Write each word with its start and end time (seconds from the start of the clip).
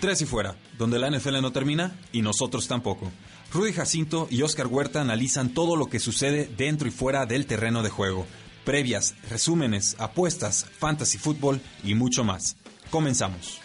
Tres 0.00 0.20
y 0.20 0.26
fuera, 0.26 0.56
donde 0.76 0.98
la 0.98 1.10
NFL 1.10 1.40
no 1.40 1.52
termina 1.52 1.96
y 2.12 2.20
nosotros 2.20 2.68
tampoco. 2.68 3.10
Rudy 3.50 3.72
Jacinto 3.72 4.28
y 4.30 4.42
Oscar 4.42 4.66
Huerta 4.66 5.00
analizan 5.00 5.54
todo 5.54 5.74
lo 5.74 5.86
que 5.86 6.00
sucede 6.00 6.50
dentro 6.54 6.86
y 6.86 6.90
fuera 6.90 7.24
del 7.24 7.46
terreno 7.46 7.82
de 7.82 7.88
juego. 7.88 8.26
Previas, 8.64 9.14
resúmenes, 9.30 9.96
apuestas, 9.98 10.66
fantasy 10.78 11.16
fútbol 11.16 11.62
y 11.82 11.94
mucho 11.94 12.24
más. 12.24 12.56
Comenzamos. 12.90 13.58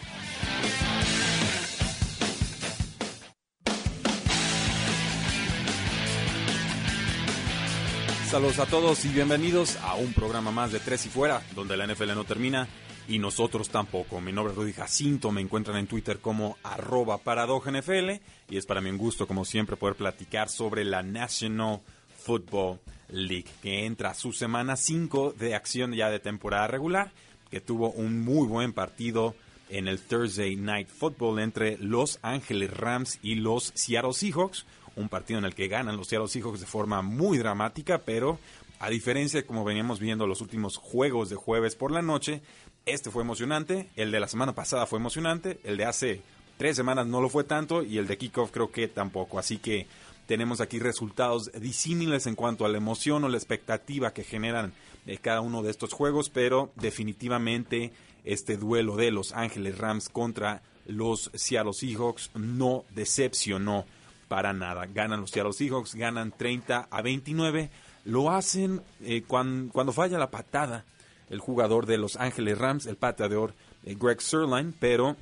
Saludos 8.30 8.60
a 8.60 8.64
todos 8.64 9.04
y 9.04 9.08
bienvenidos 9.08 9.76
a 9.82 9.96
un 9.96 10.14
programa 10.14 10.50
más 10.50 10.72
de 10.72 10.80
Tres 10.80 11.04
y 11.04 11.10
Fuera, 11.10 11.42
donde 11.54 11.76
la 11.76 11.86
NFL 11.86 12.14
no 12.14 12.24
termina 12.24 12.66
y 13.08 13.18
nosotros 13.18 13.68
tampoco. 13.68 14.20
Mi 14.20 14.32
nombre 14.32 14.52
es 14.52 14.58
Rudy 14.58 14.72
Jacinto, 14.72 15.30
me 15.30 15.40
encuentran 15.40 15.76
en 15.76 15.86
Twitter 15.86 16.18
como 16.18 16.56
arroba 16.62 17.18
NFL 17.18 18.10
y 18.48 18.56
es 18.56 18.66
para 18.66 18.80
mí 18.80 18.90
un 18.90 18.98
gusto, 18.98 19.26
como 19.26 19.44
siempre, 19.44 19.76
poder 19.76 19.96
platicar 19.96 20.48
sobre 20.48 20.84
la 20.84 21.02
National 21.02 21.80
Football 22.24 22.80
League, 23.08 23.48
que 23.62 23.84
entra 23.84 24.10
a 24.10 24.14
su 24.14 24.32
semana 24.32 24.76
5 24.76 25.34
de 25.38 25.54
acción 25.54 25.92
ya 25.92 26.10
de 26.10 26.20
temporada 26.20 26.66
regular, 26.66 27.12
que 27.50 27.60
tuvo 27.60 27.90
un 27.90 28.20
muy 28.24 28.46
buen 28.46 28.72
partido 28.72 29.34
en 29.68 29.88
el 29.88 30.00
Thursday 30.00 30.56
Night 30.56 30.88
Football 30.88 31.40
entre 31.40 31.78
Los 31.78 32.18
Ángeles 32.22 32.76
Rams 32.76 33.18
y 33.22 33.36
los 33.36 33.72
Seattle 33.74 34.12
Seahawks, 34.12 34.66
un 34.96 35.08
partido 35.08 35.38
en 35.38 35.46
el 35.46 35.54
que 35.54 35.68
ganan 35.68 35.96
los 35.96 36.08
Seattle 36.08 36.28
Seahawks 36.28 36.60
de 36.60 36.66
forma 36.66 37.02
muy 37.02 37.38
dramática, 37.38 37.98
pero 37.98 38.38
a 38.82 38.90
diferencia 38.90 39.40
de 39.40 39.46
como 39.46 39.62
veníamos 39.62 40.00
viendo 40.00 40.26
los 40.26 40.40
últimos 40.40 40.76
juegos 40.76 41.30
de 41.30 41.36
jueves 41.36 41.76
por 41.76 41.92
la 41.92 42.02
noche, 42.02 42.42
este 42.84 43.12
fue 43.12 43.22
emocionante, 43.22 43.88
el 43.94 44.10
de 44.10 44.18
la 44.18 44.26
semana 44.26 44.56
pasada 44.56 44.86
fue 44.86 44.98
emocionante, 44.98 45.60
el 45.62 45.76
de 45.76 45.84
hace 45.84 46.20
tres 46.58 46.74
semanas 46.74 47.06
no 47.06 47.20
lo 47.20 47.28
fue 47.28 47.44
tanto 47.44 47.84
y 47.84 47.98
el 47.98 48.08
de 48.08 48.18
kickoff 48.18 48.50
creo 48.50 48.72
que 48.72 48.88
tampoco. 48.88 49.38
Así 49.38 49.58
que 49.58 49.86
tenemos 50.26 50.60
aquí 50.60 50.80
resultados 50.80 51.52
disímiles 51.52 52.26
en 52.26 52.34
cuanto 52.34 52.64
a 52.64 52.68
la 52.68 52.78
emoción 52.78 53.22
o 53.22 53.28
la 53.28 53.36
expectativa 53.36 54.12
que 54.12 54.24
generan 54.24 54.72
eh, 55.06 55.16
cada 55.18 55.42
uno 55.42 55.62
de 55.62 55.70
estos 55.70 55.92
juegos, 55.92 56.28
pero 56.28 56.72
definitivamente 56.74 57.92
este 58.24 58.56
duelo 58.56 58.96
de 58.96 59.12
Los 59.12 59.30
Ángeles 59.30 59.78
Rams 59.78 60.08
contra 60.08 60.60
los 60.86 61.30
Seattle 61.34 61.72
Seahawks 61.72 62.32
no 62.34 62.84
decepcionó 62.90 63.84
para 64.26 64.52
nada. 64.52 64.86
Ganan 64.86 65.20
los 65.20 65.30
Seattle 65.30 65.52
Seahawks, 65.52 65.94
ganan 65.94 66.32
30 66.36 66.88
a 66.90 67.00
29. 67.00 67.70
Lo 68.04 68.30
hacen 68.30 68.82
eh, 69.02 69.22
cuando, 69.26 69.92
falla 69.92 70.18
la 70.18 70.30
patada 70.30 70.84
el 71.30 71.38
jugador 71.38 71.86
de 71.86 71.98
Los 71.98 72.16
Ángeles 72.16 72.58
Rams, 72.58 72.86
el 72.86 72.96
pateador 72.96 73.54
eh, 73.84 73.96
Greg 73.98 74.20
Sirline, 74.20 74.74
pero 74.78 75.16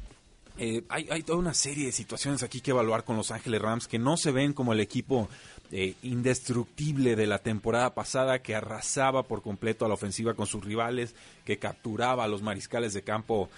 eh, 0.58 0.82
hay, 0.88 1.06
hay, 1.10 1.22
toda 1.22 1.38
una 1.38 1.54
serie 1.54 1.86
de 1.86 1.92
situaciones 1.92 2.42
aquí 2.42 2.60
que 2.60 2.70
evaluar 2.70 3.04
con 3.04 3.16
Los 3.16 3.30
Ángeles 3.30 3.60
Rams 3.60 3.86
que 3.86 3.98
no 3.98 4.16
se 4.16 4.32
ven 4.32 4.52
como 4.52 4.72
el 4.72 4.80
equipo 4.80 5.28
indestructible 6.02 7.14
de 7.14 7.28
la 7.28 7.38
temporada 7.38 7.94
pasada 7.94 8.42
que 8.42 8.56
arrasaba 8.56 9.22
por 9.22 9.40
completo 9.40 9.84
a 9.84 9.88
la 9.88 9.94
ofensiva 9.94 10.34
con 10.34 10.48
sus 10.48 10.64
rivales, 10.64 11.14
que 11.44 11.60
capturaba 11.60 12.24
a 12.24 12.28
los 12.28 12.42
mariscales 12.42 12.92
de 12.92 13.02
campo 13.02 13.48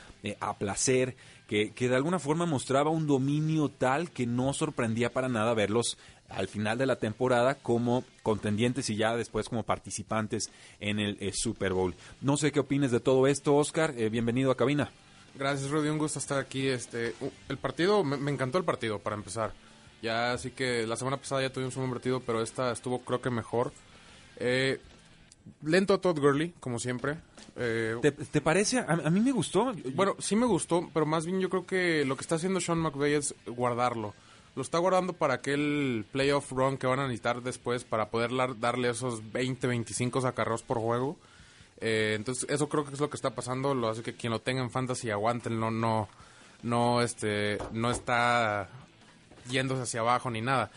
a 0.41 0.59
placer, 0.59 1.17
que, 1.49 1.71
que 1.71 1.89
de 1.89 1.97
alguna 1.97 2.19
forma 2.19 2.45
mostraba 2.45 2.91
un 2.91 3.07
dominio 3.07 3.71
tal 3.71 4.11
que 4.11 4.27
no 4.27 4.53
sorprendía 4.53 5.11
para 5.11 5.31
nada 5.31 5.55
verlos 5.55 5.97
al 6.35 6.49
final 6.49 6.79
de 6.79 6.87
la 6.87 6.97
temporada 6.97 7.57
como 7.57 8.05
contendientes 8.23 8.89
y 8.91 8.97
ya 8.97 9.17
después 9.17 9.49
como 9.49 9.63
participantes 9.63 10.51
en 10.81 10.99
el 10.99 11.17
eh, 11.21 11.33
Super 11.33 11.73
Bowl. 11.73 11.95
No 12.21 12.37
sé 12.37 12.53
qué 12.53 12.61
opines 12.61 12.91
de 12.91 13.01
todo 13.01 13.27
esto, 13.27 13.55
Oscar. 13.55 13.95
Eh, 13.97 14.09
bienvenido 14.09 14.51
a 14.51 14.57
cabina. 14.57 14.91
Gracias, 15.35 15.71
Rudy. 15.71 15.89
Un 15.89 15.99
gusto 15.99 16.19
estar 16.19 16.39
aquí. 16.39 16.69
Este, 16.69 17.15
el 17.49 17.59
partido, 17.59 18.05
me, 18.05 18.31
encantó 18.31 18.59
el 18.59 18.65
partido, 18.65 18.99
para 18.99 19.17
empezar. 19.17 19.53
Ya 20.03 20.33
así 20.33 20.51
que 20.51 20.87
la 20.87 20.97
semana 20.97 21.17
pasada 21.17 21.43
ya 21.43 21.53
tuvimos 21.53 21.77
un 21.77 21.83
buen 21.83 21.93
partido, 21.93 22.21
pero 22.21 22.43
esta 22.43 22.73
estuvo 22.73 23.01
creo 23.01 23.21
que 23.21 23.31
mejor. 23.31 23.73
Eh, 24.37 24.81
lento 25.63 25.95
a 25.95 26.01
Todd 26.01 26.19
Gurley, 26.19 26.55
como 26.61 26.79
siempre. 26.79 27.19
¿Te, 27.55 28.41
parece? 28.41 28.79
A, 28.79 28.85
a, 29.05 29.11
mí 29.11 29.21
me 29.21 29.33
gustó. 29.33 29.73
Bueno, 29.95 30.17
sí 30.19 30.35
me 30.37 30.47
gustó, 30.47 30.91
pero 30.93 31.07
más 31.07 31.27
bien 31.27 31.41
yo 31.41 31.49
creo 31.51 31.67
que 31.67 32.05
lo 32.05 32.17
que 32.17 32.23
está 32.23 32.37
haciendo 32.37 32.61
Sean 32.61 32.79
McVay 32.79 33.15
es 33.15 33.35
guardarlo 33.47 34.15
lo 34.55 34.63
está 34.63 34.79
guardando 34.79 35.15
para 35.15 35.35
aquel 35.35 36.05
playoff 36.13 36.53
run 36.53 36.77
que 36.77 36.87
van 36.87 37.01
a 37.01 37.05
necesitar 37.05 37.43
después 37.43 37.85
para 37.85 38.11
poder 38.11 38.31
darle 38.59 38.91
esos 38.91 39.33
20, 39.33 39.67
25 39.67 40.21
sacarros 40.21 40.63
por 40.63 40.79
juego. 40.79 41.17
Eh, 41.81 42.15
entonces, 42.17 42.49
eso 42.49 42.69
creo 42.69 42.85
que 42.85 42.93
es 42.93 43.01
lo 43.01 43.09
que 43.09 43.17
está 43.17 43.31
pasando. 43.31 43.75
Lo 43.75 43.89
hace 43.89 44.03
que 44.03 44.15
quien 44.15 44.33
lo 44.33 44.41
tenga 44.41 44.63
en 44.63 44.71
fantasy 44.71 45.11
aguanten, 45.11 45.59
no, 45.59 45.71
no, 45.71 46.09
no, 46.63 47.01
este, 47.01 47.59
no 47.73 47.91
está 47.91 48.69
yéndose 49.49 49.83
hacia 49.83 50.01
abajo 50.01 50.31
ni 50.31 50.43
nada. 50.43 50.71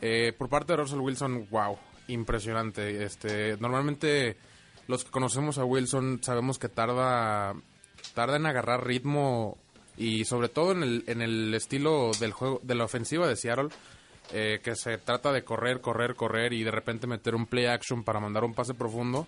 Eh, 0.00 0.32
por 0.36 0.48
parte 0.48 0.72
de 0.72 0.78
Russell 0.78 1.00
Wilson, 1.00 1.48
wow, 1.50 1.76
impresionante. 2.08 3.04
Este, 3.04 3.56
normalmente 3.58 4.36
los 4.86 5.04
que 5.04 5.10
conocemos 5.10 5.58
a 5.58 5.64
Wilson 5.64 6.20
sabemos 6.22 6.58
que 6.58 6.68
tarda, 6.68 7.54
tarda 8.14 8.36
en 8.36 8.46
agarrar 8.46 8.86
ritmo 8.86 9.58
y 9.96 10.24
sobre 10.24 10.48
todo 10.48 10.72
en 10.72 10.82
el, 10.82 11.04
en 11.06 11.22
el 11.22 11.54
estilo 11.54 12.10
del 12.20 12.32
juego 12.32 12.60
de 12.62 12.74
la 12.74 12.84
ofensiva 12.84 13.26
de 13.26 13.36
Seattle 13.36 13.70
eh, 14.32 14.60
que 14.62 14.74
se 14.74 14.98
trata 14.98 15.32
de 15.32 15.44
correr, 15.44 15.80
correr, 15.80 16.16
correr 16.16 16.52
y 16.52 16.64
de 16.64 16.72
repente 16.72 17.06
meter 17.06 17.36
un 17.36 17.46
play 17.46 17.66
action 17.66 18.02
para 18.02 18.18
mandar 18.18 18.42
un 18.42 18.54
pase 18.54 18.74
profundo. 18.74 19.26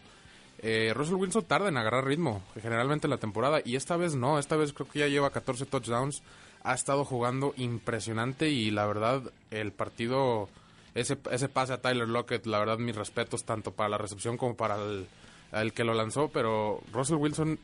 Eh, 0.61 0.93
Russell 0.93 1.15
Wilson 1.15 1.45
tarda 1.45 1.69
en 1.69 1.77
agarrar 1.77 2.05
ritmo, 2.05 2.43
generalmente 2.61 3.07
en 3.07 3.13
la 3.13 3.19
temporada, 3.19 3.61
y 3.65 3.77
esta 3.77 3.97
vez 3.97 4.17
no, 4.17 4.41
esta 4.41 4.57
vez 4.57 4.73
creo 4.73 4.89
que 4.89 4.99
ya 4.99 5.07
lleva 5.07 5.31
14 5.31 5.67
touchdowns, 5.67 6.23
ha 6.65 6.75
estado 6.75 7.05
jugando 7.05 7.55
impresionante 7.57 8.51
y 8.51 8.73
la 8.73 8.87
verdad 8.87 9.23
el 9.53 9.71
partido, 9.71 10.49
ese, 10.97 11.17
ese 11.31 11.49
pase 11.49 11.75
a 11.75 11.81
Tyler 11.81 12.09
Lockett, 12.09 12.45
la 12.47 12.59
verdad 12.59 12.79
mis 12.79 12.97
respetos 12.97 13.45
tanto 13.45 13.71
para 13.71 13.91
la 13.91 13.99
recepción 13.99 14.37
como 14.37 14.57
para 14.57 14.83
el, 14.83 15.07
el 15.53 15.73
que 15.73 15.85
lo 15.85 15.95
lanzó, 15.95 16.29
pero 16.29 16.81
Russell 16.93 17.19
Wilson 17.19 17.61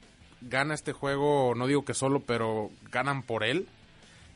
gana 0.49 0.75
este 0.75 0.93
juego, 0.93 1.55
no 1.55 1.67
digo 1.67 1.85
que 1.85 1.95
solo, 1.95 2.21
pero 2.21 2.71
ganan 2.91 3.23
por 3.23 3.45
él. 3.45 3.67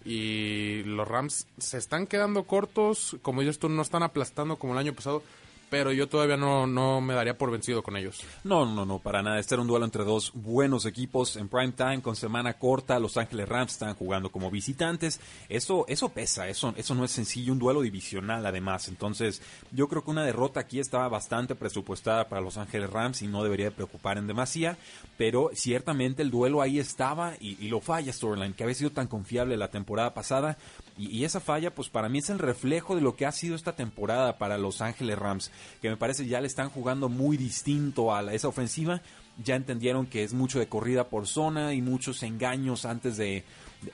Y 0.05 0.83
los 0.85 1.07
Rams 1.07 1.47
se 1.59 1.77
están 1.77 2.07
quedando 2.07 2.45
cortos, 2.45 3.17
como 3.23 3.43
ellos 3.43 3.59
no 3.63 3.83
están 3.83 4.03
aplastando 4.03 4.57
como 4.57 4.73
el 4.73 4.79
año 4.79 4.95
pasado 4.95 5.23
pero 5.71 5.93
yo 5.93 6.09
todavía 6.09 6.37
no, 6.37 6.67
no 6.67 7.01
me 7.01 7.15
daría 7.15 7.37
por 7.37 7.51
vencido 7.51 7.83
con 7.83 7.97
ellos. 7.97 8.23
No, 8.45 8.67
no, 8.67 8.85
no, 8.85 8.99
para 8.99 9.23
nada. 9.23 9.39
Este 9.39 9.55
era 9.55 9.63
un 9.63 9.69
duelo 9.69 9.85
entre 9.85 10.05
dos 10.05 10.33
buenos 10.35 10.87
equipos 10.87 11.37
en 11.37 11.49
prime 11.49 11.73
time, 11.73 12.03
con 12.03 12.17
semana 12.17 12.55
corta. 12.55 12.99
Los 12.99 13.17
Ángeles 13.17 13.49
Rams 13.49 13.73
están 13.73 13.95
jugando 13.95 14.31
como 14.31 14.51
visitantes. 14.51 15.21
Eso, 15.49 15.85
eso 15.89 16.09
pesa, 16.11 16.49
eso, 16.49 16.73
eso 16.77 16.95
no 16.95 17.05
es 17.05 17.11
sencillo. 17.11 17.53
Un 17.53 17.59
duelo 17.59 17.81
divisional, 17.81 18.45
además. 18.45 18.89
Entonces, 18.89 19.43
yo 19.73 19.89
creo 19.89 20.05
que 20.05 20.11
una 20.11 20.25
derrota 20.25 20.61
aquí 20.61 20.81
estaba 20.81 21.09
bastante 21.09 21.55
presupuestada 21.55 22.29
para 22.29 22.41
Los 22.41 22.57
Ángeles 22.57 22.91
Rams 22.91 23.23
y 23.23 23.27
no 23.27 23.43
debería 23.43 23.71
preocupar 23.71 24.19
en 24.19 24.27
demasía. 24.27 24.77
Pero 25.17 25.51
ciertamente 25.55 26.23
el 26.23 26.31
duelo 26.31 26.63
ahí 26.63 26.79
estaba 26.79 27.35
y, 27.41 27.57
y 27.65 27.69
lo 27.69 27.81
falla 27.81 28.13
Storyline, 28.13 28.55
que 28.55 28.63
había 28.63 28.75
sido 28.75 28.91
tan 28.91 29.07
confiable 29.07 29.57
la 29.57 29.69
temporada 29.69 30.15
pasada 30.15 30.57
y, 30.99 31.25
esa 31.25 31.39
falla, 31.39 31.73
pues 31.73 31.89
para 31.89 32.09
mí 32.09 32.19
es 32.19 32.29
el 32.29 32.41
reflejo 32.41 32.97
de 32.97 33.01
lo 33.01 33.15
que 33.15 33.25
ha 33.25 33.31
sido 33.31 33.55
esta 33.55 33.77
temporada 33.77 34.37
para 34.37 34.59
Los 34.59 34.81
Ángeles 34.81 35.17
Rams, 35.17 35.53
que 35.81 35.89
me 35.89 35.97
parece 35.97 36.27
ya 36.27 36.41
le 36.41 36.47
están 36.47 36.71
jugando 36.71 37.09
muy 37.09 37.37
distinto 37.37 38.15
a 38.15 38.33
esa 38.33 38.49
ofensiva. 38.49 39.01
Ya 39.43 39.55
entendieron 39.55 40.07
que 40.07 40.25
es 40.25 40.33
mucho 40.35 40.59
de 40.59 40.67
corrida 40.67 41.09
por 41.09 41.27
zona 41.27 41.73
y 41.75 41.83
muchos 41.83 42.23
engaños 42.23 42.85
antes 42.85 43.17
de 43.17 43.45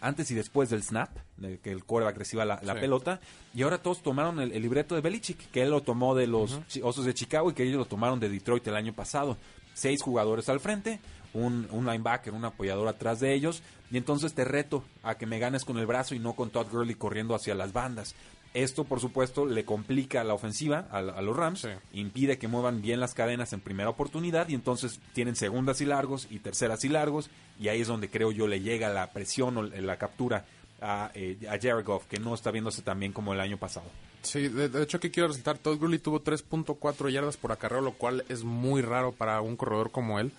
antes 0.00 0.30
y 0.30 0.34
después 0.34 0.70
del 0.70 0.82
snap, 0.82 1.10
de 1.36 1.58
que 1.58 1.70
el 1.70 1.84
quarterback 1.84 2.16
reciba 2.16 2.44
la, 2.44 2.74
pelota. 2.74 3.20
Y 3.54 3.62
ahora 3.62 3.78
todos 3.78 4.02
tomaron 4.02 4.40
el, 4.40 4.50
libreto 4.62 4.94
de 4.94 5.00
Belichick, 5.00 5.50
que 5.50 5.62
él 5.62 5.70
lo 5.70 5.82
tomó 5.82 6.14
de 6.14 6.26
los 6.26 6.60
Osos 6.82 7.04
de 7.04 7.14
Chicago 7.14 7.50
y 7.50 7.54
que 7.54 7.64
ellos 7.64 7.76
lo 7.76 7.84
tomaron 7.84 8.20
de 8.20 8.28
Detroit 8.28 8.66
el 8.66 8.76
año 8.76 8.92
pasado. 8.92 9.36
Seis 9.74 10.02
jugadores 10.02 10.48
al 10.48 10.60
frente, 10.60 11.00
un, 11.34 11.66
un 11.70 11.84
linebacker, 11.84 12.32
un 12.32 12.44
apoyador 12.44 12.88
atrás 12.88 13.20
de 13.20 13.34
ellos, 13.34 13.62
y 13.90 13.96
entonces 13.96 14.34
te 14.34 14.44
reto 14.44 14.84
a 15.02 15.16
que 15.16 15.26
me 15.26 15.38
ganes 15.38 15.64
con 15.64 15.78
el 15.78 15.86
brazo 15.86 16.14
y 16.14 16.18
no 16.18 16.34
con 16.34 16.50
Todd 16.50 16.68
Gurley 16.70 16.94
corriendo 16.94 17.34
hacia 17.34 17.54
las 17.54 17.72
bandas. 17.72 18.14
Esto, 18.54 18.84
por 18.84 19.00
supuesto, 19.00 19.46
le 19.46 19.64
complica 19.64 20.22
la 20.22 20.32
ofensiva 20.32 20.86
a, 20.92 21.02
los 21.02 21.36
Rams, 21.36 21.66
impide 21.92 22.38
que 22.38 22.46
muevan 22.46 22.82
bien 22.82 23.00
las 23.00 23.12
cadenas 23.12 23.52
en 23.52 23.60
primera 23.60 23.90
oportunidad 23.90 24.48
y 24.48 24.54
entonces 24.54 25.00
tienen 25.12 25.34
segundas 25.34 25.80
y 25.80 25.86
largos 25.86 26.28
y 26.30 26.38
terceras 26.38 26.84
y 26.84 26.88
largos 26.88 27.30
y 27.58 27.66
ahí 27.66 27.80
es 27.80 27.88
donde 27.88 28.08
creo 28.08 28.30
yo 28.30 28.46
le 28.46 28.60
llega 28.60 28.90
la 28.90 29.10
presión 29.10 29.58
o 29.58 29.62
la 29.64 29.96
captura 29.96 30.44
a, 30.80 31.10
eh, 31.14 31.36
a 31.48 31.58
Jared 31.60 31.84
Goff, 31.84 32.06
que 32.06 32.20
no 32.20 32.32
está 32.32 32.52
viéndose 32.52 32.82
tan 32.82 33.00
bien 33.00 33.12
como 33.12 33.32
el 33.32 33.40
año 33.40 33.56
pasado. 33.58 33.86
Sí, 34.22 34.46
de, 34.46 34.82
hecho 34.82 34.98
aquí 34.98 35.10
quiero 35.10 35.28
resaltar, 35.28 35.58
Todd 35.58 35.78
Gurley 35.78 35.98
tuvo 35.98 36.22
3.4 36.22 37.10
yardas 37.10 37.36
por 37.36 37.50
acarreo, 37.50 37.80
lo 37.80 37.92
cual 37.92 38.24
es 38.28 38.44
muy 38.44 38.82
raro 38.82 39.10
para 39.10 39.40
un 39.40 39.56
corredor 39.56 39.90
como 39.90 40.20
él. 40.20 40.30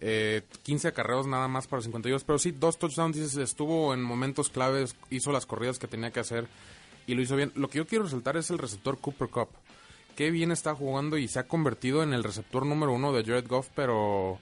Eh, 0.00 0.42
15 0.62 0.88
acarreos 0.88 1.26
nada 1.26 1.46
más 1.46 1.66
para 1.66 1.82
52, 1.82 2.24
pero 2.24 2.38
sí, 2.38 2.52
dos 2.52 2.78
touchdowns, 2.78 3.36
estuvo 3.36 3.92
en 3.92 4.02
momentos 4.02 4.48
claves, 4.48 4.96
hizo 5.10 5.30
las 5.30 5.44
corridas 5.44 5.78
que 5.78 5.86
tenía 5.86 6.10
que 6.10 6.20
hacer 6.20 6.48
y 7.10 7.14
lo 7.16 7.22
hizo 7.22 7.34
bien. 7.34 7.50
Lo 7.56 7.68
que 7.68 7.78
yo 7.78 7.86
quiero 7.88 8.04
resaltar 8.04 8.36
es 8.36 8.50
el 8.50 8.58
receptor 8.58 8.98
Cooper 8.98 9.28
Cup. 9.28 9.48
Qué 10.14 10.30
bien 10.30 10.52
está 10.52 10.76
jugando 10.76 11.18
y 11.18 11.26
se 11.26 11.40
ha 11.40 11.48
convertido 11.48 12.04
en 12.04 12.12
el 12.12 12.22
receptor 12.22 12.64
número 12.64 12.92
uno 12.92 13.12
de 13.12 13.24
Jared 13.24 13.48
Goff, 13.48 13.68
pero 13.74 14.38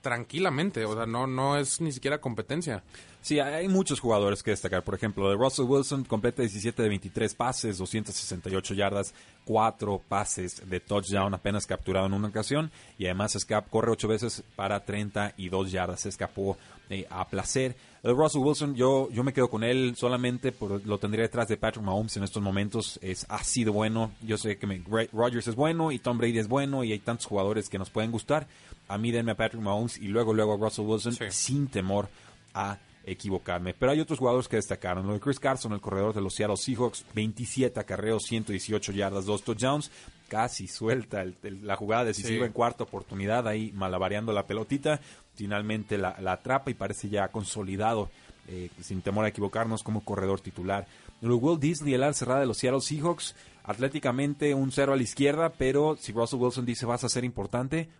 tranquilamente, 0.00 0.84
o 0.84 0.94
sea, 0.94 1.06
no, 1.06 1.26
no 1.26 1.56
es 1.56 1.80
ni 1.80 1.92
siquiera 1.92 2.20
competencia. 2.20 2.82
Sí, 3.20 3.40
hay 3.40 3.68
muchos 3.68 4.00
jugadores 4.00 4.42
que 4.42 4.52
destacar. 4.52 4.84
Por 4.84 4.94
ejemplo, 4.94 5.28
de 5.28 5.36
Russell 5.36 5.66
Wilson 5.66 6.04
completa 6.04 6.42
17 6.42 6.82
de 6.82 6.88
23 6.88 7.34
pases, 7.34 7.78
268 7.78 8.74
yardas, 8.74 9.12
4 9.44 10.00
pases 10.08 10.68
de 10.68 10.80
touchdown 10.80 11.34
apenas 11.34 11.66
capturado 11.66 12.06
en 12.06 12.14
una 12.14 12.28
ocasión. 12.28 12.70
Y 12.96 13.06
además 13.06 13.34
escap, 13.34 13.68
corre 13.68 13.90
8 13.90 14.08
veces 14.08 14.44
para 14.54 14.84
32 14.84 15.72
yardas. 15.72 16.00
Se 16.00 16.08
escapó 16.08 16.56
eh, 16.90 17.06
a 17.10 17.26
placer. 17.26 17.76
De 18.02 18.12
Russell 18.12 18.40
Wilson, 18.40 18.74
yo, 18.76 19.10
yo 19.10 19.24
me 19.24 19.32
quedo 19.32 19.50
con 19.50 19.64
él 19.64 19.94
solamente 19.96 20.52
por, 20.52 20.86
lo 20.86 20.98
tendría 20.98 21.24
detrás 21.24 21.48
de 21.48 21.56
Patrick 21.56 21.84
Mahomes 21.84 22.16
en 22.16 22.22
estos 22.22 22.42
momentos. 22.42 22.98
Es, 23.02 23.26
ha 23.28 23.42
sido 23.42 23.72
bueno. 23.72 24.12
Yo 24.22 24.38
sé 24.38 24.56
que 24.56 24.66
me, 24.66 24.82
Rodgers 25.12 25.48
es 25.48 25.56
bueno 25.56 25.90
y 25.90 25.98
Tom 25.98 26.16
Brady 26.16 26.38
es 26.38 26.48
bueno 26.48 26.84
y 26.84 26.92
hay 26.92 27.00
tantos 27.00 27.26
jugadores 27.26 27.68
que 27.68 27.78
nos 27.78 27.90
pueden 27.90 28.12
gustar. 28.12 28.46
A 28.86 28.96
mí 28.96 29.10
denme 29.10 29.32
a 29.32 29.36
Patrick 29.36 29.62
Mahomes 29.62 29.87
y 29.96 30.08
luego 30.08 30.34
luego 30.34 30.54
a 30.54 30.56
Russell 30.58 30.84
Wilson 30.84 31.16
sin 31.30 31.68
temor 31.68 32.08
a 32.52 32.78
equivocarme. 33.10 33.74
Pero 33.74 33.92
hay 33.92 34.00
otros 34.00 34.18
jugadores 34.18 34.48
que 34.48 34.56
destacaron. 34.56 35.06
Lo 35.06 35.14
de 35.14 35.20
Chris 35.20 35.40
Carson, 35.40 35.72
el 35.72 35.80
corredor 35.80 36.14
de 36.14 36.20
los 36.20 36.34
Seattle 36.34 36.56
Seahawks, 36.56 37.04
27 37.14 37.80
acarreos, 37.80 38.24
118 38.24 38.92
yardas, 38.92 39.24
2 39.24 39.42
touchdowns. 39.42 39.90
Casi 40.28 40.68
suelta 40.68 41.24
la 41.42 41.76
jugada 41.76 42.04
decisiva 42.04 42.44
en 42.44 42.52
cuarta 42.52 42.84
oportunidad, 42.84 43.48
ahí 43.48 43.72
malabareando 43.72 44.32
la 44.32 44.46
pelotita. 44.46 45.00
Finalmente 45.34 45.96
la, 45.96 46.16
atrapa 46.26 46.70
y 46.70 46.74
parece 46.74 47.08
ya 47.08 47.28
consolidado, 47.28 48.10
eh, 48.46 48.68
sin 48.82 49.00
temor 49.00 49.24
a 49.24 49.28
equivocarnos, 49.28 49.82
como 49.82 50.04
corredor 50.04 50.40
titular. 50.40 50.86
Lo 51.22 51.36
Will 51.36 51.58
Disley, 51.58 51.94
el 51.94 52.02
al 52.02 52.14
cerrada 52.14 52.40
de 52.40 52.46
los 52.46 52.58
Seattle 52.58 52.80
Seahawks, 52.80 53.34
atléticamente 53.68 54.54
un 54.54 54.72
cero 54.72 54.94
a 54.94 54.96
la 54.96 55.02
izquierda, 55.02 55.50
pero 55.50 55.94
si 56.00 56.12
Russell 56.12 56.40
Wilson 56.40 56.64
dice 56.64 56.86
vas 56.86 57.04
a 57.04 57.08
ser 57.10 57.22
importante, 57.22 57.90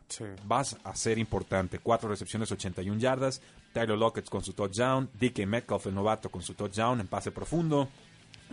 vas 0.46 0.78
a 0.82 0.96
ser 0.96 1.18
importante. 1.18 1.78
Cuatro 1.78 2.08
recepciones, 2.08 2.50
81 2.50 2.98
yardas. 2.98 3.42
Tyler 3.74 3.98
Lockett 3.98 4.30
con 4.30 4.42
su 4.42 4.54
touchdown. 4.54 5.10
DK 5.20 5.46
Metcalf, 5.46 5.86
el 5.86 5.94
novato, 5.94 6.30
con 6.30 6.40
su 6.40 6.54
touchdown 6.54 7.00
en 7.00 7.06
pase 7.06 7.32
profundo. 7.32 7.86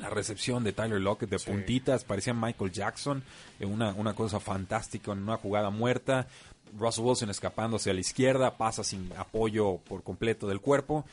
La 0.02 0.10
recepción 0.10 0.62
de 0.66 0.74
Tyler 0.74 1.00
Lockett 1.00 1.30
de 1.30 1.40
puntitas, 1.40 2.04
parecía 2.04 2.34
Michael 2.34 2.74
Jackson, 2.74 3.24
una, 3.62 3.94
una 3.94 4.14
cosa 4.14 4.42
fantástica 4.42 5.14
en 5.14 5.20
una 5.20 5.38
jugada 5.38 5.70
muerta. 5.70 6.28
Russell 6.78 7.06
Wilson 7.06 7.30
escapándose 7.30 7.92
a 7.92 7.94
la 7.94 8.02
izquierda, 8.02 8.58
pasa 8.58 8.84
sin 8.84 9.10
apoyo 9.18 9.78
por 9.88 10.04
completo 10.04 10.50
del 10.50 10.60
cuerpo 10.60 11.06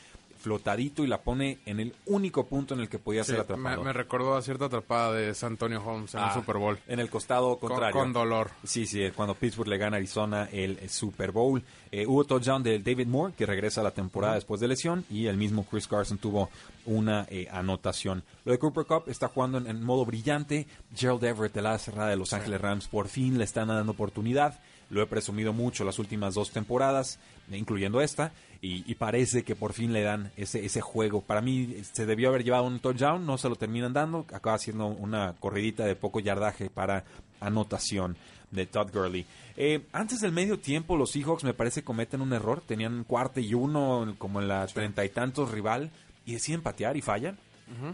flotadito 0.43 1.03
y 1.03 1.07
la 1.07 1.21
pone 1.21 1.59
en 1.65 1.79
el 1.79 1.95
único 2.05 2.45
punto 2.45 2.73
en 2.73 2.81
el 2.81 2.89
que 2.89 2.99
podía 2.99 3.23
ser 3.23 3.39
atrapado. 3.39 3.81
Me, 3.81 3.93
recordó 3.93 4.35
a 4.35 4.41
cierta 4.41 4.65
atrapada 4.65 5.13
de 5.13 5.33
San 5.33 5.53
Antonio 5.53 5.81
Holmes 5.83 6.13
en 6.13 6.19
el 6.19 6.25
ah, 6.27 6.33
Super 6.33 6.57
Bowl. 6.57 6.77
En 6.87 6.99
el 6.99 7.09
costado 7.09 7.57
contrario. 7.57 7.93
Con, 7.93 8.11
dolor. 8.11 8.51
Sí, 8.63 8.85
sí, 8.85 9.09
cuando 9.15 9.35
Pittsburgh 9.35 9.69
le 9.69 9.77
gana 9.77 9.95
a 9.95 9.99
Arizona 9.99 10.49
el, 10.51 10.89
Super 10.89 11.31
Bowl. 11.31 11.63
Eh, 11.91 12.05
hubo 12.05 12.25
touchdown 12.25 12.61
de 12.61 12.79
David 12.79 13.07
Moore, 13.07 13.33
que 13.37 13.45
regresa 13.45 13.81
a 13.81 13.85
la 13.85 13.91
temporada 13.91 14.35
después 14.35 14.59
de 14.59 14.67
lesión, 14.67 15.05
y 15.09 15.27
el 15.27 15.37
mismo 15.37 15.65
Chris 15.65 15.87
Carson 15.87 16.17
tuvo 16.17 16.49
una 16.85 17.25
eh, 17.29 17.47
anotación. 17.49 18.23
Lo 18.43 18.51
de 18.51 18.59
Cooper 18.59 18.85
Cup 18.85 19.03
está 19.07 19.29
jugando 19.29 19.59
en, 19.59 19.83
modo 19.83 20.05
brillante. 20.05 20.67
Gerald 20.93 21.23
Everett, 21.23 21.53
de 21.53 21.61
la 21.61 21.77
cerrada 21.79 22.09
de 22.09 22.17
Los 22.17 22.33
Ángeles 22.33 22.59
Rams, 22.59 22.87
por 22.87 23.07
fin 23.07 23.37
le 23.37 23.45
están 23.45 23.69
dando 23.69 23.93
oportunidad. 23.93 24.59
Lo 24.89 25.01
he 25.01 25.07
presumido 25.07 25.53
mucho 25.53 25.85
las 25.85 25.97
últimas 25.99 26.35
dos 26.35 26.51
temporadas, 26.51 27.19
incluyendo 27.51 28.01
esta, 28.01 28.33
y, 28.65 28.95
parece 28.95 29.43
que 29.43 29.57
por 29.57 29.73
fin 29.73 29.91
le 29.91 30.03
dan 30.03 30.31
ese, 30.37 30.63
ese 30.63 30.79
juego. 30.79 31.19
Para 31.19 31.41
mí 31.41 31.75
se 31.91 32.05
debió 32.05 32.29
haber 32.29 32.45
llevado 32.45 32.63
un 32.63 32.79
touchdown, 32.79 33.25
no 33.25 33.37
se 33.37 33.49
lo 33.49 33.57
terminan 33.57 33.91
dando, 33.91 34.25
acaba 34.31 34.55
haciendo 34.55 34.87
una 34.87 35.35
corridita 35.41 35.83
de 35.83 35.97
poco 35.97 36.21
yardaje 36.21 36.69
para 36.69 37.03
anotación 37.41 38.15
de 38.51 38.65
Todd 38.65 38.89
Gurley. 38.93 39.25
Eh, 39.57 39.81
antes 39.91 40.21
del 40.21 40.31
medio 40.31 40.59
tiempo, 40.59 40.95
los 40.95 41.11
Seahawks 41.11 41.43
me 41.43 41.53
parece 41.53 41.83
cometen 41.83 42.21
un 42.21 42.31
error. 42.31 42.63
Tenían 42.65 43.03
cuarto 43.03 43.41
y 43.41 43.53
uno, 43.53 44.15
como 44.17 44.41
en 44.41 44.47
la 44.47 44.65
treinta 44.67 45.03
y 45.03 45.09
tantos 45.09 45.51
rival, 45.51 45.91
y 46.25 46.33
deciden 46.33 46.61
patear 46.61 46.95
y 46.95 47.01
fallan. 47.01 47.37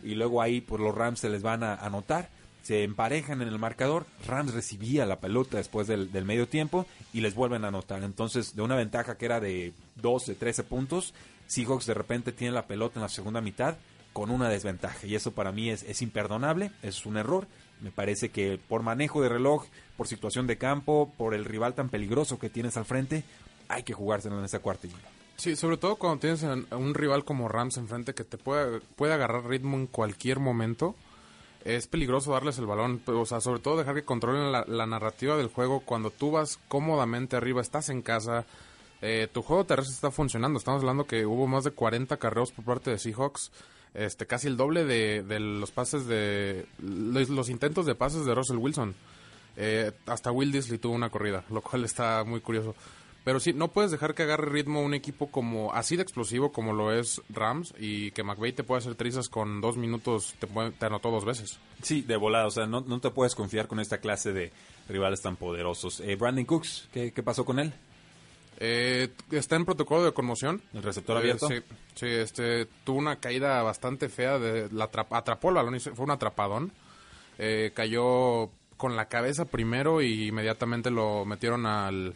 Y 0.03 0.15
luego 0.15 0.41
ahí, 0.41 0.61
por 0.61 0.79
los 0.79 0.93
Rams 0.93 1.19
se 1.19 1.29
les 1.29 1.41
van 1.41 1.63
a 1.63 1.73
anotar 1.73 2.29
se 2.69 2.83
emparejan 2.83 3.41
en 3.41 3.47
el 3.47 3.57
marcador, 3.57 4.05
Rams 4.27 4.53
recibía 4.53 5.07
la 5.07 5.19
pelota 5.19 5.57
después 5.57 5.87
del, 5.87 6.11
medio 6.23 6.47
tiempo 6.47 6.85
y 7.11 7.21
les 7.21 7.33
vuelven 7.33 7.65
a 7.65 7.69
anotar. 7.69 8.03
Entonces, 8.03 8.55
de 8.55 8.61
una 8.61 8.75
ventaja 8.75 9.17
que 9.17 9.25
era 9.25 9.39
de 9.39 9.73
12, 9.95 10.35
13 10.35 10.63
puntos, 10.65 11.15
Seahawks 11.47 11.87
de 11.87 11.95
repente 11.95 12.31
tiene 12.31 12.53
la 12.53 12.67
pelota 12.67 12.99
en 12.99 13.01
la 13.01 13.09
segunda 13.09 13.41
mitad 13.41 13.77
con 14.13 14.29
una 14.29 14.49
desventaja. 14.49 15.07
Y 15.07 15.15
eso 15.15 15.31
para 15.31 15.51
mí 15.51 15.71
es, 15.71 15.81
es 15.81 16.03
imperdonable, 16.03 16.69
es 16.83 17.07
un 17.07 17.17
error. 17.17 17.47
Me 17.81 17.89
parece 17.89 18.29
que 18.29 18.59
por 18.59 18.83
manejo 18.83 19.23
de 19.23 19.29
reloj, 19.29 19.65
por 19.97 20.07
situación 20.07 20.45
de 20.45 20.59
campo, 20.59 21.11
por 21.17 21.33
el 21.33 21.45
rival 21.45 21.73
tan 21.73 21.89
peligroso 21.89 22.37
que 22.37 22.51
tienes 22.51 22.77
al 22.77 22.85
frente, 22.85 23.23
hay 23.67 23.81
que 23.81 23.93
jugárselo 23.93 24.37
en 24.37 24.45
esa 24.45 24.59
cuarta 24.59 24.87
Sí, 25.37 25.55
sobre 25.55 25.77
todo 25.77 25.95
cuando 25.95 26.19
tienes 26.19 26.43
un 26.43 26.93
rival 26.93 27.25
como 27.25 27.47
Rams 27.47 27.77
enfrente 27.77 28.13
que 28.13 28.25
te 28.25 28.37
puede, 28.37 28.79
puede 28.95 29.13
agarrar 29.13 29.47
ritmo 29.47 29.75
en 29.75 29.87
cualquier 29.87 30.37
momento 30.37 30.93
es 31.65 31.87
peligroso 31.87 32.31
darles 32.31 32.57
el 32.57 32.65
balón, 32.65 33.01
o 33.05 33.25
sea, 33.25 33.41
sobre 33.41 33.59
todo 33.59 33.77
dejar 33.77 33.95
que 33.95 34.03
controlen 34.03 34.51
la, 34.51 34.85
narrativa 34.85 35.35
del 35.35 35.47
juego 35.47 35.81
cuando 35.81 36.09
tú 36.09 36.31
vas 36.31 36.59
cómodamente 36.67 37.35
arriba, 37.35 37.61
estás 37.61 37.89
en 37.89 38.01
casa, 38.01 38.45
eh, 39.01 39.27
tu 39.31 39.41
juego 39.41 39.65
terrestre 39.65 39.93
está 39.93 40.11
funcionando. 40.11 40.57
Estamos 40.57 40.81
hablando 40.81 41.05
que 41.05 41.25
hubo 41.25 41.47
más 41.47 41.63
de 41.63 41.71
40 41.71 42.17
carreos 42.17 42.51
por 42.51 42.65
parte 42.65 42.91
de 42.91 42.97
Seahawks, 42.97 43.51
este, 43.93 44.25
casi 44.25 44.47
el 44.47 44.57
doble 44.57 44.85
de, 44.85 45.39
los 45.39 45.71
pases 45.71 46.05
de 46.05 46.65
los, 46.79 47.49
intentos 47.49 47.85
de 47.85 47.95
pases 47.95 48.25
de 48.25 48.35
Russell 48.35 48.57
Wilson. 48.57 48.95
Eh, 49.57 49.91
hasta 50.05 50.31
Will 50.31 50.53
Disley 50.53 50.77
tuvo 50.77 50.93
una 50.93 51.09
corrida, 51.09 51.43
lo 51.49 51.61
cual 51.61 51.83
está 51.83 52.23
muy 52.23 52.39
curioso. 52.39 52.75
Pero 53.29 53.39
sí, 53.39 53.53
no 53.53 53.67
puedes 53.67 53.91
dejar 53.91 54.15
que 54.15 54.23
agarre 54.23 54.49
ritmo 54.49 54.81
un 54.81 54.95
equipo 54.95 55.29
como 55.29 55.71
así 55.71 55.95
de 55.95 56.01
explosivo 56.01 56.51
como 56.51 56.73
lo 56.73 56.91
es 56.91 57.21
Rams 57.29 57.75
y 57.77 58.09
que 58.09 58.23
McVeigh 58.23 58.55
te 58.55 58.63
puede 58.63 58.79
hacer 58.79 58.95
trizas 58.95 59.29
con 59.29 59.61
dos 59.61 59.77
minutos, 59.77 60.33
te, 60.39 60.47
te 60.47 60.85
anotó 60.87 61.11
dos 61.11 61.25
veces. 61.25 61.59
Sí, 61.83 62.01
de 62.01 62.17
volada, 62.17 62.47
o 62.47 62.49
sea, 62.49 62.65
no, 62.65 62.81
no, 62.81 62.99
te 62.99 63.11
puedes 63.11 63.35
confiar 63.35 63.67
con 63.67 63.79
esta 63.79 63.99
clase 63.99 64.33
de 64.33 64.51
rivales 64.87 65.21
tan 65.21 65.35
poderosos. 65.35 65.99
Eh, 65.99 66.15
Brandon 66.15 66.43
Cooks, 66.43 66.89
¿qué, 66.91 67.11
pasó 67.23 67.45
con 67.45 67.59
él? 67.59 67.71
Eh, 68.57 69.09
está 69.29 69.57
en 69.57 69.65
protocolo 69.65 70.05
de 70.05 70.11
conmoción. 70.11 70.63
¿El 70.73 70.81
receptor 70.81 71.17
abierto? 71.17 71.49
sí, 71.49 71.61
sí, 71.93 72.07
este, 72.07 72.65
tuvo 72.83 72.97
una 72.97 73.17
caída 73.17 73.61
bastante 73.61 74.09
fea, 74.09 74.39
de, 74.39 74.71
la 74.71 74.85
atrapó 75.11 75.49
el 75.49 75.55
balón 75.55 75.75
y 75.75 75.79
fue 75.79 76.03
un 76.03 76.09
atrapadón. 76.09 76.71
Eh, 77.37 77.73
cayó 77.75 78.49
con 78.75 78.95
la 78.95 79.05
cabeza 79.05 79.45
primero 79.45 80.01
y 80.01 80.29
inmediatamente 80.29 80.89
lo 80.89 81.25
metieron 81.25 81.67
al 81.67 82.15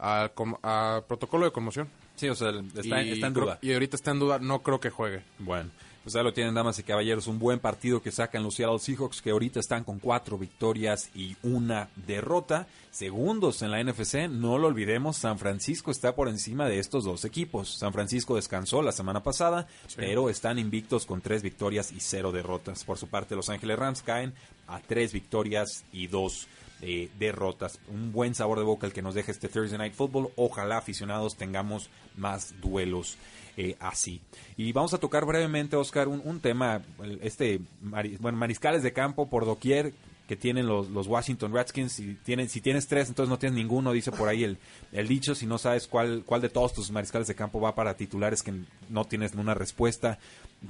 a, 0.00 1.02
protocolo 1.06 1.44
de 1.44 1.52
conmoción. 1.52 1.88
Sí, 2.16 2.28
o 2.28 2.34
sea, 2.34 2.50
está, 2.76 3.00
en 3.00 3.32
duda. 3.32 3.58
Y 3.62 3.72
ahorita 3.72 3.96
está 3.96 4.10
en 4.10 4.18
duda, 4.18 4.38
no 4.38 4.62
creo 4.62 4.80
que 4.80 4.90
juegue. 4.90 5.22
Bueno, 5.38 5.70
pues 6.02 6.14
ya 6.14 6.22
lo 6.22 6.32
tienen, 6.32 6.54
damas 6.54 6.78
y 6.78 6.82
caballeros. 6.82 7.26
Un 7.26 7.38
buen 7.38 7.58
partido 7.58 8.02
que 8.02 8.10
sacan 8.10 8.42
los 8.42 8.54
Seattle 8.54 8.78
Seahawks, 8.78 9.22
que 9.22 9.30
ahorita 9.30 9.60
están 9.60 9.84
con 9.84 9.98
cuatro 9.98 10.38
victorias 10.38 11.10
y 11.14 11.36
una 11.42 11.88
derrota. 12.06 12.66
Segundos 12.90 13.62
en 13.62 13.70
la 13.70 13.82
NFC, 13.82 14.28
no 14.28 14.58
lo 14.58 14.66
olvidemos, 14.66 15.16
San 15.16 15.38
Francisco 15.38 15.92
está 15.92 16.16
por 16.16 16.28
encima 16.28 16.68
de 16.68 16.80
estos 16.80 17.04
dos 17.04 17.24
equipos. 17.24 17.78
San 17.78 17.92
Francisco 17.92 18.34
descansó 18.34 18.82
la 18.82 18.92
semana 18.92 19.22
pasada, 19.22 19.68
pero 19.96 20.28
están 20.28 20.58
invictos 20.58 21.06
con 21.06 21.20
tres 21.20 21.42
victorias 21.42 21.92
y 21.92 22.00
cero 22.00 22.32
derrotas. 22.32 22.84
Por 22.84 22.98
su 22.98 23.06
parte, 23.06 23.36
Los 23.36 23.48
Ángeles 23.48 23.78
Rams 23.78 24.02
caen 24.02 24.34
a 24.66 24.80
tres 24.80 25.12
victorias 25.12 25.84
y 25.92 26.08
dos 26.08 26.48
derrotas. 26.80 27.78
Un 27.88 28.12
buen 28.12 28.34
sabor 28.34 28.58
de 28.58 28.64
boca 28.64 28.86
el 28.86 28.92
que 28.92 29.02
nos 29.02 29.14
deja 29.14 29.32
este 29.32 29.48
Thursday 29.48 29.78
Night 29.78 29.94
Football. 29.94 30.30
Ojalá 30.36 30.78
aficionados 30.78 31.36
tengamos 31.36 31.90
más 32.16 32.54
duelos 32.60 33.18
eh, 33.56 33.76
así. 33.80 34.20
Y 34.56 34.72
vamos 34.72 34.94
a 34.94 34.98
tocar 34.98 35.26
brevemente, 35.26 35.76
Oscar, 35.76 36.08
un, 36.08 36.40
tema, 36.40 36.82
este, 37.20 37.60
bueno, 37.80 38.38
mariscales 38.38 38.82
de 38.82 38.92
campo 38.92 39.28
por 39.28 39.44
doquier 39.44 39.92
que 40.30 40.36
tienen 40.36 40.68
los, 40.68 40.88
los 40.90 41.08
Washington 41.08 41.52
Redskins. 41.52 41.90
Si, 41.90 42.14
tienen, 42.14 42.48
si 42.48 42.60
tienes 42.60 42.86
tres, 42.86 43.08
entonces 43.08 43.28
no 43.28 43.36
tienes 43.36 43.56
ninguno, 43.56 43.90
dice 43.90 44.12
por 44.12 44.28
ahí 44.28 44.44
el, 44.44 44.58
el 44.92 45.08
dicho. 45.08 45.34
Si 45.34 45.44
no 45.44 45.58
sabes 45.58 45.88
cuál, 45.88 46.22
cuál 46.24 46.40
de 46.40 46.48
todos 46.48 46.72
tus 46.72 46.92
mariscales 46.92 47.26
de 47.26 47.34
campo 47.34 47.60
va 47.60 47.74
para 47.74 47.96
titulares, 47.96 48.40
que 48.44 48.54
no 48.88 49.04
tienes 49.06 49.34
una 49.34 49.54
respuesta. 49.54 50.20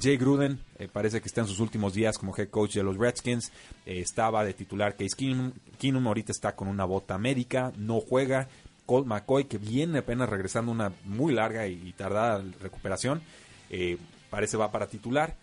Jay 0.00 0.17
Gruden 0.17 0.61
eh, 0.79 0.88
parece 0.90 1.21
que 1.21 1.29
está 1.29 1.43
en 1.43 1.47
sus 1.47 1.61
últimos 1.61 1.93
días 1.93 2.17
como 2.17 2.35
head 2.35 2.49
coach 2.49 2.73
de 2.76 2.83
los 2.83 2.97
Redskins. 2.97 3.52
Eh, 3.85 4.00
estaba 4.00 4.47
de 4.47 4.55
titular 4.55 4.97
Case 4.97 5.14
Keenum. 5.14 5.52
Keenum 5.79 6.07
ahorita 6.07 6.33
está 6.33 6.57
con 6.57 6.67
una 6.67 6.87
bota 6.87 7.19
médica, 7.19 7.71
no 7.76 8.00
juega 8.00 8.49
Colt 8.87 9.07
McCoy, 9.07 9.45
que 9.45 9.59
viene 9.59 9.99
apenas 9.99 10.31
regresando 10.31 10.73
una 10.73 10.90
muy 11.05 11.35
larga 11.35 11.67
y, 11.67 11.93
tardada 11.93 12.43
recuperación, 12.62 13.21
eh, 13.69 13.99
parece 14.31 14.57
va 14.57 14.73
para 14.73 14.87
titular. 14.87 15.37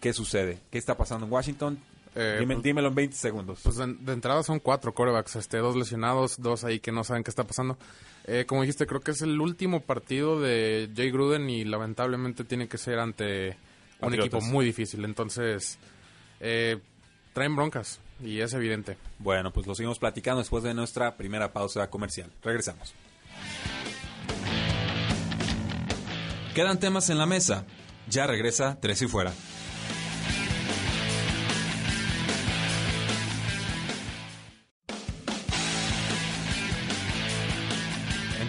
¿Qué, 0.00 0.12
sucede? 0.14 0.60
¿Qué 0.70 0.78
está 0.78 0.96
pasando 0.96 1.26
en 1.26 1.32
Washington? 1.32 1.78
Eh, 2.14 2.42
pues, 2.44 2.62
dímelo 2.62 2.88
en 2.88 2.94
20 2.94 3.16
segundos. 3.16 3.60
Pues 3.62 3.76
de, 3.76 4.12
entrada 4.12 4.42
son 4.42 4.58
cuatro 4.58 4.92
corebacks, 4.92 5.36
este, 5.36 5.58
dos 5.58 5.76
lesionados, 5.76 6.40
dos 6.40 6.64
ahí 6.64 6.80
que 6.80 6.92
no 6.92 7.04
saben 7.04 7.22
qué 7.22 7.30
está 7.30 7.44
pasando. 7.44 7.78
Eh, 8.24 8.44
como 8.46 8.62
dijiste, 8.62 8.86
creo 8.86 9.00
que 9.00 9.12
es 9.12 9.22
el 9.22 9.40
último 9.40 9.80
partido 9.80 10.40
de 10.40 10.90
Jay 10.94 11.10
Gruden 11.10 11.48
y 11.48 11.64
lamentablemente 11.64 12.44
tiene 12.44 12.68
que 12.68 12.78
ser 12.78 12.98
ante 12.98 13.56
un 14.00 14.14
equipo 14.14 14.40
muy 14.40 14.64
difícil. 14.64 15.04
Entonces, 15.04 15.78
eh, 16.40 16.78
traen 17.32 17.54
broncas 17.54 18.00
y 18.22 18.40
es 18.40 18.52
evidente. 18.54 18.96
Bueno, 19.18 19.52
pues 19.52 19.66
lo 19.66 19.74
seguimos 19.74 19.98
platicando 19.98 20.40
después 20.40 20.64
de 20.64 20.74
nuestra 20.74 21.16
primera 21.16 21.52
pausa 21.52 21.88
comercial. 21.88 22.30
Regresamos. 22.42 22.94
Quedan 26.54 26.80
temas 26.80 27.08
en 27.10 27.18
la 27.18 27.26
mesa. 27.26 27.64
Ya 28.08 28.26
regresa 28.26 28.78
Tres 28.80 29.00
y 29.02 29.06
Fuera. 29.06 29.32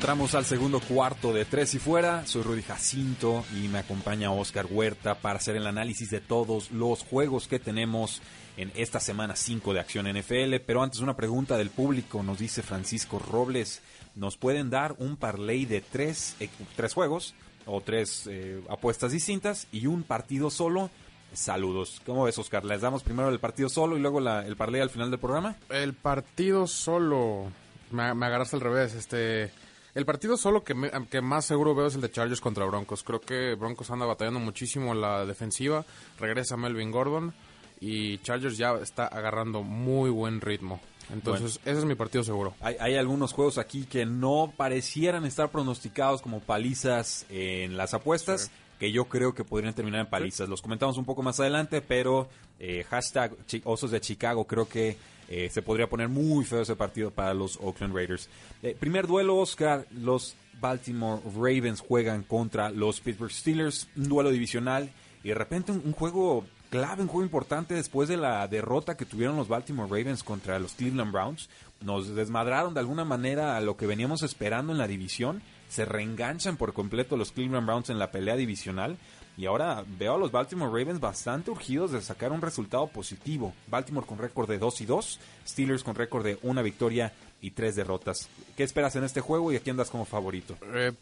Entramos 0.01 0.33
al 0.33 0.45
segundo 0.45 0.79
cuarto 0.79 1.31
de 1.31 1.45
Tres 1.45 1.75
y 1.75 1.79
Fuera. 1.79 2.25
Soy 2.25 2.41
Rudy 2.41 2.63
Jacinto 2.63 3.45
y 3.55 3.67
me 3.67 3.77
acompaña 3.77 4.31
Oscar 4.31 4.65
Huerta 4.67 5.13
para 5.13 5.37
hacer 5.37 5.55
el 5.55 5.67
análisis 5.67 6.09
de 6.09 6.19
todos 6.19 6.71
los 6.71 7.03
juegos 7.03 7.47
que 7.47 7.59
tenemos 7.59 8.19
en 8.57 8.71
esta 8.73 8.99
semana 8.99 9.35
5 9.35 9.75
de 9.75 9.79
Acción 9.79 10.07
NFL. 10.07 10.55
Pero 10.65 10.81
antes 10.81 11.01
una 11.01 11.15
pregunta 11.15 11.55
del 11.55 11.69
público, 11.69 12.23
nos 12.23 12.39
dice 12.39 12.63
Francisco 12.63 13.19
Robles. 13.19 13.83
¿Nos 14.15 14.37
pueden 14.37 14.71
dar 14.71 14.95
un 14.97 15.17
parlay 15.17 15.65
de 15.65 15.81
tres, 15.81 16.35
eh, 16.39 16.49
tres 16.75 16.95
juegos 16.95 17.35
o 17.67 17.79
tres 17.79 18.25
eh, 18.25 18.59
apuestas 18.69 19.11
distintas 19.11 19.67
y 19.71 19.85
un 19.85 20.01
partido 20.01 20.49
solo? 20.49 20.89
Saludos. 21.31 22.01
¿Cómo 22.07 22.23
ves, 22.23 22.39
Oscar? 22.39 22.65
¿Les 22.65 22.81
damos 22.81 23.03
primero 23.03 23.29
el 23.29 23.39
partido 23.39 23.69
solo 23.69 23.95
y 23.97 23.99
luego 23.99 24.17
el 24.17 24.55
parlay 24.55 24.81
al 24.81 24.89
final 24.89 25.11
del 25.11 25.19
programa? 25.19 25.57
El 25.69 25.93
partido 25.93 26.65
solo. 26.65 27.51
Me, 27.91 28.15
me 28.15 28.25
agarraste 28.25 28.55
al 28.55 28.63
revés. 28.63 28.95
Este 28.95 29.51
el 29.93 30.05
partido 30.05 30.37
solo 30.37 30.63
que, 30.63 30.75
que 31.09 31.21
más 31.21 31.45
seguro 31.45 31.75
veo 31.75 31.87
es 31.87 31.95
el 31.95 32.01
de 32.01 32.11
Chargers 32.11 32.41
contra 32.41 32.65
Broncos. 32.65 33.03
Creo 33.03 33.21
que 33.21 33.55
Broncos 33.55 33.91
anda 33.91 34.05
batallando 34.05 34.39
muchísimo 34.39 34.93
en 34.93 35.01
la 35.01 35.25
defensiva. 35.25 35.85
Regresa 36.19 36.57
Melvin 36.57 36.91
Gordon 36.91 37.33
y 37.81 38.19
Chargers 38.19 38.57
ya 38.57 38.75
está 38.75 39.07
agarrando 39.07 39.63
muy 39.63 40.09
buen 40.09 40.39
ritmo. 40.39 40.79
Entonces, 41.11 41.59
ese 41.65 41.79
es 41.79 41.85
mi 41.85 41.95
partido 41.95 42.23
seguro. 42.23 42.53
Hay, 42.61 42.95
algunos 42.95 43.33
juegos 43.33 43.57
aquí 43.57 43.85
que 43.85 44.05
no 44.05 44.53
parecieran 44.55 45.25
estar 45.25 45.49
pronosticados 45.49 46.21
como 46.21 46.39
palizas 46.39 47.25
en 47.29 47.75
las 47.75 47.93
apuestas. 47.93 48.51
que 48.79 48.91
yo 48.91 49.05
creo 49.05 49.35
que 49.35 49.43
podrían 49.43 49.75
terminar 49.75 50.01
en 50.01 50.09
palizas. 50.09 50.49
Los 50.49 50.61
comentamos 50.61 50.97
un 50.97 51.05
poco 51.05 51.21
más 51.21 51.39
adelante, 51.39 51.81
pero 51.81 52.29
eh, 52.59 52.83
hashtag 52.89 53.35
Osos 53.63 53.91
de 53.91 54.01
Chicago 54.01 54.45
creo 54.45 54.67
que 54.67 54.97
eh, 55.33 55.49
se 55.49 55.61
podría 55.61 55.87
poner 55.87 56.09
muy 56.09 56.43
feo 56.43 56.61
ese 56.61 56.75
partido 56.75 57.09
para 57.09 57.33
los 57.33 57.57
Oakland 57.61 57.95
Raiders. 57.95 58.27
Eh, 58.61 58.75
primer 58.77 59.07
duelo, 59.07 59.37
Oscar. 59.37 59.87
Los 59.91 60.35
Baltimore 60.59 61.21
Ravens 61.33 61.79
juegan 61.79 62.23
contra 62.23 62.69
los 62.69 62.99
Pittsburgh 62.99 63.31
Steelers. 63.31 63.87
Un 63.95 64.09
duelo 64.09 64.29
divisional. 64.29 64.91
Y 65.23 65.29
de 65.29 65.35
repente 65.35 65.71
un, 65.71 65.93
juego 65.93 66.43
clave, 66.69 67.03
un 67.03 67.07
juego 67.07 67.23
importante 67.23 67.75
después 67.75 68.09
de 68.09 68.17
la 68.17 68.45
derrota 68.49 68.97
que 68.97 69.05
tuvieron 69.05 69.37
los 69.37 69.47
Baltimore 69.47 69.87
Ravens 69.87 70.21
contra 70.21 70.59
los 70.59 70.73
Cleveland 70.73 71.13
Browns. 71.13 71.49
Nos 71.79 72.13
desmadraron 72.13 72.73
de 72.73 72.81
alguna 72.81 73.05
manera 73.05 73.55
a 73.55 73.61
lo 73.61 73.77
que 73.77 73.87
veníamos 73.87 74.23
esperando 74.23 74.73
en 74.73 74.79
la 74.79 74.87
división. 74.87 75.41
Se 75.69 75.85
reenganchan 75.85 76.57
por 76.57 76.73
completo 76.73 77.15
los 77.15 77.31
Cleveland 77.31 77.67
Browns 77.67 77.89
en 77.89 77.99
la 77.99 78.11
pelea 78.11 78.35
divisional. 78.35 78.97
Y 79.37 79.45
ahora 79.45 79.83
veo 79.97 80.15
a 80.15 80.17
los 80.17 80.31
Baltimore 80.31 80.71
Ravens 80.71 80.99
bastante 80.99 81.51
urgidos 81.51 81.91
de 81.91 82.01
sacar 82.01 82.31
un 82.31 82.41
resultado 82.41 82.87
positivo. 82.87 83.53
Baltimore 83.67 84.05
con 84.05 84.17
récord 84.17 84.49
de 84.49 84.57
2 84.57 84.81
y 84.81 84.85
2, 84.85 85.19
Steelers 85.47 85.83
con 85.83 85.95
récord 85.95 86.23
de 86.23 86.37
una 86.43 86.61
victoria 86.61 87.13
y 87.41 87.51
tres 87.51 87.75
derrotas. 87.75 88.29
¿Qué 88.55 88.63
esperas 88.63 88.95
en 88.95 89.03
este 89.03 89.21
juego 89.21 89.51
y 89.51 89.55
a 89.55 89.59
quién 89.59 89.77
das 89.77 89.89
como 89.89 90.05
favorito? 90.05 90.55
Eh, 90.73 90.93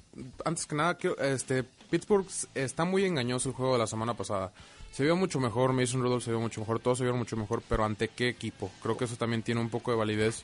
antes 0.46 0.66
que 0.66 0.76
nada, 0.76 0.98
este, 1.22 1.64
Pittsburgh 1.64 2.26
está 2.56 2.86
muy 2.86 3.06
engañoso 3.06 3.50
el 3.50 3.56
juego 3.56 3.74
de 3.74 3.80
la 3.80 3.88
semana 3.88 4.14
pasada. 4.14 4.52
Se 4.92 5.04
vio 5.04 5.16
mucho 5.16 5.40
mejor, 5.40 5.74
Mason 5.74 6.02
Rudolph 6.02 6.24
se 6.24 6.32
vio 6.32 6.40
mucho 6.40 6.62
mejor, 6.62 6.80
todos 6.80 6.98
se 6.98 7.04
vieron 7.04 7.20
mucho 7.20 7.38
mejor, 7.38 7.62
pero 7.68 7.84
¿ante 7.84 8.08
qué 8.08 8.30
equipo? 8.30 8.72
Creo 8.82 8.98
que 8.98 9.06
eso 9.06 9.18
también 9.18 9.44
tiene 9.44 9.62
un 9.62 9.70
poco 9.70 9.92
de 9.92 9.98
validez 9.98 10.44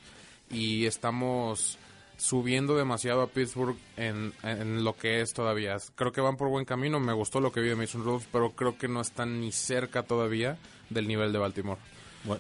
y 0.51 0.86
estamos 0.86 1.77
subiendo 2.17 2.75
demasiado 2.75 3.22
a 3.22 3.27
Pittsburgh 3.27 3.77
en, 3.98 4.34
lo 4.84 4.95
que 4.95 5.22
es 5.22 5.34
todavía. 5.34 5.77
Creo 5.95 6.12
que 6.12 6.22
van 6.22 6.38
por 6.38 6.50
buen 6.50 6.65
camino. 6.65 7.00
Me 7.00 7.13
gustó 7.13 7.39
lo 7.39 7.51
que 7.51 7.62
vi 7.62 7.69
de 7.69 7.75
Mason 7.75 8.03
Rudolph, 8.03 8.25
pero 8.31 8.51
creo 8.51 8.77
que 8.77 8.88
no 8.88 9.01
están 9.01 9.41
ni 9.41 9.51
cerca 9.51 10.03
todavía 10.03 10.57
del 10.89 11.07
nivel 11.07 11.31
de 11.34 11.39
Baltimore. 11.39 11.79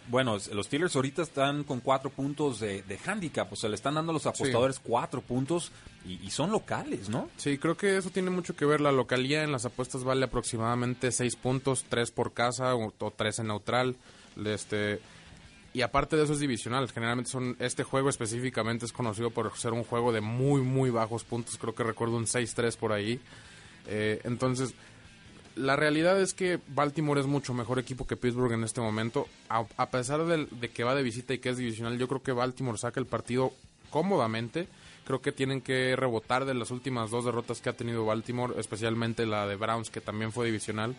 Bueno, 0.07 0.37
los 0.51 0.65
Steelers 0.65 0.95
ahorita 0.95 1.21
están 1.21 1.63
con 1.63 1.79
cuatro 1.79 2.09
puntos 2.09 2.59
de, 2.59 2.81
de 2.81 2.99
handicap, 3.05 3.53
o 3.53 3.55
sea, 3.55 3.69
le 3.69 3.75
están 3.75 3.93
dando 3.93 4.11
a 4.11 4.13
los 4.13 4.25
apostadores 4.25 4.79
cuatro 4.79 5.21
puntos 5.21 5.71
y, 6.03 6.29
son 6.31 6.51
locales, 6.51 7.09
¿no? 7.09 7.29
Sí, 7.37 7.59
creo 7.59 7.77
que 7.77 7.97
eso 7.97 8.09
tiene 8.09 8.31
mucho 8.31 8.55
que 8.55 8.65
ver. 8.65 8.81
La 8.81 8.91
localía 8.91 9.43
en 9.43 9.51
las 9.51 9.65
apuestas 9.65 10.03
vale 10.03 10.25
aproximadamente 10.25 11.11
seis 11.11 11.35
puntos, 11.35 11.85
tres 11.87 12.09
por 12.09 12.33
casa 12.33 12.73
o, 12.75 12.93
o 12.97 13.11
tres 13.11 13.37
en 13.39 13.47
neutral. 13.47 13.95
Este, 14.43 14.99
y 15.75 15.81
aparte 15.81 16.15
de 16.15 16.23
eso 16.23 16.31
es 16.31 16.39
divisional. 16.39 16.89
Generalmente 16.89 17.29
son 17.29 17.57
este 17.59 17.83
juego 17.83 18.07
específicamente 18.07 18.85
es 18.85 18.93
conocido 18.93 19.29
por 19.29 19.57
ser 19.57 19.73
un 19.73 19.83
juego 19.83 20.13
de 20.13 20.21
muy 20.21 20.61
muy 20.61 20.89
bajos 20.89 21.25
puntos. 21.25 21.57
Creo 21.57 21.75
que 21.75 21.83
recuerdo 21.83 22.15
un 22.15 22.27
6-3 22.27 22.77
por 22.77 22.93
ahí. 22.93 23.19
Eh, 23.85 24.21
entonces, 24.23 24.73
la 25.57 25.75
realidad 25.75 26.17
es 26.21 26.33
que 26.33 26.61
Baltimore 26.69 27.19
es 27.19 27.27
mucho 27.27 27.53
mejor 27.53 27.77
equipo 27.77 28.07
que 28.07 28.15
Pittsburgh 28.15 28.53
en 28.53 28.63
este 28.63 28.79
momento. 28.79 29.27
A, 29.49 29.89
pesar 29.89 30.23
de, 30.23 30.45
de, 30.49 30.69
que 30.69 30.85
va 30.85 30.95
de 30.95 31.03
visita 31.03 31.33
y 31.33 31.39
que 31.39 31.49
es 31.49 31.57
divisional, 31.57 31.97
yo 31.97 32.07
creo 32.07 32.23
que 32.23 32.31
Baltimore 32.31 32.77
saca 32.77 33.01
el 33.01 33.05
partido 33.05 33.51
cómodamente. 33.89 34.69
Creo 35.03 35.21
que 35.21 35.33
tienen 35.33 35.59
que 35.59 35.97
rebotar 35.97 36.45
de 36.45 36.53
las 36.53 36.71
últimas 36.71 37.11
dos 37.11 37.25
derrotas 37.25 37.59
que 37.59 37.67
ha 37.67 37.73
tenido 37.73 38.05
Baltimore, 38.05 38.53
especialmente 38.57 39.25
la 39.25 39.45
de 39.45 39.57
Browns, 39.57 39.89
que 39.89 39.99
también 39.99 40.31
fue 40.31 40.45
divisional. 40.45 40.95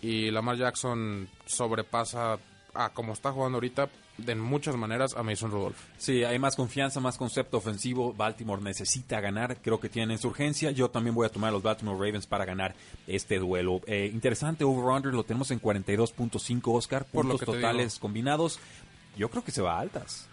Y 0.00 0.30
Lamar 0.30 0.56
Jackson 0.56 1.28
sobrepasa 1.44 2.38
a 2.72 2.88
como 2.88 3.12
está 3.12 3.30
jugando 3.30 3.56
ahorita 3.56 3.90
de 4.18 4.34
muchas 4.34 4.76
maneras 4.76 5.14
a 5.16 5.22
Mason 5.22 5.50
Rudolph. 5.50 5.76
Sí, 5.98 6.24
hay 6.24 6.38
más 6.38 6.56
confianza, 6.56 7.00
más 7.00 7.16
concepto 7.16 7.56
ofensivo. 7.56 8.12
Baltimore 8.12 8.62
necesita 8.62 9.20
ganar, 9.20 9.56
creo 9.60 9.80
que 9.80 9.88
tienen 9.88 10.18
su 10.18 10.28
urgencia. 10.28 10.70
Yo 10.70 10.90
también 10.90 11.14
voy 11.14 11.26
a 11.26 11.30
tomar 11.30 11.48
a 11.48 11.52
los 11.52 11.62
Baltimore 11.62 11.98
Ravens 11.98 12.26
para 12.26 12.44
ganar 12.44 12.74
este 13.06 13.38
duelo. 13.38 13.80
Eh, 13.86 14.10
interesante, 14.12 14.64
over-under 14.64 15.12
lo 15.12 15.24
tenemos 15.24 15.50
en 15.50 15.60
42.5 15.60 16.60
Oscar, 16.74 17.04
puntos 17.04 17.40
totales 17.40 17.98
combinados. 17.98 18.58
Yo 19.16 19.28
creo 19.30 19.44
que 19.44 19.52
se 19.52 19.62
va 19.62 19.76
a 19.76 19.80
altas. 19.80 20.28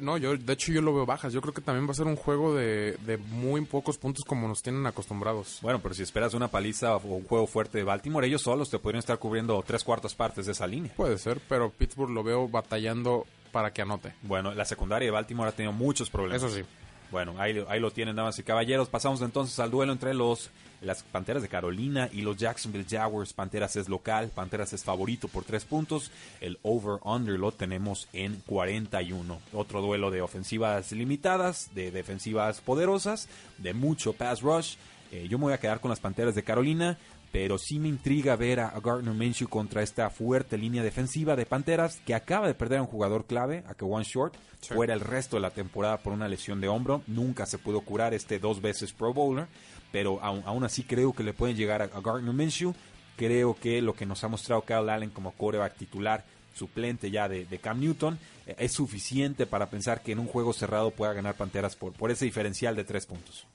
No, 0.00 0.16
yo, 0.16 0.36
de 0.36 0.52
hecho 0.52 0.72
yo 0.72 0.82
lo 0.82 0.94
veo 0.94 1.06
bajas. 1.06 1.32
Yo 1.32 1.40
creo 1.40 1.54
que 1.54 1.60
también 1.60 1.86
va 1.86 1.92
a 1.92 1.94
ser 1.94 2.06
un 2.06 2.16
juego 2.16 2.54
de, 2.54 3.18
muy 3.30 3.60
pocos 3.62 3.98
puntos 3.98 4.24
como 4.24 4.48
nos 4.48 4.62
tienen 4.62 4.86
acostumbrados. 4.86 5.58
Bueno, 5.62 5.80
pero 5.80 5.94
si 5.94 6.02
esperas 6.02 6.34
una 6.34 6.48
paliza 6.48 6.96
o 6.96 7.16
un 7.16 7.24
juego 7.24 7.46
fuerte 7.46 7.78
de 7.78 7.84
Baltimore, 7.84 8.26
ellos 8.26 8.42
solos 8.42 8.70
te 8.70 8.78
podrían 8.78 9.00
estar 9.00 9.18
cubriendo 9.18 9.62
tres 9.66 9.84
cuartas 9.84 10.14
partes 10.14 10.46
de 10.46 10.52
esa 10.52 10.66
línea. 10.66 10.92
Puede 10.96 11.18
ser, 11.18 11.40
pero 11.48 11.70
Pittsburgh 11.70 12.10
lo 12.10 12.22
veo 12.22 12.48
batallando 12.48 13.26
para 13.52 13.72
que 13.72 13.82
anote. 13.82 14.14
Bueno, 14.22 14.52
la 14.54 14.64
secundaria 14.64 15.06
de 15.06 15.12
Baltimore 15.12 15.48
ha 15.48 15.52
tenido 15.52 15.72
muchos 15.72 16.10
problemas. 16.10 16.42
Eso 16.42 16.54
sí. 16.54 16.64
Bueno, 17.10 17.34
ahí, 17.38 17.64
ahí 17.68 17.80
lo 17.80 17.90
tienen, 17.90 18.16
damas 18.16 18.38
y 18.38 18.42
caballeros. 18.42 18.88
Pasamos 18.88 19.22
entonces 19.22 19.58
al 19.58 19.70
duelo 19.70 19.92
entre 19.92 20.14
los 20.14 20.50
las 20.80 21.02
Panteras 21.02 21.42
de 21.42 21.48
Carolina 21.48 22.08
y 22.12 22.22
los 22.22 22.36
Jacksonville 22.36 22.86
Jaguars. 22.88 23.32
Panteras 23.32 23.76
es 23.76 23.88
local, 23.88 24.30
Panteras 24.34 24.72
es 24.72 24.84
favorito 24.84 25.28
por 25.28 25.44
tres 25.44 25.64
puntos. 25.64 26.10
El 26.40 26.58
over-under 26.62 27.38
lo 27.38 27.52
tenemos 27.52 28.08
en 28.12 28.42
41. 28.46 29.38
Otro 29.52 29.82
duelo 29.82 30.10
de 30.10 30.22
ofensivas 30.22 30.92
limitadas, 30.92 31.70
de 31.74 31.90
defensivas 31.90 32.60
poderosas, 32.60 33.28
de 33.58 33.74
mucho 33.74 34.12
pass 34.12 34.42
rush. 34.42 34.76
Eh, 35.12 35.26
yo 35.28 35.38
me 35.38 35.44
voy 35.44 35.52
a 35.52 35.60
quedar 35.60 35.80
con 35.80 35.90
las 35.90 36.00
Panteras 36.00 36.34
de 36.34 36.42
Carolina 36.42 36.98
pero 37.36 37.58
sí 37.58 37.78
me 37.78 37.88
intriga 37.88 38.34
ver 38.34 38.60
a, 38.60 38.72
Gardner 38.80 39.12
Minshew 39.12 39.48
contra 39.48 39.82
esta 39.82 40.08
fuerte 40.08 40.56
línea 40.56 40.82
defensiva 40.82 41.36
de 41.36 41.44
Panteras 41.44 42.00
que 42.06 42.14
acaba 42.14 42.46
de 42.46 42.54
perder 42.54 42.78
a 42.78 42.82
un 42.82 42.88
jugador 42.88 43.26
clave, 43.26 43.62
a 43.66 43.74
que 43.74 43.84
One 43.84 44.04
Short, 44.04 44.34
fuera 44.62 44.94
el 44.94 45.00
resto 45.00 45.36
de 45.36 45.42
la 45.42 45.50
temporada 45.50 45.98
por 45.98 46.14
una 46.14 46.28
lesión 46.28 46.62
de 46.62 46.68
hombro. 46.68 47.02
Nunca 47.06 47.44
se 47.44 47.58
pudo 47.58 47.82
curar 47.82 48.14
este 48.14 48.38
dos 48.38 48.62
veces 48.62 48.94
Pro 48.94 49.12
Bowler, 49.12 49.48
pero 49.92 50.18
aún, 50.22 50.64
así 50.64 50.82
creo 50.82 51.12
que 51.12 51.24
le 51.24 51.34
pueden 51.34 51.56
llegar 51.56 51.82
a, 51.82 51.88
Gardner 51.88 52.32
Minshew. 52.32 52.74
Creo 53.16 53.54
que 53.54 53.82
lo 53.82 53.94
que 53.94 54.06
nos 54.06 54.24
ha 54.24 54.28
mostrado 54.28 54.62
Kyle 54.62 54.88
Allen 54.88 55.10
como 55.10 55.32
coreback 55.32 55.76
titular 55.76 56.24
suplente 56.54 57.10
ya 57.10 57.28
de, 57.28 57.44
Cam 57.58 57.80
Newton, 57.80 58.18
eh, 58.46 58.56
es 58.58 58.72
suficiente 58.72 59.44
para 59.44 59.68
pensar 59.68 60.00
que 60.00 60.12
en 60.12 60.20
un 60.20 60.26
juego 60.26 60.54
cerrado 60.54 60.90
pueda 60.90 61.12
ganar 61.12 61.34
Panteras 61.34 61.76
por, 61.76 61.92
por 61.92 62.10
ese 62.10 62.24
diferencial 62.24 62.74
de 62.74 62.84
tres 62.84 63.04
puntos. 63.04 63.46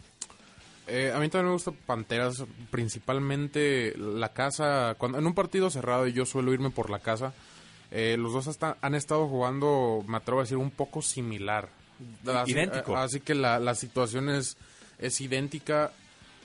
Eh, 0.88 1.11
a 1.15 1.19
mí 1.19 1.29
también 1.29 1.47
me 1.47 1.53
gusta 1.53 1.71
Panteras, 1.71 2.43
principalmente 2.69 3.93
la 3.97 4.29
casa. 4.29 4.95
Cuando 4.97 5.17
en 5.19 5.25
un 5.27 5.33
partido 5.33 5.69
cerrado 5.69 6.07
y 6.07 6.13
yo 6.13 6.25
suelo 6.25 6.53
irme 6.53 6.69
por 6.69 6.89
la 6.89 7.00
casa, 7.00 7.33
eh, 7.91 8.15
los 8.17 8.33
dos 8.33 8.47
hasta, 8.47 8.77
han 8.81 8.95
estado 8.95 9.27
jugando, 9.27 10.03
me 10.07 10.17
atrevo 10.17 10.39
a 10.39 10.43
decir, 10.43 10.57
un 10.57 10.71
poco 10.71 11.01
similar. 11.01 11.69
Así, 12.25 12.51
Idéntico. 12.51 12.97
Así 12.97 13.19
que 13.19 13.35
la, 13.35 13.59
la 13.59 13.75
situación 13.75 14.29
es, 14.29 14.57
es 14.97 15.21
idéntica. 15.21 15.91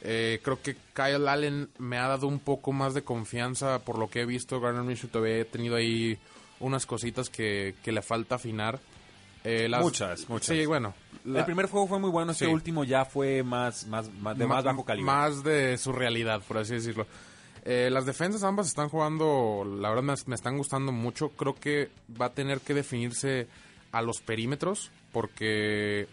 Eh, 0.03 0.41
creo 0.43 0.61
que 0.63 0.77
Kyle 0.95 1.27
Allen 1.27 1.71
me 1.79 1.99
ha 1.99 2.07
dado 2.09 2.27
un 2.29 2.39
poco 2.39 2.73
más 2.73 2.95
de 2.95 3.03
confianza 3.03 3.79
por 3.81 3.99
lo 3.99 4.09
que 4.11 4.21
he 4.21 4.27
visto. 4.27 4.61
Garner 4.61 4.83
Minshew 4.83 5.09
todavía 5.09 5.39
he 5.39 5.45
tenido 5.45 5.77
ahí 5.77 6.19
unas 6.61 6.85
cositas 6.87 7.31
que, 7.31 7.75
que 7.83 7.93
le 7.93 8.03
falta 8.03 8.35
afinar. 8.37 8.79
Eh, 9.45 9.69
las- 9.69 9.83
Muchas, 9.83 10.29
muchas. 10.29 10.55
Sí, 10.57 10.67
bueno. 10.67 10.95
La- 11.27 11.41
el 11.41 11.45
primer 11.45 11.67
juego 11.67 11.87
fue 11.87 11.99
muy 11.99 12.11
bueno, 12.11 12.33
este 12.33 12.47
Sí. 12.47 12.51
último 12.53 12.85
ya 12.85 13.05
fue 13.05 13.43
más, 13.43 13.87
más, 13.87 14.11
más- 14.21 14.39
de 14.39 14.47
más 14.47 14.65
bajo 14.65 14.85
calibre. 14.85 15.07
Más 15.07 15.43
de 15.45 15.77
su 15.79 15.93
realidad, 15.93 16.41
por 16.47 16.59
así 16.59 16.75
decirlo. 16.75 17.07
Eh, 17.65 17.89
las 17.91 18.07
defensas 18.07 18.45
ambas 18.45 18.69
están 18.69 18.89
jugando, 18.89 19.65
la 19.81 19.89
verdad 19.91 20.05
me, 20.05 20.15
me 20.27 20.35
están 20.37 20.57
gustando 20.57 20.93
mucho. 20.93 21.31
Creo 21.31 21.55
que 21.55 21.91
va 22.21 22.27
a 22.27 22.33
tener 22.33 22.61
que 22.61 22.75
definirse 22.75 23.49
a 23.93 24.03
los 24.03 24.21
perímetros 24.21 24.91
porque 25.13 26.07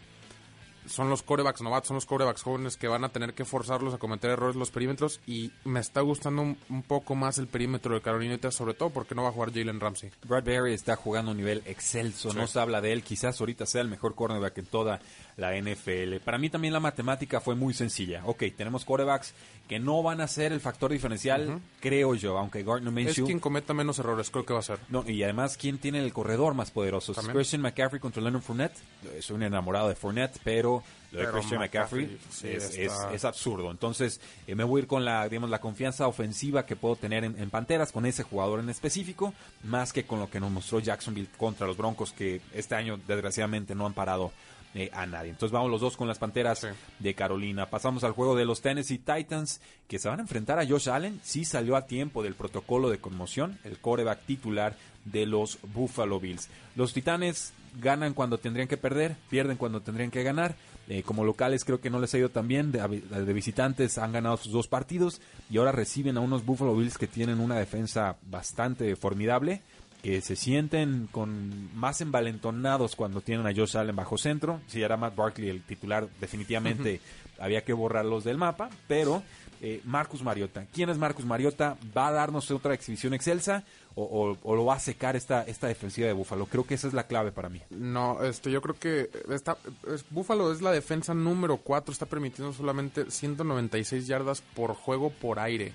son 0.85 1.09
los 1.09 1.23
corebacks 1.23 1.61
novatos, 1.61 1.87
son 1.87 1.95
los 1.95 2.05
corebacks 2.05 2.41
jóvenes 2.43 2.75
que 2.77 2.87
van 2.87 3.03
a 3.03 3.09
tener 3.09 3.33
que 3.33 3.45
forzarlos 3.45 3.93
a 3.93 3.97
cometer 3.97 4.31
errores 4.31 4.55
los 4.55 4.71
perímetros 4.71 5.21
y 5.25 5.51
me 5.63 5.79
está 5.79 6.01
gustando 6.01 6.41
un, 6.41 6.57
un 6.69 6.83
poco 6.83 7.15
más 7.15 7.37
el 7.37 7.47
perímetro 7.47 7.95
de 7.95 8.01
Carolina 8.01 8.33
sobre 8.51 8.73
todo 8.73 8.89
porque 8.89 9.15
no 9.15 9.23
va 9.23 9.29
a 9.29 9.31
jugar 9.31 9.53
Jalen 9.53 9.79
Ramsey. 9.79 10.11
Bradbury 10.27 10.73
está 10.73 10.95
jugando 10.95 11.31
a 11.31 11.33
un 11.33 11.37
nivel 11.37 11.61
excelso, 11.65 12.31
Sí. 12.31 12.37
no 12.37 12.47
se 12.47 12.59
habla 12.59 12.81
de 12.81 12.91
él, 12.91 13.03
quizás 13.03 13.39
ahorita 13.39 13.65
sea 13.65 13.81
el 13.81 13.87
mejor 13.87 14.15
cornerback 14.15 14.57
en 14.57 14.65
toda 14.65 14.99
la 15.37 15.55
NFL. 15.55 16.17
Para 16.23 16.37
mí 16.37 16.49
también 16.49 16.73
la 16.73 16.79
matemática 16.79 17.39
fue 17.39 17.55
muy 17.55 17.73
sencilla. 17.73 18.23
Ok, 18.25 18.43
tenemos 18.55 18.85
quarterbacks 18.85 19.33
que 19.67 19.79
no 19.79 20.03
van 20.03 20.19
a 20.21 20.27
ser 20.27 20.51
el 20.51 20.59
factor 20.59 20.91
diferencial, 20.91 21.61
creo 21.79 22.15
yo, 22.15 22.37
aunque 22.37 22.63
Gardner 22.63 22.89
Es 22.89 22.93
Minshew... 22.93 23.25
quien 23.25 23.39
cometa 23.39 23.73
menos 23.73 23.97
errores, 23.99 24.29
creo 24.29 24.45
que 24.45 24.53
va 24.53 24.59
a 24.59 24.63
ser. 24.63 24.79
No, 24.89 25.09
y 25.09 25.23
además, 25.23 25.57
¿quién 25.57 25.77
tiene 25.77 25.99
el 26.03 26.11
corredor 26.11 26.53
más 26.53 26.71
poderoso? 26.71 27.13
Christian 27.13 27.61
McCaffrey 27.61 27.99
contra 28.01 28.21
Leonard 28.21 28.41
Fournette. 28.41 28.77
Soy 29.21 29.35
un 29.37 29.43
enamorado 29.43 29.87
de 29.89 29.95
Fournette, 29.95 30.39
pero 30.43 30.82
lo 31.13 31.19
de 31.19 31.25
Pero 31.25 31.31
Christian 31.37 31.59
McCaffrey, 31.61 32.05
McCaffrey, 32.07 32.31
sí, 32.31 32.47
es, 32.49 32.77
es- 32.77 33.07
es 33.13 33.23
absurdo. 33.25 33.71
Entonces, 33.71 34.19
eh, 34.47 34.55
me 34.55 34.63
voy 34.65 34.79
a 34.79 34.81
ir 34.83 34.87
con 34.87 35.05
la, 35.05 35.29
digamos, 35.29 35.49
la 35.49 35.61
confianza 35.61 36.07
ofensiva 36.07 36.65
que 36.65 36.75
puedo 36.75 36.95
tener 36.97 37.23
en, 37.23 37.39
en 37.39 37.49
Panteras 37.49 37.91
con 37.91 38.05
ese 38.05 38.23
jugador 38.23 38.59
en 38.59 38.69
específico, 38.69 39.33
más 39.63 39.93
que 39.93 40.03
con 40.05 40.19
lo 40.19 40.29
que 40.29 40.39
nos 40.39 40.51
mostró 40.51 40.79
Jacksonville 40.79 41.29
contra 41.37 41.67
los 41.67 41.77
Broncos, 41.77 42.11
que 42.11 42.41
este 42.53 42.75
año, 42.75 42.99
desgraciadamente, 43.07 43.75
no 43.75 43.85
han 43.85 43.93
parado 43.93 44.31
eh, 44.75 44.89
a 44.91 45.05
nadie. 45.05 45.29
Entonces 45.29 45.51
vamos 45.53 45.69
los 45.69 45.81
dos 45.81 45.95
con 45.95 46.07
las 46.07 46.17
Panteras 46.17 46.61
Sí. 46.61 46.67
de 46.97 47.13
Carolina. 47.13 47.69
Pasamos 47.69 48.03
al 48.03 48.13
juego 48.13 48.35
de 48.35 48.43
los 48.45 48.61
Tennessee 48.61 48.97
Titans, 48.97 49.61
que 49.87 49.99
se 49.99 50.09
van 50.09 50.17
a 50.17 50.23
enfrentar 50.23 50.57
a 50.57 50.65
Josh 50.65 50.89
Allen. 50.89 51.19
Sí 51.23 51.45
salió 51.45 51.75
a 51.75 51.85
tiempo 51.85 52.23
del 52.23 52.33
protocolo 52.33 52.89
de 52.89 52.97
conmoción, 52.97 53.59
el 53.63 53.77
coreback 53.77 54.25
titular 54.25 54.75
de 55.05 55.27
los 55.27 55.59
Buffalo 55.75 56.19
Bills. 56.19 56.49
Los 56.75 56.91
Titanes 56.91 57.53
ganan 57.81 58.13
cuando 58.15 58.39
tendrían 58.39 58.67
que 58.67 58.77
perder, 58.77 59.15
pierden 59.29 59.57
cuando 59.57 59.81
tendrían 59.81 60.09
que 60.09 60.23
ganar. 60.23 60.55
Eh, 60.89 61.01
como 61.03 61.23
locales 61.23 61.63
creo 61.63 61.79
que 61.79 61.89
no 61.89 61.99
les 61.99 62.13
ha 62.13 62.17
ido 62.17 62.29
tan 62.29 62.47
bien, 62.47 62.71
de, 62.71 62.79
de 62.79 63.33
visitantes 63.33 63.97
han 63.97 64.11
ganado 64.11 64.35
sus 64.35 64.51
dos 64.51 64.67
partidos 64.67 65.21
y 65.49 65.57
ahora 65.57 65.71
reciben 65.71 66.17
a 66.17 66.19
unos 66.19 66.45
Buffalo 66.45 66.75
Bills 66.75 66.97
que 66.97 67.07
tienen 67.07 67.39
una 67.39 67.57
defensa 67.57 68.17
bastante 68.29 68.95
formidable 68.97 69.61
que 70.03 70.19
se 70.19 70.35
sienten 70.35 71.07
con 71.09 71.73
más 71.73 72.01
envalentonados 72.01 72.97
cuando 72.97 73.21
tienen 73.21 73.47
a 73.47 73.55
Josh 73.55 73.77
Allen 73.77 73.95
bajo 73.95 74.17
centro. 74.17 74.59
Si 74.67 74.81
era 74.81 74.97
Matt 74.97 75.15
Barkley 75.15 75.47
el 75.47 75.63
titular, 75.63 76.09
definitivamente 76.19 76.99
había 77.39 77.63
que 77.63 77.71
borrarlos 77.71 78.25
del 78.25 78.37
mapa, 78.37 78.69
pero 78.89 79.23
eh, 79.61 79.79
Marcus 79.85 80.21
Mariota. 80.21 80.65
¿Quién 80.73 80.89
es 80.89 80.97
Marcus 80.97 81.25
Mariota? 81.25 81.77
¿Va 81.95 82.09
a 82.09 82.11
darnos 82.11 82.51
otra 82.51 82.73
exhibición 82.73 83.13
excelsa 83.13 83.63
o, 83.95 84.03
o- 84.03 84.37
o 84.43 84.55
lo 84.55 84.65
va 84.65 84.75
a 84.75 84.79
secar 84.79 85.15
esta, 85.15 85.43
esta 85.43 85.67
defensiva 85.67 86.07
de 86.07 86.13
Buffalo? 86.13 86.45
Creo 86.47 86.65
que 86.65 86.73
esa 86.75 86.87
es 86.87 86.93
la 86.93 87.03
clave 87.07 87.31
para 87.31 87.49
mí. 87.49 87.61
No, 87.69 88.23
este, 88.23 88.51
yo 88.51 88.61
creo 88.61 88.75
que 88.79 89.09
está, 89.29 89.57
es, 89.93 90.03
Buffalo 90.09 90.51
es 90.51 90.61
la 90.61 90.71
defensa 90.71 91.13
número 91.13 91.57
4, 91.57 91.91
está 91.91 92.05
permitiendo 92.05 92.53
solamente 92.53 93.09
196 93.11 94.07
yardas 94.07 94.41
por 94.55 94.73
juego 94.73 95.09
por 95.11 95.39
aire. 95.39 95.73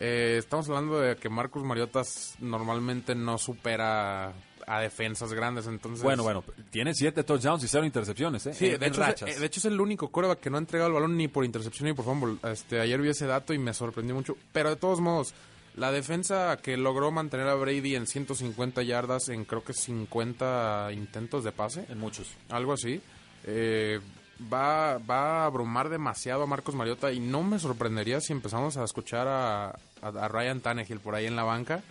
Eh, 0.00 0.36
estamos 0.38 0.68
hablando 0.68 1.00
de 1.00 1.16
que 1.16 1.28
Marcus 1.28 1.62
Mariotas 1.64 2.34
normalmente 2.38 3.14
no 3.14 3.36
supera 3.38 4.32
a 4.66 4.80
defensas 4.80 5.32
grandes, 5.32 5.66
entonces... 5.66 6.02
Bueno, 6.04 6.22
bueno, 6.22 6.44
tiene 6.70 6.92
siete 6.94 7.24
touchdowns 7.24 7.64
y 7.64 7.68
cero 7.68 7.84
intercepciones, 7.86 8.46
¿eh? 8.46 8.54
Sí, 8.54 8.66
En- 8.66 8.78
de 8.80 8.86
en 8.86 8.92
hecho, 8.92 9.00
es, 9.02 9.06
rachas. 9.08 9.30
eh, 9.30 9.40
de 9.40 9.46
hecho 9.46 9.60
es 9.60 9.64
el 9.64 9.80
único 9.80 10.08
coreback 10.10 10.40
que 10.40 10.50
no 10.50 10.56
ha 10.56 10.60
entregado 10.60 10.88
el 10.88 10.94
balón 10.94 11.16
ni 11.16 11.26
por 11.26 11.44
intercepción 11.44 11.88
ni 11.88 11.94
por 11.94 12.04
fumble. 12.04 12.36
Este, 12.52 12.78
ayer 12.78 13.00
vi 13.00 13.08
ese 13.08 13.26
dato 13.26 13.54
y 13.54 13.58
me 13.58 13.72
sorprendió 13.72 14.14
mucho. 14.14 14.36
Pero 14.52 14.68
de 14.68 14.76
todos 14.76 15.00
modos, 15.00 15.32
la 15.78 15.92
defensa 15.92 16.56
que 16.62 16.76
logró 16.76 17.10
mantener 17.10 17.46
a 17.48 17.54
Brady 17.54 17.94
en 17.94 18.06
150 18.06 18.82
yardas 18.82 19.28
en 19.28 19.44
creo 19.44 19.62
que 19.64 19.72
50 19.72 20.90
intentos 20.92 21.44
de 21.44 21.52
pase, 21.52 21.84
en 21.88 21.98
muchos. 21.98 22.34
algo 22.50 22.72
así, 22.72 23.00
eh, 23.44 24.00
va, 24.52 24.98
va 24.98 25.42
a 25.42 25.46
abrumar 25.46 25.88
demasiado 25.88 26.42
a 26.42 26.46
Marcos 26.46 26.74
Mariota 26.74 27.12
y 27.12 27.20
no 27.20 27.42
me 27.42 27.58
sorprendería 27.58 28.20
si 28.20 28.32
empezamos 28.32 28.76
a 28.76 28.84
escuchar 28.84 29.28
a, 29.28 29.68
a- 29.68 29.74
a 30.02 30.28
Ryan 30.28 30.60
Tannehill 30.60 31.00
por 31.00 31.14
ahí 31.14 31.26
en 31.26 31.36
la 31.36 31.44
banca 31.44 31.82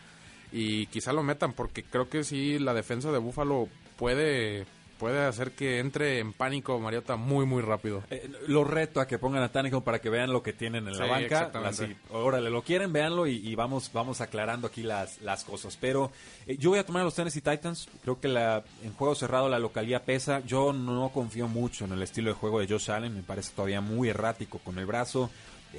y 0.52 0.86
quizá 0.88 1.12
lo 1.14 1.24
metan 1.24 1.54
porque 1.54 1.84
creo 1.84 2.10
que 2.10 2.24
sí 2.24 2.58
la 2.60 2.74
defensa 2.74 3.12
de 3.12 3.18
Buffalo 3.18 3.68
puede 3.98 4.66
puede 4.98 5.26
hacer 5.26 5.52
que 5.52 5.80
entre 5.80 6.20
en 6.20 6.34
pánico 6.34 6.80
Mariota 6.80 7.16
muy 7.16 7.46
muy 7.46 7.62
rápido. 7.62 8.04
Eh, 8.10 8.30
lo 8.48 8.64
reto 8.64 9.00
a 9.00 9.08
que 9.08 9.18
pongan 9.20 9.44
a 9.44 9.50
Tannehill 9.50 9.82
para 9.82 10.00
que 10.00 10.10
vean 10.10 10.32
lo 10.32 10.44
que 10.44 10.54
tienen 10.54 10.88
en 10.88 10.98
la 10.98 11.06
banca. 11.06 11.26
exactamente. 11.26 11.84
Así, 11.86 11.96
órale, 12.12 12.50
lo 12.50 12.62
quieren, 12.62 12.92
véanlo 12.92 13.28
y, 13.28 13.36
y 13.36 13.56
vamos, 13.56 13.92
vamos 13.94 14.22
aclarando 14.22 14.68
aquí 14.68 14.84
las, 14.84 15.22
las 15.22 15.44
cosas. 15.44 15.78
Pero 15.80 16.12
eh, 16.46 16.58
yo 16.58 16.72
voy 16.72 16.80
a 16.80 16.86
tomar 16.86 17.02
a 17.02 17.06
los 17.06 17.16
Tennessee 17.16 17.42
Titans. 17.42 17.88
Creo 18.02 18.20
que 18.20 18.28
la, 18.28 18.64
en 18.84 18.94
juego 18.94 19.16
cerrado 19.16 19.50
la 19.50 19.60
localidad 19.60 20.04
pesa. 20.04 20.42
Yo 20.46 20.74
no 20.74 21.10
confío 21.14 21.48
mucho 21.48 21.86
en 21.86 21.94
el 21.94 22.02
estilo 22.02 22.30
de 22.30 22.36
juego 22.36 22.60
de 22.60 22.68
Josh 22.68 22.92
Allen. 22.92 23.16
Me 23.16 23.24
parece 23.24 23.54
todavía 23.56 23.82
muy 23.82 24.10
errático 24.10 24.60
con 24.60 24.78
el 24.80 24.86
brazo. 24.86 25.30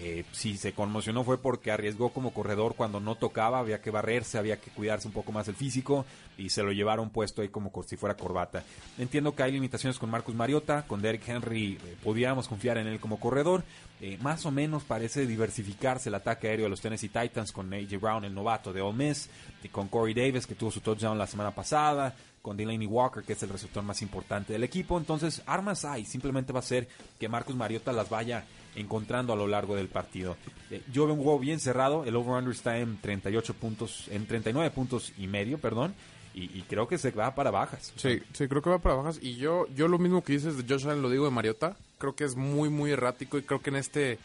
Eh, 0.01 0.25
si 0.31 0.57
se 0.57 0.73
conmocionó 0.73 1.25
fue 1.25 1.39
porque 1.39 1.73
arriesgó 1.73 2.11
como 2.11 2.33
corredor 2.33 2.77
cuando 2.77 3.01
no 3.01 3.17
tocaba, 3.17 3.59
había 3.59 3.81
que 3.81 3.91
barrerse, 3.91 4.39
había 4.39 4.61
que 4.61 4.71
cuidarse 4.71 5.09
un 5.09 5.13
poco 5.13 5.33
más 5.33 5.49
el 5.49 5.57
físico 5.57 6.07
y 6.37 6.51
se 6.51 6.63
lo 6.63 6.71
llevaron 6.71 7.11
puesto 7.11 7.43
ahí 7.43 7.49
como 7.49 7.73
si 7.83 7.97
fuera 7.97 8.17
corbata. 8.17 8.63
Entiendo 8.97 9.35
que 9.35 9.43
hay 9.43 9.51
limitaciones 9.51 9.99
con 9.99 10.09
Marcus 10.09 10.37
Mariota, 10.37 10.85
con 10.87 11.03
Derrick 11.03 11.29
Henry 11.29 11.79
eh, 11.85 11.97
pudiéramos 12.03 12.47
confiar 12.47 12.79
en 12.79 12.87
él 12.87 13.01
como 13.01 13.19
corredor, 13.19 13.65
Eh, 14.01 14.17
más 14.23 14.47
o 14.47 14.53
menos 14.53 14.85
parece 14.85 15.27
diversificarse 15.27 16.09
el 16.09 16.15
ataque 16.15 16.47
aéreo 16.47 16.67
de 16.67 16.71
los 16.71 16.81
Tennessee 16.81 17.09
Titans 17.09 17.51
con 17.51 17.75
AJ 17.75 17.99
Brown, 18.01 18.25
el 18.25 18.33
novato 18.33 18.73
de 18.73 18.81
Ole 18.81 19.09
Miss, 19.09 19.29
y 19.65 19.69
con 19.69 19.89
Corey 19.89 20.15
Davis 20.15 20.47
que 20.47 20.55
tuvo 20.55 20.71
su 20.71 20.81
touchdown 20.81 21.19
la 21.19 21.27
semana 21.27 21.51
pasada, 21.51 22.15
con 22.43 22.57
Delaney 22.57 22.87
Walker, 22.87 23.23
que 23.23 23.33
es 23.35 23.43
el 23.43 23.49
receptor 23.49 23.83
más 23.83 24.03
importante 24.03 24.53
del 24.53 24.65
equipo. 24.65 24.99
Entonces, 24.99 25.43
armas 25.47 25.85
hay. 25.85 26.05
Simplemente 26.05 26.53
va 26.53 26.61
a 26.61 26.63
ser 26.63 26.89
que 27.19 27.29
Marcus 27.29 27.57
Mariota 27.57 27.93
las 27.93 28.09
vaya 28.09 28.45
encontrando 28.77 29.33
a 29.33 29.37
lo 29.37 29.47
largo 29.47 29.77
del 29.77 29.89
partido. 29.89 30.37
Eh, 30.71 30.83
yo 30.93 31.07
veo 31.07 31.15
un 31.15 31.23
juego 31.23 31.39
bien 31.39 31.61
cerrado. 31.61 32.05
El 32.05 32.17
over-under 32.17 32.53
está 32.53 32.79
en 32.79 33.01
38 33.01 33.55
puntos, 33.55 34.09
en 34.09 34.27
39 34.27 34.71
puntos 34.71 35.13
y 35.19 35.27
medio, 35.27 35.59
perdón. 35.59 35.95
Y, 36.35 36.63
creo 36.69 36.87
que 36.87 36.99
se 36.99 37.11
va 37.11 37.35
para 37.35 37.51
bajas. 37.51 37.93
Sí, 37.97 38.23
sí, 38.33 38.47
creo 38.47 38.63
que 38.63 38.71
va 38.71 38.79
para 38.79 38.95
bajas. 38.95 39.19
Y 39.21 39.37
yo, 39.39 39.67
yo 39.75 39.89
lo 39.89 39.99
mismo 39.99 40.23
que 40.23 40.35
dices 40.35 40.57
de 40.57 40.63
Josh 40.73 40.87
Allen 40.87 41.03
lo 41.03 41.11
digo 41.11 41.25
de 41.25 41.33
Mariota. 41.33 41.77
Creo 41.99 42.15
que 42.15 42.23
es 42.23 42.37
muy, 42.37 42.69
muy 42.69 42.93
errático 42.93 43.39
y 43.39 43.43
creo 43.43 43.61
que 43.61 43.71
en 43.71 43.77
este 43.77 44.21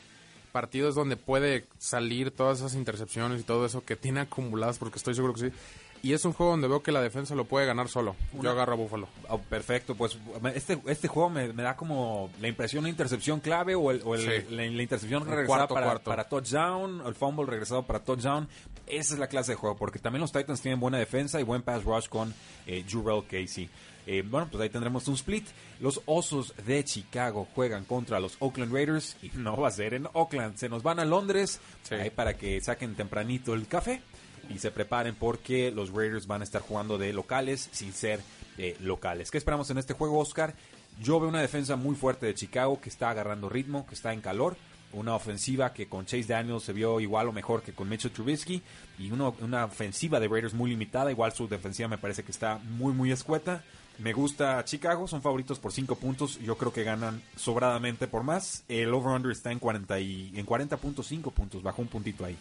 partido 0.52 0.88
es 0.88 0.96
donde 0.96 1.18
puede 1.18 1.66
salir 1.80 2.30
todas 2.30 2.60
esas 2.60 2.76
intercepciones 2.76 3.42
y 3.42 3.44
todo 3.44 3.66
eso 3.66 3.84
que 3.84 3.96
tiene 3.96 4.20
acumuladas, 4.20 4.78
porque 4.78 5.00
estoy 5.00 5.16
seguro 5.16 5.34
que 5.34 5.50
sí. 5.50 5.56
Y 6.06 6.12
es 6.12 6.26
un 6.26 6.34
juego 6.34 6.52
donde 6.52 6.68
veo 6.68 6.84
que 6.84 6.92
la 6.92 7.02
defensa 7.02 7.34
lo 7.34 7.46
puede 7.46 7.66
ganar 7.66 7.88
solo. 7.88 8.18
Yo 8.42 8.50
agarro 8.52 8.74
a 8.74 8.76
Buffalo. 8.76 9.08
Oh, 9.30 9.40
perfecto, 9.40 9.96
pues 9.96 10.18
este, 10.54 10.78
este 10.88 11.08
juego 11.08 11.30
me, 11.30 11.54
me 11.54 11.64
da 11.64 11.78
como 11.78 12.30
la 12.42 12.50
impresión 12.50 12.84
de 12.84 12.90
intercepción 12.90 13.40
clave 13.40 13.74
o, 13.74 13.90
el, 13.90 14.02
o 14.04 14.14
el- 14.14 14.22
Sí. 14.22 14.48
la, 14.54 14.64
la 14.66 14.82
intercepción 14.84 15.24
regresada 15.26 15.48
cuarto, 15.48 15.74
para, 15.74 15.86
cuarto. 15.86 16.04
para 16.12 16.28
touchdown, 16.28 17.02
el 17.08 17.16
fumble 17.16 17.46
regresado 17.46 17.84
para 17.84 18.00
touchdown. 18.04 18.50
Esa 18.86 19.14
es 19.14 19.20
la 19.20 19.28
clase 19.28 19.54
de 19.54 19.56
juego, 19.56 19.78
porque 19.78 19.98
también 19.98 20.20
los 20.20 20.34
Titans 20.34 20.62
tienen 20.62 20.78
buena 20.82 20.98
defensa 20.98 21.40
y 21.40 21.44
buen 21.44 21.62
pass 21.62 21.86
rush 21.86 22.10
con 22.10 22.34
eh, 22.68 22.84
Jurel 22.90 23.24
Casey. 23.24 23.70
Eh, 24.06 24.22
bueno, 24.30 24.50
pues 24.52 24.62
ahí 24.62 24.70
tendremos 24.70 25.08
un 25.08 25.14
split. 25.14 25.48
Los 25.80 26.02
Osos 26.06 26.54
de 26.66 26.84
Chicago 26.84 27.48
juegan 27.56 27.86
contra 27.86 28.20
los 28.20 28.36
Oakland 28.40 28.74
Raiders 28.74 29.16
y 29.22 29.30
no 29.36 29.56
va 29.56 29.70
a 29.70 29.72
ser 29.72 29.94
en 29.94 30.10
Oakland. 30.12 30.58
Se 30.58 30.68
nos 30.68 30.84
van 30.84 31.00
a 31.00 31.06
Londres 31.06 31.62
Sí. 31.84 31.96
ahí 31.96 32.10
para 32.10 32.36
que 32.38 32.60
saquen 32.60 32.94
tempranito 32.96 33.54
el 33.54 33.68
café 33.70 34.02
y 34.50 34.60
se 34.60 34.72
preparen 34.72 35.16
porque 35.16 35.72
los 35.72 35.92
Raiders 35.92 36.28
van 36.28 36.42
a 36.42 36.44
estar 36.44 36.62
jugando 36.62 36.98
de 36.98 37.14
locales 37.14 37.70
sin 37.72 37.94
ser 37.94 38.22
eh, 38.58 38.76
locales. 38.80 39.32
¿Qué 39.32 39.38
esperamos 39.38 39.70
en 39.70 39.78
este 39.78 39.94
juego, 39.94 40.20
Oscar? 40.20 40.54
Yo 41.02 41.20
veo 41.20 41.30
una 41.30 41.42
defensa 41.42 41.76
muy 41.76 41.96
fuerte 41.96 42.26
de 42.26 42.36
Chicago 42.36 42.80
que 42.80 42.90
está 42.90 43.10
agarrando 43.10 43.50
ritmo, 43.50 43.86
que 43.88 43.96
está 43.96 44.14
en 44.14 44.22
calor. 44.22 44.58
Una 44.92 45.16
ofensiva 45.16 45.74
que 45.74 45.88
con 45.88 46.06
Chase 46.06 46.26
Daniels 46.26 46.64
se 46.64 46.74
vio 46.74 47.00
igual 47.00 47.28
o 47.28 47.32
mejor 47.32 47.64
que 47.64 47.74
con 47.74 47.90
Mitchell 47.90 48.12
Trubisky. 48.12 48.62
Y 49.00 49.12
una, 49.12 49.30
una 49.42 49.66
ofensiva 49.66 50.20
de 50.20 50.28
Raiders 50.28 50.54
muy 50.54 50.70
limitada. 50.70 51.10
Igual 51.10 51.34
su 51.34 51.48
defensiva 51.48 51.88
me 51.88 51.98
parece 51.98 52.24
que 52.24 52.32
está 52.32 52.60
muy, 52.60 52.94
muy 52.94 53.12
escueta. 53.12 53.64
Me 54.00 54.12
gusta 54.12 54.64
Chicago, 54.66 55.08
son 55.08 55.22
favoritos 55.22 55.60
por 55.60 55.72
5 55.72 55.96
puntos. 55.96 56.40
Yo 56.40 56.58
creo 56.58 56.74
que 56.74 56.84
ganan 56.84 57.22
sobradamente 57.36 58.08
por 58.08 58.24
más. 58.24 58.64
El 58.68 58.94
over-under 58.94 59.32
está 59.32 59.52
en 59.52 59.60
40 59.60 60.00
y, 60.00 60.32
en 60.36 60.46
40.5 60.46 61.32
puntos, 61.32 61.64
bajó 61.64 61.82
un 61.82 61.88
puntito 61.88 62.26
ahí. 62.26 62.38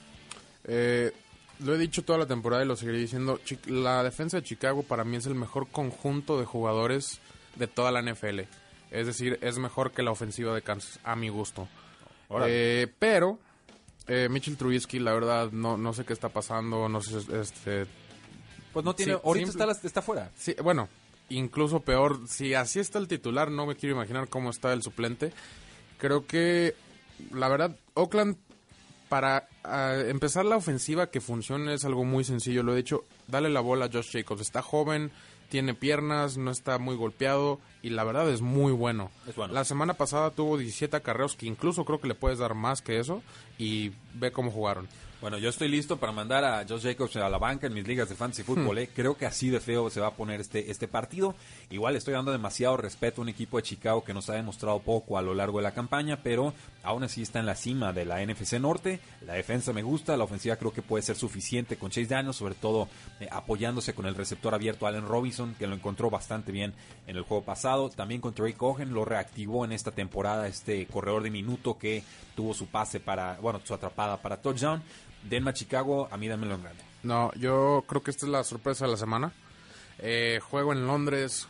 Eh, 0.65 1.13
lo 1.65 1.75
he 1.75 1.79
dicho 1.79 2.05
toda 2.05 2.19
la 2.19 2.27
temporada 2.27 2.65
y 2.65 2.67
lo 2.67 2.77
seguiré 2.77 2.99
diciendo. 2.99 3.41
La 3.67 4.03
defensa 4.03 4.37
de 4.39 4.43
Chicago 4.43 4.83
para 4.83 5.05
mí 5.05 5.17
es 5.17 5.27
el 5.27 5.35
mejor 5.35 5.69
conjunto 5.69 6.39
de 6.39 6.45
jugadores 6.47 7.21
de 7.57 7.67
toda 7.67 7.91
la 7.93 8.01
NFL. 8.03 8.41
Es 8.91 9.07
decir, 9.07 9.39
es 9.43 9.59
mejor 9.59 9.93
que 9.93 10.03
la 10.03 10.11
ofensiva 10.11 10.55
de 10.55 10.63
Kansas, 10.63 10.99
a 11.05 11.17
mi 11.17 11.29
gusto. 11.29 11.69
Eh, 12.47 12.87
pero 12.99 13.39
eh, 14.07 14.29
Mitchell 14.31 14.57
Trubisky, 14.57 14.99
la 14.99 15.13
verdad, 15.13 15.51
no, 15.53 15.77
no 15.77 15.93
sé 15.93 16.05
qué 16.05 16.13
está 16.13 16.29
pasando, 16.29 16.89
no 16.89 17.01
sé, 17.01 17.19
este, 17.41 17.87
Pues 18.73 18.85
no 18.85 18.95
tiene. 18.95 19.15
Sí, 19.15 19.19
ahorita 19.25 19.51
simple- 19.53 19.73
está, 19.73 19.87
está 19.87 20.03
fuera. 20.03 20.31
Sí, 20.37 20.55
bueno, 20.63 20.89
incluso 21.29 21.81
peor, 21.81 22.21
si 22.29 22.55
así 22.55 22.81
está 22.81 22.99
el 22.99 23.09
titular, 23.09 23.51
no 23.51 23.67
me 23.67 23.77
quiero 23.77 23.95
imaginar 23.95 24.29
cómo 24.29 24.51
está 24.51 24.73
el 24.73 24.83
suplente. 24.83 25.33
Creo 25.99 26.27
que, 26.27 26.75
la 27.33 27.49
verdad, 27.49 27.77
Oakland, 27.95 28.37
para 29.13 29.47
ah, 29.63 29.95
empezar 30.07 30.47
la 30.47 30.57
ofensiva 30.57 31.11
que 31.11 31.21
funcione 31.21 31.75
es 31.75 31.85
algo 31.85 32.03
muy 32.03 32.25
sencillo. 32.25 32.63
Lo 32.63 32.73
he 32.73 32.79
dicho, 32.79 33.05
dale 33.29 33.51
la 33.51 33.61
bola 33.61 33.85
a 33.85 33.91
Josh 33.93 34.11
Jacobs. 34.11 34.41
Está 34.41 34.63
joven, 34.63 35.11
tiene 35.51 35.75
piernas, 35.75 36.39
no 36.39 36.51
está 36.51 36.79
muy 36.79 36.97
golpeado 36.97 37.61
y 37.83 37.91
la 37.91 38.05
verdad 38.05 38.31
es 38.31 38.41
muy 38.41 38.73
bueno. 38.73 39.11
Es 39.29 39.37
bueno. 39.37 39.53
La 39.53 39.67
semana 39.67 39.93
pasada 39.93 40.31
tuvo 40.31 40.57
17 40.57 40.97
acarreos, 40.97 41.37
que 41.37 41.45
incluso 41.45 41.85
creo 41.85 42.01
que 42.01 42.09
le 42.09 42.15
puedes 42.15 42.39
dar 42.39 42.55
más 42.55 42.81
que 42.81 42.99
eso 43.01 43.23
y 43.59 43.93
ve 44.15 44.33
cómo 44.33 44.51
jugaron. 44.51 44.89
Bueno, 45.23 45.39
yo 45.39 45.51
estoy 45.51 45.69
listo 45.69 45.99
para 45.99 46.11
mandar 46.11 46.45
a 46.45 46.67
Josh 46.69 46.83
Jacobs 46.83 47.15
a 47.15 47.29
la 47.29 47.39
banca 47.39 47.69
en 47.69 47.75
mis 47.75 47.87
ligas 47.87 48.09
de 48.09 48.17
fantasy 48.17 48.43
fútbol. 48.43 48.79
¿eh? 48.79 48.91
Creo 48.93 49.17
que 49.17 49.25
así 49.25 49.51
de 49.51 49.61
feo 49.61 49.89
se 49.89 50.01
va 50.01 50.09
a 50.09 50.15
poner 50.17 50.41
este, 50.41 50.69
este 50.69 50.89
partido. 50.89 51.37
Igual 51.71 51.95
estoy 51.95 52.15
dando 52.15 52.33
demasiado 52.33 52.77
respeto 52.77 53.21
a 53.21 53.23
un 53.23 53.29
equipo 53.29 53.57
de 53.57 53.63
Chicago 53.63 54.03
que 54.03 54.15
nos 54.15 54.29
ha 54.31 54.35
demostrado 54.35 54.81
poco 54.81 55.17
a 55.17 55.23
lo 55.23 55.33
largo 55.33 55.59
de 55.59 55.63
la 55.63 55.75
campaña, 55.75 56.19
pero 56.25 56.55
aún 56.83 57.05
así 57.05 57.23
está 57.23 57.39
en 57.39 57.47
la 57.47 57.55
cima 57.55 57.93
de 57.93 58.05
la 58.05 58.21
NFC 58.21 58.55
Norte. 58.55 58.99
La 59.25 59.35
defensa 59.35 59.73
me 59.73 59.85
gusta, 59.85 60.17
la 60.17 60.25
ofensiva 60.25 60.57
creo 60.57 60.73
que 60.73 60.83
puede 60.83 61.05
ser 61.05 61.15
suficiente 61.15 61.77
con 61.77 61.91
Chase 61.91 62.09
Daniels, 62.09 62.35
sobre 62.35 62.57
todo 62.57 62.89
eh, 63.21 63.29
apoyándose 63.31 63.95
con 63.95 64.07
el 64.07 64.17
receptor 64.17 64.55
abierto 64.55 64.89
Allen 64.89 65.07
Robinson, 65.07 65.55
que 65.57 65.69
lo 65.69 65.77
encontró 65.77 66.11
bastante 66.11 66.51
bien 66.51 66.75
en 67.07 67.17
el 67.17 67.23
juego 67.23 67.45
pasado. 67.45 67.91
También 67.91 68.21
con 68.21 68.35
Trey 68.35 68.55
Cohen 68.55 68.93
lo 68.93 69.05
reactivó 69.05 69.65
en 69.65 69.71
esta 69.71 69.93
temporada, 69.93 70.49
este 70.49 70.85
corredor 70.87 71.23
de 71.23 71.31
minuto 71.31 71.79
que 71.79 72.03
tuvo 72.35 72.55
su 72.55 72.67
pase 72.67 72.99
para, 72.99 73.39
bueno, 73.41 73.61
su 73.63 73.73
atrapada 73.73 74.21
para 74.21 74.43
touchdown. 74.43 74.83
Denme 75.29 75.53
Chicago, 75.55 76.09
a 76.11 76.17
mí 76.17 76.29
dámelo 76.29 76.55
en 76.57 76.63
grande. 76.63 76.83
No, 77.03 77.33
yo 77.35 77.85
creo 77.87 78.03
que 78.03 78.11
esta 78.11 78.27
es 78.27 78.33
la 78.33 78.45
sorpresa 78.45 78.85
de 78.87 78.93
la 78.93 78.97
semana. 78.97 79.33
Eh, 79.99 80.41
juego 80.43 80.73
en 80.73 80.87
Londres, 80.87 81.47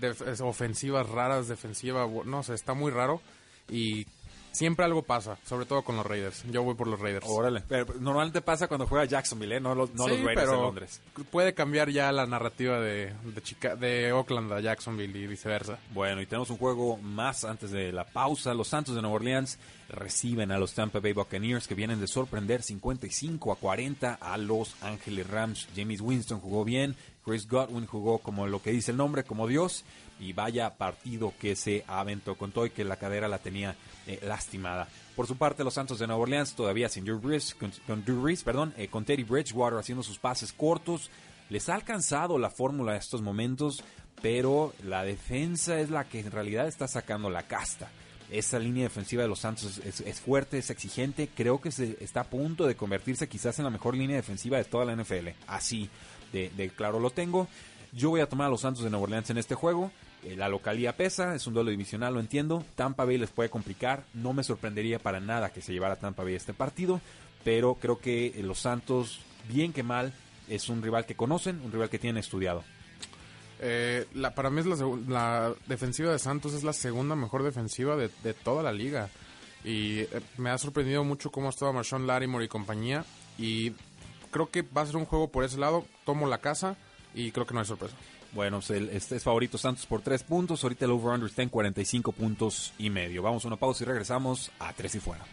es- 0.00 0.40
ofensivas 0.40 1.08
raras, 1.08 1.48
defensiva, 1.48 2.06
no 2.24 2.42
sé, 2.42 2.54
está 2.54 2.74
muy 2.74 2.90
raro 2.90 3.20
y 3.68 4.06
siempre 4.52 4.84
algo 4.84 5.02
pasa, 5.02 5.38
sobre 5.46 5.66
todo 5.66 5.82
con 5.82 5.96
los 5.96 6.06
Raiders. 6.06 6.44
Yo 6.50 6.62
voy 6.62 6.74
por 6.74 6.86
los 6.86 6.98
Raiders. 7.00 7.26
Órale. 7.28 7.62
Pero 7.68 7.86
normalmente 8.00 8.40
pasa 8.40 8.68
cuando 8.68 8.86
juega 8.86 9.04
Jacksonville, 9.04 9.56
¿eh? 9.56 9.60
No 9.60 9.74
los, 9.74 9.94
no 9.94 10.04
Sí, 10.04 10.10
los 10.10 10.18
Raiders 10.24 10.40
pero 10.46 10.52
de 10.56 10.62
Londres. 10.62 11.00
Puede 11.30 11.54
cambiar 11.54 11.90
ya 11.90 12.10
la 12.12 12.26
narrativa 12.26 12.78
de, 12.80 13.12
de, 13.24 13.42
Chica- 13.42 13.76
de 13.76 14.12
Oakland 14.12 14.52
a 14.52 14.60
Jacksonville 14.60 15.18
y 15.18 15.26
viceversa. 15.26 15.78
Bueno, 15.92 16.20
y 16.20 16.26
tenemos 16.26 16.50
un 16.50 16.56
juego 16.58 16.96
más 16.98 17.44
antes 17.44 17.70
de 17.70 17.92
la 17.92 18.04
pausa. 18.04 18.54
Los 18.54 18.68
Santos 18.68 18.94
de 18.94 19.02
Nueva 19.02 19.16
Orleans 19.16 19.58
reciben 19.88 20.52
a 20.52 20.58
los 20.58 20.72
Tampa 20.74 21.00
Bay 21.00 21.12
Buccaneers 21.12 21.66
que 21.66 21.74
vienen 21.74 22.00
de 22.00 22.06
sorprender 22.06 22.62
55 22.62 23.52
a 23.52 23.56
40 23.56 24.14
a 24.20 24.36
los 24.38 24.74
Ángeles 24.82 25.26
Rams. 25.28 25.68
James 25.74 26.00
Winston 26.00 26.40
jugó 26.40 26.64
bien, 26.64 26.94
Chris 27.30 27.48
Godwin 27.48 27.86
jugó 27.86 28.18
como 28.18 28.46
lo 28.48 28.60
que 28.60 28.72
dice 28.72 28.90
el 28.90 28.96
nombre, 28.96 29.22
como 29.24 29.46
Dios. 29.46 29.84
Y 30.18 30.32
vaya 30.34 30.74
partido 30.76 31.32
que 31.40 31.54
se 31.56 31.84
aventó 31.86 32.36
con 32.36 32.50
todo 32.52 32.66
y 32.66 32.70
que 32.70 32.84
la 32.84 32.96
cadera 32.96 33.28
la 33.28 33.38
tenía 33.38 33.74
eh, 34.06 34.18
lastimada. 34.22 34.88
Por 35.16 35.26
su 35.26 35.36
parte, 35.36 35.64
los 35.64 35.74
Santos 35.74 35.98
de 35.98 36.06
Nueva 36.06 36.22
Orleans 36.22 36.54
todavía 36.54 36.88
sin 36.88 37.04
Drew 37.04 37.18
Brees, 37.20 37.54
con, 37.86 38.04
Drew 38.04 38.20
Brees, 38.22 38.42
perdón, 38.42 38.74
eh, 38.76 38.88
con 38.88 39.04
Teddy 39.04 39.22
Bridgewater 39.22 39.78
haciendo 39.78 40.02
sus 40.02 40.18
pases 40.18 40.52
cortos. 40.52 41.08
Les 41.48 41.68
ha 41.68 41.74
alcanzado 41.74 42.38
la 42.38 42.50
fórmula 42.50 42.92
de 42.92 42.98
estos 42.98 43.22
momentos, 43.22 43.82
pero 44.20 44.74
la 44.84 45.04
defensa 45.04 45.80
es 45.80 45.88
la 45.90 46.04
que 46.04 46.20
en 46.20 46.30
realidad 46.30 46.68
está 46.68 46.86
sacando 46.86 47.30
la 47.30 47.44
casta. 47.44 47.88
Esa 48.30 48.58
línea 48.58 48.84
defensiva 48.84 49.22
de 49.22 49.28
los 49.28 49.40
Santos 49.40 49.78
es- 49.84 50.00
es 50.02 50.20
fuerte, 50.20 50.58
es 50.58 50.70
exigente. 50.70 51.28
Creo 51.34 51.60
que 51.60 51.72
se 51.72 51.96
está 52.00 52.20
a 52.20 52.24
punto 52.24 52.66
de 52.66 52.76
convertirse 52.76 53.28
quizás 53.28 53.58
en 53.58 53.64
la 53.64 53.70
mejor 53.70 53.96
línea 53.96 54.16
defensiva 54.16 54.58
de 54.58 54.64
toda 54.64 54.84
la 54.84 54.92
NFL. 54.92 55.34
Así 55.48 55.88
de, 56.32 56.72
claro 56.74 57.00
lo 57.00 57.10
tengo. 57.10 57.48
Yo 57.92 58.10
voy 58.10 58.20
a 58.20 58.28
tomar 58.28 58.46
a 58.46 58.50
los 58.50 58.60
Santos 58.60 58.84
de 58.84 58.90
Nueva 58.90 59.04
Orleans 59.04 59.30
en 59.30 59.38
este 59.38 59.54
juego. 59.54 59.90
Eh, 60.22 60.36
la 60.36 60.48
localía 60.48 60.96
pesa, 60.96 61.34
es 61.34 61.46
un 61.46 61.54
duelo 61.54 61.70
divisional, 61.70 62.14
lo 62.14 62.20
entiendo. 62.20 62.64
Tampa 62.76 63.04
Bay 63.04 63.18
les 63.18 63.30
puede 63.30 63.50
complicar. 63.50 64.04
No 64.14 64.32
me 64.32 64.44
sorprendería 64.44 64.98
para 64.98 65.18
nada 65.18 65.50
que 65.50 65.60
se 65.60 65.72
llevara 65.72 65.96
Tampa 65.96 66.22
Bay 66.22 66.34
este 66.34 66.54
partido. 66.54 67.00
Pero 67.42 67.74
creo 67.74 67.98
que 67.98 68.26
eh, 68.26 68.42
los 68.42 68.60
Santos, 68.60 69.20
bien 69.48 69.72
que 69.72 69.82
mal, 69.82 70.12
es 70.48 70.68
un 70.68 70.82
rival 70.82 71.06
que 71.06 71.16
conocen, 71.16 71.60
un 71.64 71.72
rival 71.72 71.88
que 71.88 71.98
tienen 71.98 72.18
estudiado. 72.18 72.62
Eh, 73.62 74.06
para 74.34 74.48
mí 74.48 74.60
es 74.60 74.66
la, 74.66 75.54
defensiva 75.66 76.10
de 76.10 76.18
Santos 76.18 76.54
es 76.54 76.64
la 76.64 76.72
segunda 76.72 77.14
mejor 77.14 77.42
defensiva 77.42 77.96
de, 77.96 78.34
toda 78.34 78.62
la 78.62 78.72
liga. 78.72 79.08
Y 79.64 80.00
eh, 80.00 80.08
me 80.38 80.50
ha 80.50 80.58
sorprendido 80.58 81.04
mucho 81.04 81.30
cómo 81.30 81.48
ha 81.48 81.50
estado 81.50 81.72
Marshawn 81.72 82.06
Lattimore 82.06 82.46
y 82.46 82.48
compañía. 82.48 83.04
Y 83.38 83.72
creo 84.30 84.50
que 84.50 84.62
va 84.62 84.82
a 84.82 84.86
ser 84.86 84.96
un 84.96 85.04
juego 85.04 85.28
por 85.28 85.44
ese 85.44 85.58
lado. 85.58 85.84
Tomo 86.04 86.26
la 86.26 86.38
casa 86.38 86.76
y 87.14 87.32
creo 87.32 87.46
que 87.46 87.54
no 87.54 87.60
hay 87.60 87.66
sorpresa. 87.66 87.96
Bueno, 88.32 88.60
pues 88.66 88.70
este 88.92 89.16
es 89.16 89.24
favorito 89.24 89.58
Santos 89.58 89.86
por 89.86 90.02
3 90.02 90.22
puntos. 90.22 90.62
Ahorita 90.62 90.84
el 90.84 90.92
over-under 90.92 91.28
está 91.28 91.42
en 91.42 91.48
45 91.48 92.12
puntos 92.12 92.72
y 92.78 92.90
medio. 92.90 93.22
Vamos 93.22 93.44
a 93.44 93.48
una 93.48 93.56
pausa 93.56 93.84
y 93.84 93.86
regresamos 93.86 94.50
a 94.58 94.72
3 94.72 94.94
y 94.94 95.00
fuera. 95.00 95.24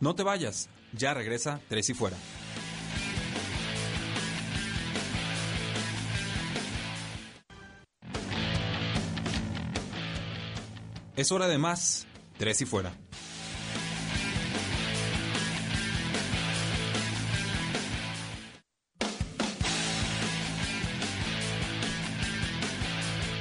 No 0.00 0.14
te 0.14 0.22
vayas, 0.22 0.68
ya 0.92 1.14
regresa 1.14 1.60
3 1.68 1.90
y 1.90 1.94
fuera. 1.94 2.16
Es 11.16 11.32
hora 11.32 11.48
de 11.48 11.58
más 11.58 12.06
3 12.38 12.60
y 12.62 12.64
fuera. 12.64 12.92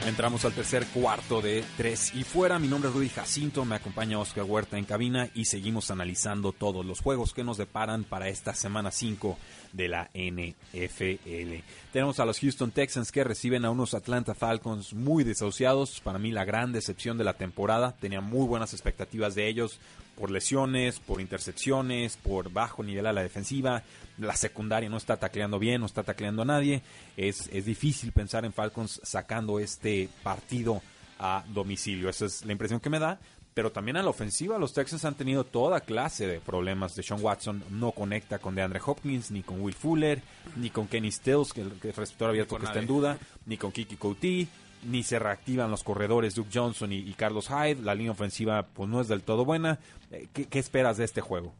Entramos 0.07 0.45
al 0.45 0.53
tercer 0.53 0.85
cuarto 0.87 1.41
de 1.41 1.65
tres 1.75 2.15
y 2.15 2.23
fuera. 2.23 2.59
Mi 2.59 2.69
nombre 2.69 2.89
es 2.89 2.95
Rudy 2.95 3.09
Jacinto, 3.09 3.65
me 3.65 3.75
acompaña 3.75 4.17
Oscar 4.17 4.45
Huerta 4.45 4.77
en 4.77 4.85
cabina 4.85 5.29
y 5.35 5.43
seguimos 5.43 5.91
analizando 5.91 6.53
todos 6.53 6.85
los 6.85 7.01
juegos 7.01 7.33
que 7.33 7.43
nos 7.43 7.57
deparan 7.57 8.05
para 8.05 8.29
esta 8.29 8.55
semana 8.55 8.89
5 8.89 9.37
de 9.73 9.89
la 9.89 10.09
NFL. 10.13 11.55
Tenemos 11.91 12.21
a 12.21 12.25
los 12.25 12.39
Houston 12.39 12.71
Texans 12.71 13.11
que 13.11 13.25
reciben 13.25 13.65
a 13.65 13.69
unos 13.69 13.93
Atlanta 13.93 14.33
Falcons 14.33 14.93
muy 14.93 15.25
desahuciados. 15.25 15.99
Para 15.99 16.19
mí 16.19 16.31
la 16.31 16.45
gran 16.45 16.71
decepción 16.71 17.17
de 17.17 17.25
la 17.25 17.33
temporada. 17.33 17.93
Tenía 17.99 18.21
muy 18.21 18.47
buenas 18.47 18.71
expectativas 18.71 19.35
de 19.35 19.49
ellos 19.49 19.77
por 20.17 20.31
lesiones, 20.31 20.99
por 20.99 21.21
intercepciones, 21.21 22.17
por 22.17 22.51
bajo 22.51 22.83
nivel 22.83 23.05
a 23.05 23.13
la 23.13 23.21
defensiva. 23.21 23.83
La 24.17 24.35
secundaria 24.35 24.89
no 24.89 24.97
está 24.97 25.17
tacleando 25.17 25.59
bien, 25.59 25.81
no 25.81 25.85
está 25.85 26.03
tacleando 26.03 26.41
a 26.41 26.45
nadie. 26.45 26.81
Es, 27.15 27.49
es 27.53 27.65
difícil 27.65 28.11
pensar 28.11 28.43
en 28.45 28.53
Falcons 28.53 28.99
sacando 29.03 29.59
este 29.59 30.09
partido 30.23 30.81
a 31.19 31.43
domicilio. 31.47 32.09
Esa 32.09 32.25
es 32.25 32.45
la 32.45 32.51
impresión 32.51 32.79
que 32.79 32.89
me 32.89 32.99
da. 32.99 33.19
Pero 33.53 33.71
también 33.71 33.97
a 33.97 34.03
la 34.03 34.11
ofensiva, 34.11 34.59
los 34.59 34.71
Texans 34.71 35.03
han 35.03 35.15
tenido 35.15 35.43
toda 35.43 35.79
clase 35.79 36.27
de 36.27 36.39
problemas. 36.39 36.95
De 36.95 37.01
Sean 37.01 37.23
Watson 37.23 37.63
no 37.71 37.91
conecta 37.91 38.37
con 38.37 38.53
DeAndre 38.53 38.79
Hopkins, 38.85 39.31
ni 39.31 39.41
con 39.41 39.61
Will 39.61 39.73
Fuller, 39.73 40.21
ni 40.57 40.69
con 40.69 40.87
Kenny 40.87 41.11
Stills, 41.11 41.53
que 41.53 41.61
el, 41.61 41.79
receptor 41.81 42.29
abierto 42.29 42.57
que 42.59 42.65
está 42.65 42.77
en 42.77 42.85
duda, 42.85 43.17
ni 43.47 43.57
con 43.57 43.71
Kiki 43.71 43.95
Couty, 43.95 44.47
ni 44.87 45.03
se 45.03 45.19
reactivan 45.19 45.69
los 45.69 45.83
corredores 45.83 46.33
Duke 46.35 46.49
Johnson 46.53 46.91
y, 46.91 46.97
y 46.97 47.13
Carlos 47.13 47.47
Hyde. 47.49 47.81
La 47.83 47.93
línea 47.95 48.11
ofensiva 48.13 48.63
pues 48.63 48.89
no 48.89 49.01
es 49.01 49.07
del 49.07 49.21
todo 49.21 49.45
buena. 49.45 49.79
Eh, 50.11 50.27
¿Qué, 50.33 50.45
qué 50.45 50.59
esperas 50.59 50.97
de 50.97 51.05
este 51.05 51.21
juego? 51.21 51.53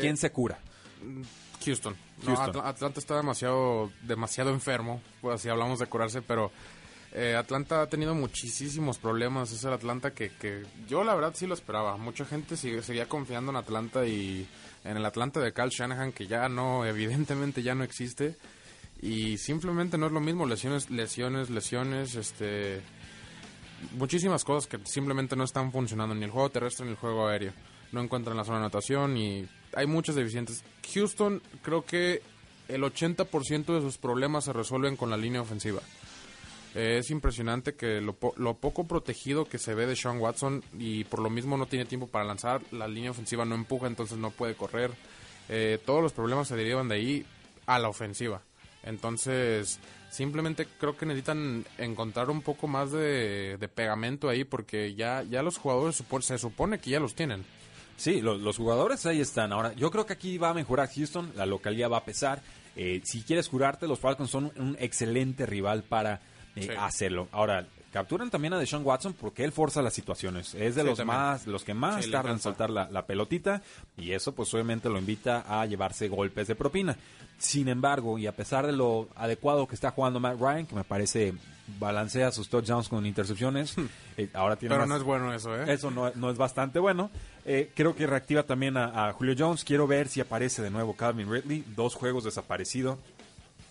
¿Quién 0.00 0.16
se 0.16 0.30
cura? 0.32 0.58
Houston. 1.64 1.94
No. 2.22 2.34
Atl- 2.36 2.62
Atlanta 2.64 3.00
está 3.00 3.16
demasiado, 3.16 3.90
demasiado 4.02 4.50
enfermo, 4.50 5.00
pues 5.20 5.40
si 5.42 5.48
hablamos 5.48 5.78
de 5.78 5.86
curarse, 5.86 6.22
pero 6.22 6.50
eh, 7.12 7.34
Atlanta 7.36 7.82
ha 7.82 7.86
tenido 7.88 8.14
muchísimos 8.14 8.98
problemas. 8.98 9.52
Es 9.52 9.64
el 9.64 9.72
Atlanta 9.72 10.12
que, 10.12 10.30
que 10.30 10.64
yo 10.88 11.04
la 11.04 11.14
verdad 11.14 11.32
sí 11.34 11.46
lo 11.46 11.54
esperaba. 11.54 11.96
Mucha 11.96 12.24
gente 12.24 12.56
sigue- 12.56 12.82
seguía 12.82 13.06
confiando 13.08 13.50
en 13.50 13.56
Atlanta 13.56 14.06
y 14.06 14.46
en 14.84 14.96
el 14.96 15.04
Atlanta 15.04 15.40
de 15.40 15.52
Cal 15.52 15.70
Shanahan, 15.70 16.12
que 16.12 16.26
ya 16.26 16.48
no, 16.48 16.84
evidentemente 16.86 17.62
ya 17.62 17.74
no 17.74 17.84
existe. 17.84 18.36
Y 19.02 19.38
simplemente 19.38 19.96
no 19.96 20.06
es 20.06 20.12
lo 20.12 20.20
mismo, 20.20 20.46
lesiones, 20.46 20.90
lesiones, 20.90 21.48
lesiones, 21.50 22.14
este 22.16 22.82
muchísimas 23.92 24.44
cosas 24.44 24.66
que 24.68 24.78
simplemente 24.86 25.36
no 25.36 25.44
están 25.44 25.72
funcionando 25.72 26.14
ni 26.14 26.24
el 26.24 26.30
juego 26.30 26.50
terrestre 26.50 26.84
ni 26.84 26.92
el 26.92 26.98
juego 26.98 27.26
aéreo. 27.28 27.52
No 27.92 28.00
encuentran 28.02 28.36
la 28.36 28.44
zona 28.44 28.58
de 28.58 28.64
anotación 28.64 29.16
y 29.16 29.46
hay 29.74 29.86
muchos 29.86 30.14
deficientes. 30.14 30.62
Houston 30.94 31.42
creo 31.62 31.84
que 31.84 32.22
el 32.68 32.82
80% 32.82 33.64
de 33.74 33.80
sus 33.80 33.96
problemas 33.98 34.44
se 34.44 34.52
resuelven 34.52 34.96
con 34.96 35.10
la 35.10 35.16
línea 35.16 35.40
ofensiva. 35.40 35.80
Eh, 36.74 36.98
es 36.98 37.10
impresionante 37.10 37.74
que 37.74 38.00
lo, 38.00 38.12
po- 38.12 38.34
lo 38.36 38.54
poco 38.54 38.86
protegido 38.86 39.44
que 39.46 39.58
se 39.58 39.74
ve 39.74 39.86
de 39.86 39.96
Sean 39.96 40.18
Watson 40.20 40.62
y 40.78 41.02
por 41.04 41.18
lo 41.20 41.28
mismo 41.30 41.56
no 41.56 41.66
tiene 41.66 41.84
tiempo 41.84 42.06
para 42.06 42.24
lanzar, 42.24 42.60
la 42.70 42.86
línea 42.86 43.10
ofensiva 43.10 43.44
no 43.44 43.56
empuja, 43.56 43.88
entonces 43.88 44.18
no 44.18 44.30
puede 44.30 44.54
correr. 44.54 44.92
Eh, 45.48 45.80
todos 45.84 46.00
los 46.00 46.12
problemas 46.12 46.46
se 46.46 46.54
derivan 46.54 46.86
de 46.88 46.94
ahí 46.94 47.26
a 47.66 47.78
la 47.80 47.88
ofensiva. 47.88 48.42
Entonces, 48.84 49.78
Simplemente 50.10 50.66
creo 50.80 50.96
que 50.96 51.06
necesitan 51.06 51.64
encontrar 51.78 52.30
un 52.30 52.42
poco 52.42 52.66
más 52.66 52.90
de, 52.90 53.56
de 53.60 53.68
pegamento 53.68 54.28
ahí 54.28 54.42
porque 54.42 54.92
ya, 54.96 55.22
ya 55.22 55.40
los 55.40 55.56
jugadores 55.56 56.02
se 56.22 56.36
supone 56.36 56.80
que 56.80 56.90
ya 56.90 56.98
los 56.98 57.14
tienen. 57.14 57.44
Sí, 57.96 58.20
lo- 58.20 58.36
los 58.36 58.56
jugadores 58.56 59.06
ahí 59.06 59.20
están. 59.20 59.52
Ahora, 59.52 59.72
yo 59.74 59.88
creo 59.92 60.06
que 60.06 60.14
aquí 60.14 60.36
va 60.36 60.50
a 60.50 60.54
mejorar 60.54 60.88
Houston, 60.92 61.30
la 61.36 61.46
localidad 61.46 61.90
va 61.90 61.98
a 61.98 62.04
pesar. 62.04 62.42
Eh, 62.74 63.00
si 63.04 63.22
quieres 63.22 63.48
curarte, 63.48 63.86
los 63.86 64.00
Falcons 64.00 64.30
son 64.30 64.50
un 64.56 64.76
excelente 64.80 65.46
rival 65.46 65.84
para 65.84 66.14
eh, 66.56 66.62
Sí. 66.62 66.68
hacerlo. 66.76 67.28
Ahora, 67.30 67.68
capturan 67.92 68.30
también 68.30 68.52
a 68.52 68.58
Deshaun 68.58 68.84
Watson 68.84 69.14
porque 69.14 69.44
él 69.44 69.52
forza 69.52 69.82
las 69.82 69.92
situaciones. 69.94 70.54
Es 70.54 70.74
de 70.74 70.82
Sí, 70.82 70.86
los 70.88 70.98
también. 70.98 71.18
más, 71.18 71.46
los 71.46 71.64
que 71.64 71.74
más 71.74 72.04
Sí, 72.04 72.10
tardan 72.10 72.32
en 72.34 72.38
soltar 72.40 72.70
la, 72.70 72.88
la 72.90 73.06
pelotita 73.06 73.62
y 73.96 74.12
eso 74.12 74.32
pues 74.34 74.52
obviamente 74.54 74.88
lo 74.88 74.98
invita 74.98 75.44
a 75.48 75.66
llevarse 75.66 76.08
golpes 76.08 76.46
de 76.48 76.54
propina. 76.54 76.96
Sin 77.38 77.68
embargo, 77.68 78.18
y 78.18 78.26
a 78.26 78.32
pesar 78.36 78.66
de 78.66 78.72
lo 78.72 79.08
adecuado 79.16 79.66
que 79.66 79.74
está 79.74 79.90
jugando 79.90 80.20
Matt 80.20 80.38
Ryan, 80.38 80.66
que 80.66 80.74
me 80.74 80.84
parece 80.84 81.32
balancea 81.78 82.32
sus 82.32 82.48
touchdowns 82.48 82.88
con 82.88 83.06
intercepciones, 83.06 83.76
eh, 84.16 84.28
ahora 84.34 84.56
tiene 84.56 84.74
Pero 84.74 84.82
más- 84.82 84.88
no 84.88 84.96
es 84.96 85.02
bueno 85.02 85.32
eso, 85.32 85.56
¿eh? 85.56 85.72
eso 85.72 85.90
no, 85.90 86.10
no 86.16 86.30
es 86.30 86.36
bastante 86.36 86.78
bueno. 86.78 87.10
Eh, 87.46 87.70
creo 87.74 87.94
que 87.96 88.06
reactiva 88.06 88.42
también 88.42 88.76
a, 88.76 89.08
a 89.08 89.12
Julio 89.14 89.34
Jones. 89.38 89.64
Quiero 89.64 89.86
ver 89.86 90.08
si 90.08 90.20
aparece 90.20 90.60
de 90.62 90.70
nuevo 90.70 90.94
Calvin 90.94 91.30
Ridley. 91.32 91.64
Dos 91.74 91.94
juegos 91.94 92.24
desaparecido. 92.24 92.98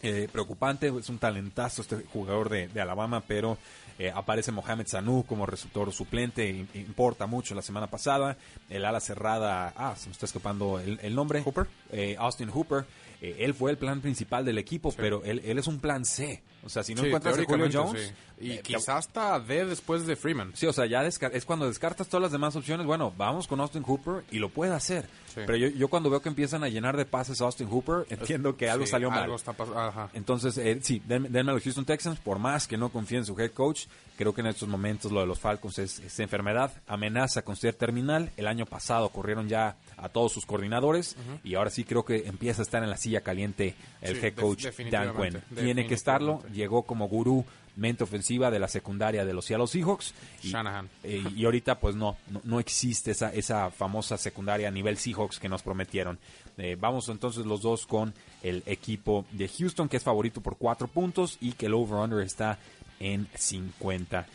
Eh, 0.02 0.30
preocupante, 0.32 0.88
es 0.98 1.10
un 1.10 1.18
talentazo 1.20 1.82
este 1.82 1.98
jugador 2.14 2.48
de, 2.50 2.70
Alabama, 2.82 3.22
pero 3.28 3.58
eh, 3.98 4.10
aparece 4.16 4.52
Mohamed 4.54 4.88
Sanu 4.88 5.26
como 5.28 5.46
receptor 5.46 5.92
suplente, 5.92 6.50
im- 6.50 6.68
importa 6.76 7.26
mucho 7.28 7.54
la 7.54 7.62
semana 7.62 7.88
pasada. 7.88 8.38
El 8.70 8.86
ala 8.86 9.02
cerrada, 9.02 9.74
ah, 9.76 9.96
se 9.98 10.08
me 10.08 10.14
está 10.14 10.26
escapando 10.26 10.80
el, 10.80 11.14
nombre. 11.16 11.42
Hooper. 11.44 11.68
Eh, 11.92 12.16
Austin 12.20 12.50
Hooper. 12.50 12.86
Eh, 13.22 13.36
él 13.40 13.54
fue 13.54 13.72
el 13.72 13.78
plan 13.78 14.00
principal 14.00 14.46
del 14.46 14.58
equipo, 14.58 14.94
pero 14.96 15.24
él, 15.26 15.42
él 15.44 15.58
es 15.60 15.68
un 15.68 15.80
plan 15.80 16.06
C. 16.06 16.42
O 16.64 16.70
sea, 16.70 16.84
si 16.84 16.94
no 16.94 17.02
Sí, 17.02 17.08
encuentras 17.08 17.38
a 17.38 17.44
Julio 17.46 17.70
Jones, 17.72 18.14
sí. 18.40 18.46
Y 18.46 18.52
eh, 18.54 18.62
quizás 18.62 18.90
hasta 18.90 19.40
D 19.40 19.66
después 19.66 20.06
de 20.06 20.16
Freeman. 20.16 20.52
Sí, 20.56 20.66
o 20.68 20.74
sea, 20.74 20.86
ya 20.86 21.06
es 21.06 21.20
cuando 21.46 21.68
descartas 21.68 22.08
todas 22.08 22.22
las 22.22 22.32
demás 22.32 22.56
opciones. 22.56 22.86
Bueno, 22.86 23.14
vamos 23.18 23.48
con 23.48 23.60
Austin 23.60 23.84
Hooper 23.84 24.24
y 24.32 24.40
lo 24.40 24.50
puede 24.50 24.74
hacer. 24.74 25.06
Pero 25.36 25.56
yo, 25.56 25.68
yo 25.70 25.88
cuando 25.90 26.10
veo 26.10 26.22
que 26.22 26.28
empiezan 26.30 26.64
a 26.66 26.70
llenar 26.70 26.98
de 26.98 27.06
pases 27.06 27.40
a 27.42 27.46
Austin 27.46 27.68
Hooper, 27.70 28.06
entiendo 28.10 28.58
que 28.58 28.70
algo 28.70 28.86
salió 28.86 29.10
mal. 29.10 29.24
algo 29.24 29.36
está 29.36 29.56
pas- 29.56 29.74
Ajá. 29.76 30.10
Entonces, 30.14 30.58
eh, 30.58 30.80
sí, 30.82 31.02
denme, 31.06 31.30
denme 31.30 31.52
a 31.52 31.54
los 31.56 31.64
Houston 31.64 31.86
Texans, 31.86 32.20
por 32.20 32.40
más 32.40 32.68
que 32.68 32.78
no 32.78 32.90
confíe 32.90 33.20
en 33.20 33.26
su 33.26 33.40
head 33.40 33.52
coach, 33.52 33.86
creo 34.18 34.34
que 34.34 34.42
en 34.42 34.48
estos 34.48 34.68
momentos 34.68 35.12
lo 35.14 35.22
de 35.22 35.28
los 35.28 35.40
Falcons 35.40 35.80
es, 35.80 36.00
es 36.00 36.20
enfermedad, 36.20 36.74
amenaza 36.88 37.42
con 37.44 37.56
ser 37.56 37.74
terminal. 37.76 38.32
El 38.36 38.48
año 38.48 38.66
pasado 38.66 39.10
corrieron 39.10 39.48
ya 39.48 39.78
a 39.96 40.10
todos 40.10 40.34
sus 40.34 40.46
coordinadores 40.46 41.16
y 41.44 41.56
ahora 41.56 41.70
sí 41.70 41.79
creo 41.84 42.04
que 42.04 42.28
empieza 42.28 42.62
a 42.62 42.64
estar 42.64 42.84
en 42.84 42.90
la 42.90 42.98
silla 42.98 43.22
caliente 43.22 43.76
el 44.02 44.16
Sí, 44.16 44.26
head 44.26 44.34
coach 44.36 44.66
Dan 44.90 45.16
Quinn. 45.16 45.42
Tiene 45.56 45.88
que 45.88 45.94
estarlo, 45.94 46.44
llegó 46.54 46.84
como 46.84 47.08
gurú 47.08 47.46
mente 47.76 48.04
ofensiva 48.04 48.52
de 48.52 48.60
la 48.60 48.68
secundaria 48.68 49.26
de 49.26 49.34
los 49.34 49.46
Seattle 49.46 49.68
Seahawks. 49.68 50.14
Y, 50.44 50.50
Shanahan. 50.50 50.90
eh, 51.04 51.24
y 51.36 51.46
ahorita 51.46 51.80
pues 51.80 51.96
no, 51.96 52.18
no, 52.30 52.42
no 52.44 52.60
existe 52.60 53.12
esa, 53.12 53.34
esa 53.34 53.72
famosa 53.72 54.18
secundaria 54.18 54.68
a 54.68 54.72
nivel 54.72 54.98
Seahawks 54.98 55.40
que 55.40 55.50
nos 55.50 55.64
prometieron. 55.64 56.20
Eh, 56.58 56.76
vamos 56.80 57.08
entonces 57.10 57.46
los 57.46 57.62
dos 57.62 57.88
con 57.88 58.14
el 58.44 58.64
equipo 58.66 59.26
de 59.32 59.48
Houston 59.48 59.88
que 59.88 59.98
es 59.98 60.04
favorito 60.04 60.42
por 60.42 60.58
cuatro 60.58 60.88
puntos 60.88 61.38
y 61.40 61.54
que 61.54 61.68
el 61.68 61.74
over-under 61.74 62.20
está 62.20 62.60
en 63.00 63.28
50. 63.36 64.28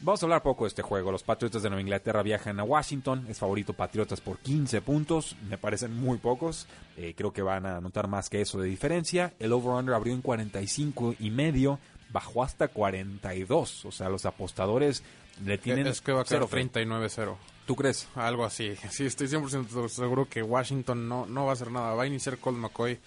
Vamos 0.00 0.22
a 0.22 0.26
hablar 0.26 0.42
poco 0.44 0.64
de 0.64 0.68
este 0.68 0.82
juego. 0.82 1.10
Los 1.10 1.24
Patriotas 1.24 1.60
de 1.60 1.70
Nueva 1.70 1.82
Inglaterra 1.82 2.22
viajan 2.22 2.60
a 2.60 2.64
Washington. 2.64 3.26
Es 3.28 3.38
favorito 3.38 3.72
Patriotas 3.72 4.20
por 4.20 4.38
15 4.38 4.80
puntos. 4.80 5.34
Me 5.48 5.58
parecen 5.58 5.92
muy 5.92 6.18
pocos. 6.18 6.68
Eh, 6.96 7.14
creo 7.16 7.32
que 7.32 7.42
van 7.42 7.66
a 7.66 7.78
anotar 7.78 8.06
más 8.06 8.30
que 8.30 8.40
eso 8.40 8.60
de 8.60 8.68
diferencia. 8.68 9.34
El 9.40 9.52
over-under 9.52 9.94
abrió 9.94 10.14
en 10.14 10.22
45 10.22 11.16
y 11.18 11.30
medio. 11.30 11.80
Bajó 12.10 12.44
hasta 12.44 12.68
42. 12.68 13.86
O 13.86 13.90
sea, 13.90 14.08
los 14.08 14.24
apostadores 14.24 15.02
le 15.44 15.58
tienen 15.58 15.88
es 15.88 16.00
que 16.00 16.12
va 16.12 16.20
a 16.20 16.24
quedar 16.24 16.46
cero 16.46 16.48
fe. 16.48 16.70
39-0. 16.70 17.36
¿Tú 17.66 17.74
crees? 17.74 18.08
Algo 18.14 18.44
así. 18.44 18.76
Sí, 18.90 19.04
estoy 19.04 19.26
100% 19.26 19.88
seguro 19.88 20.28
que 20.28 20.44
Washington 20.44 21.08
no, 21.08 21.26
no 21.26 21.44
va 21.44 21.50
a 21.50 21.54
hacer 21.54 21.72
nada. 21.72 21.94
Va 21.94 22.04
a 22.04 22.06
iniciar 22.06 22.38
Colt 22.38 22.56
McCoy 22.56 23.00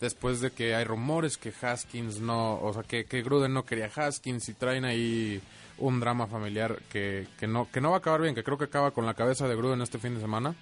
después 0.00 0.40
de 0.40 0.50
que 0.50 0.74
hay 0.74 0.84
rumores 0.84 1.36
que 1.36 1.52
Haskins 1.60 2.18
no, 2.20 2.58
o 2.62 2.72
sea, 2.72 2.82
que, 2.82 3.04
que 3.04 3.22
Gruden 3.22 3.52
no 3.52 3.66
quería 3.66 3.90
Haskins 3.94 4.48
y 4.48 4.54
traen 4.54 4.86
ahí 4.86 5.42
un 5.80 6.00
drama 6.00 6.26
familiar 6.26 6.78
que, 6.90 7.26
que 7.38 7.46
no 7.46 7.68
que 7.70 7.80
no 7.80 7.90
va 7.90 7.96
a 7.96 7.98
acabar 7.98 8.20
bien, 8.20 8.34
que 8.34 8.44
creo 8.44 8.56
que 8.56 8.64
acaba 8.64 8.92
con 8.92 9.06
la 9.06 9.14
cabeza 9.14 9.48
de 9.48 9.56
Gruden 9.56 9.80
este 9.82 9.98
fin 9.98 10.14
de 10.14 10.20
semana. 10.20 10.54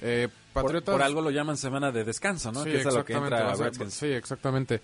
Eh, 0.00 0.28
Por, 0.52 0.64
Patriotas, 0.64 0.92
por 0.92 1.02
algo 1.02 1.20
lo 1.20 1.30
llaman 1.30 1.56
semana 1.56 1.92
de 1.92 2.04
descanso, 2.04 2.52
¿no? 2.52 2.64
Sí, 2.64 2.70
que 2.70 2.80
es 2.80 2.86
a 2.86 2.90
lo 2.90 3.04
que 3.04 3.12
exactamente, 3.14 3.62
entra 3.62 3.86
a 3.86 3.90
sí, 3.90 4.06
exactamente. 4.06 4.80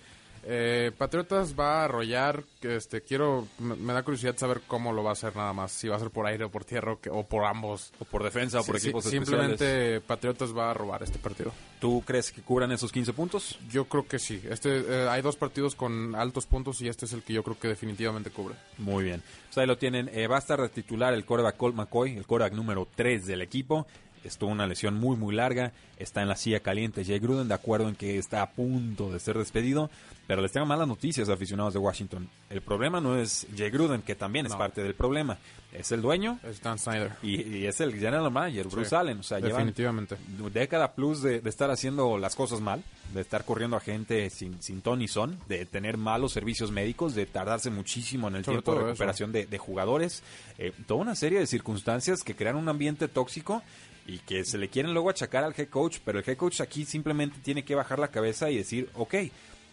Eh, 0.51 0.91
Patriotas 0.97 1.53
va 1.57 1.81
a 1.81 1.85
arrollar, 1.85 2.43
este, 2.61 3.01
quiero, 3.01 3.47
me, 3.59 3.75
me 3.75 3.93
da 3.93 4.01
curiosidad 4.01 4.35
saber 4.35 4.61
cómo 4.65 4.91
lo 4.93 5.03
va 5.03 5.11
a 5.11 5.13
hacer 5.13 5.35
nada 5.35 5.53
más, 5.53 5.71
si 5.71 5.87
va 5.87 5.95
a 5.97 5.99
ser 5.99 6.09
por 6.09 6.25
aire 6.25 6.43
o 6.45 6.49
por 6.49 6.65
tierra 6.65 6.93
o, 6.93 6.99
que- 6.99 7.11
o 7.11 7.23
por 7.23 7.45
ambos. 7.45 7.93
O 7.99 8.05
por 8.05 8.23
defensa 8.23 8.59
o 8.61 8.63
por 8.65 8.79
Sí, 8.79 8.87
equipos 8.87 9.03
sí, 9.03 9.15
especiales. 9.17 9.59
simplemente 9.59 10.01
Patriotas 10.01 10.57
va 10.57 10.71
a 10.71 10.73
robar 10.73 11.03
este 11.03 11.19
partido. 11.19 11.51
¿Tú 11.79 12.01
crees 12.03 12.31
que 12.31 12.41
cubran 12.41 12.71
esos 12.71 12.91
15 12.91 13.13
puntos? 13.13 13.59
Yo 13.69 13.85
creo 13.85 14.07
que 14.07 14.17
sí. 14.17 14.41
Este, 14.49 14.79
eh, 14.79 15.07
hay 15.07 15.21
dos 15.21 15.35
partidos 15.35 15.75
con 15.75 16.15
altos 16.15 16.47
puntos 16.47 16.81
y 16.81 16.87
este 16.87 17.05
es 17.05 17.13
el 17.13 17.21
que 17.21 17.33
yo 17.33 17.43
creo 17.43 17.59
que 17.59 17.67
definitivamente 17.67 18.31
cubre. 18.31 18.55
Muy 18.79 19.03
bien. 19.03 19.21
Pues 19.45 19.57
ahí 19.59 19.67
lo 19.67 19.77
tienen. 19.77 20.09
Eh, 20.11 20.25
va 20.27 20.37
a 20.37 20.39
estar 20.39 20.59
de 20.59 20.69
titular 20.69 21.13
el 21.13 21.25
coreback 21.25 21.57
Colt 21.57 21.75
McCoy, 21.75 22.17
el 22.17 22.25
coreback 22.25 22.53
número 22.53 22.87
3 22.95 23.27
del 23.27 23.43
equipo. 23.43 23.85
Estuvo 24.23 24.49
una 24.51 24.67
lesión 24.67 24.95
muy, 24.95 25.15
muy 25.17 25.33
larga. 25.35 25.71
Está 25.97 26.21
en 26.21 26.27
la 26.29 26.35
silla 26.35 26.59
caliente. 26.61 27.03
Jay 27.05 27.19
Gruden, 27.19 27.47
de 27.47 27.53
acuerdo 27.53 27.89
en 27.89 27.95
que 27.95 28.17
está 28.17 28.41
a 28.41 28.51
punto 28.51 29.11
de 29.11 29.19
ser 29.19 29.37
despedido. 29.37 29.89
Pero 30.27 30.41
les 30.43 30.51
tengo 30.51 30.65
malas 30.67 30.87
noticias, 30.87 31.27
aficionados 31.29 31.73
de 31.73 31.79
Washington. 31.79 32.29
El 32.51 32.61
problema 32.61 33.01
no 33.01 33.17
es 33.17 33.47
Jay 33.57 33.71
Gruden, 33.71 34.03
que 34.03 34.13
también 34.13 34.45
es 34.45 34.51
No. 34.51 34.57
parte 34.59 34.83
del 34.83 34.93
problema. 34.93 35.39
Es 35.73 35.91
el 35.91 36.01
dueño 36.01 36.39
Es 36.43 36.61
Dan 36.61 36.77
Snyder. 36.79 37.13
y, 37.23 37.41
y 37.41 37.65
es 37.65 37.79
el 37.81 37.93
general 37.93 38.29
manager, 38.31 38.67
Bruce 38.67 38.89
Sí, 38.89 38.95
Allen. 38.95 39.19
O 39.19 39.23
sea, 39.23 39.37
llevan 39.39 39.53
definitivamente. 39.57 40.17
década 40.53 40.93
plus 40.93 41.21
de, 41.23 41.41
de 41.41 41.49
estar 41.49 41.69
haciendo 41.71 42.17
las 42.19 42.35
cosas 42.35 42.61
mal, 42.61 42.83
de 43.13 43.21
estar 43.21 43.43
corriendo 43.43 43.75
a 43.77 43.79
gente 43.79 44.29
sin, 44.29 44.61
sin 44.61 44.81
ton 44.81 44.99
ni 44.99 45.07
son, 45.07 45.39
de 45.47 45.65
tener 45.65 45.97
malos 45.97 46.31
servicios 46.33 46.71
médicos, 46.71 47.15
de 47.15 47.25
tardarse 47.25 47.69
muchísimo 47.71 48.27
en 48.27 48.35
el 48.35 48.45
Sobre 48.45 48.57
tiempo 48.61 48.75
de 48.75 48.85
recuperación 48.85 49.31
de, 49.31 49.45
de 49.47 49.57
jugadores, 49.57 50.21
eh, 50.59 50.71
toda 50.87 51.01
una 51.01 51.15
serie 51.15 51.39
de 51.39 51.47
circunstancias 51.47 52.23
que 52.23 52.35
crean 52.35 52.55
un 52.55 52.69
ambiente 52.69 53.07
tóxico 53.07 53.63
y 54.09 54.19
que 54.19 54.43
se 54.43 54.57
le 54.57 54.69
quieren 54.69 54.93
luego 54.93 55.09
achacar 55.09 55.43
al 55.43 55.53
head 55.55 55.69
coach, 55.69 55.99
pero 56.03 56.19
el 56.19 56.25
head 56.27 56.37
coach 56.37 56.61
aquí 56.61 56.83
simplemente 56.83 57.37
tiene 57.43 57.63
que 57.63 57.75
bajar 57.75 57.99
la 57.99 58.09
cabeza 58.09 58.49
y 58.49 58.57
decir, 58.57 58.89
ok, 58.95 59.15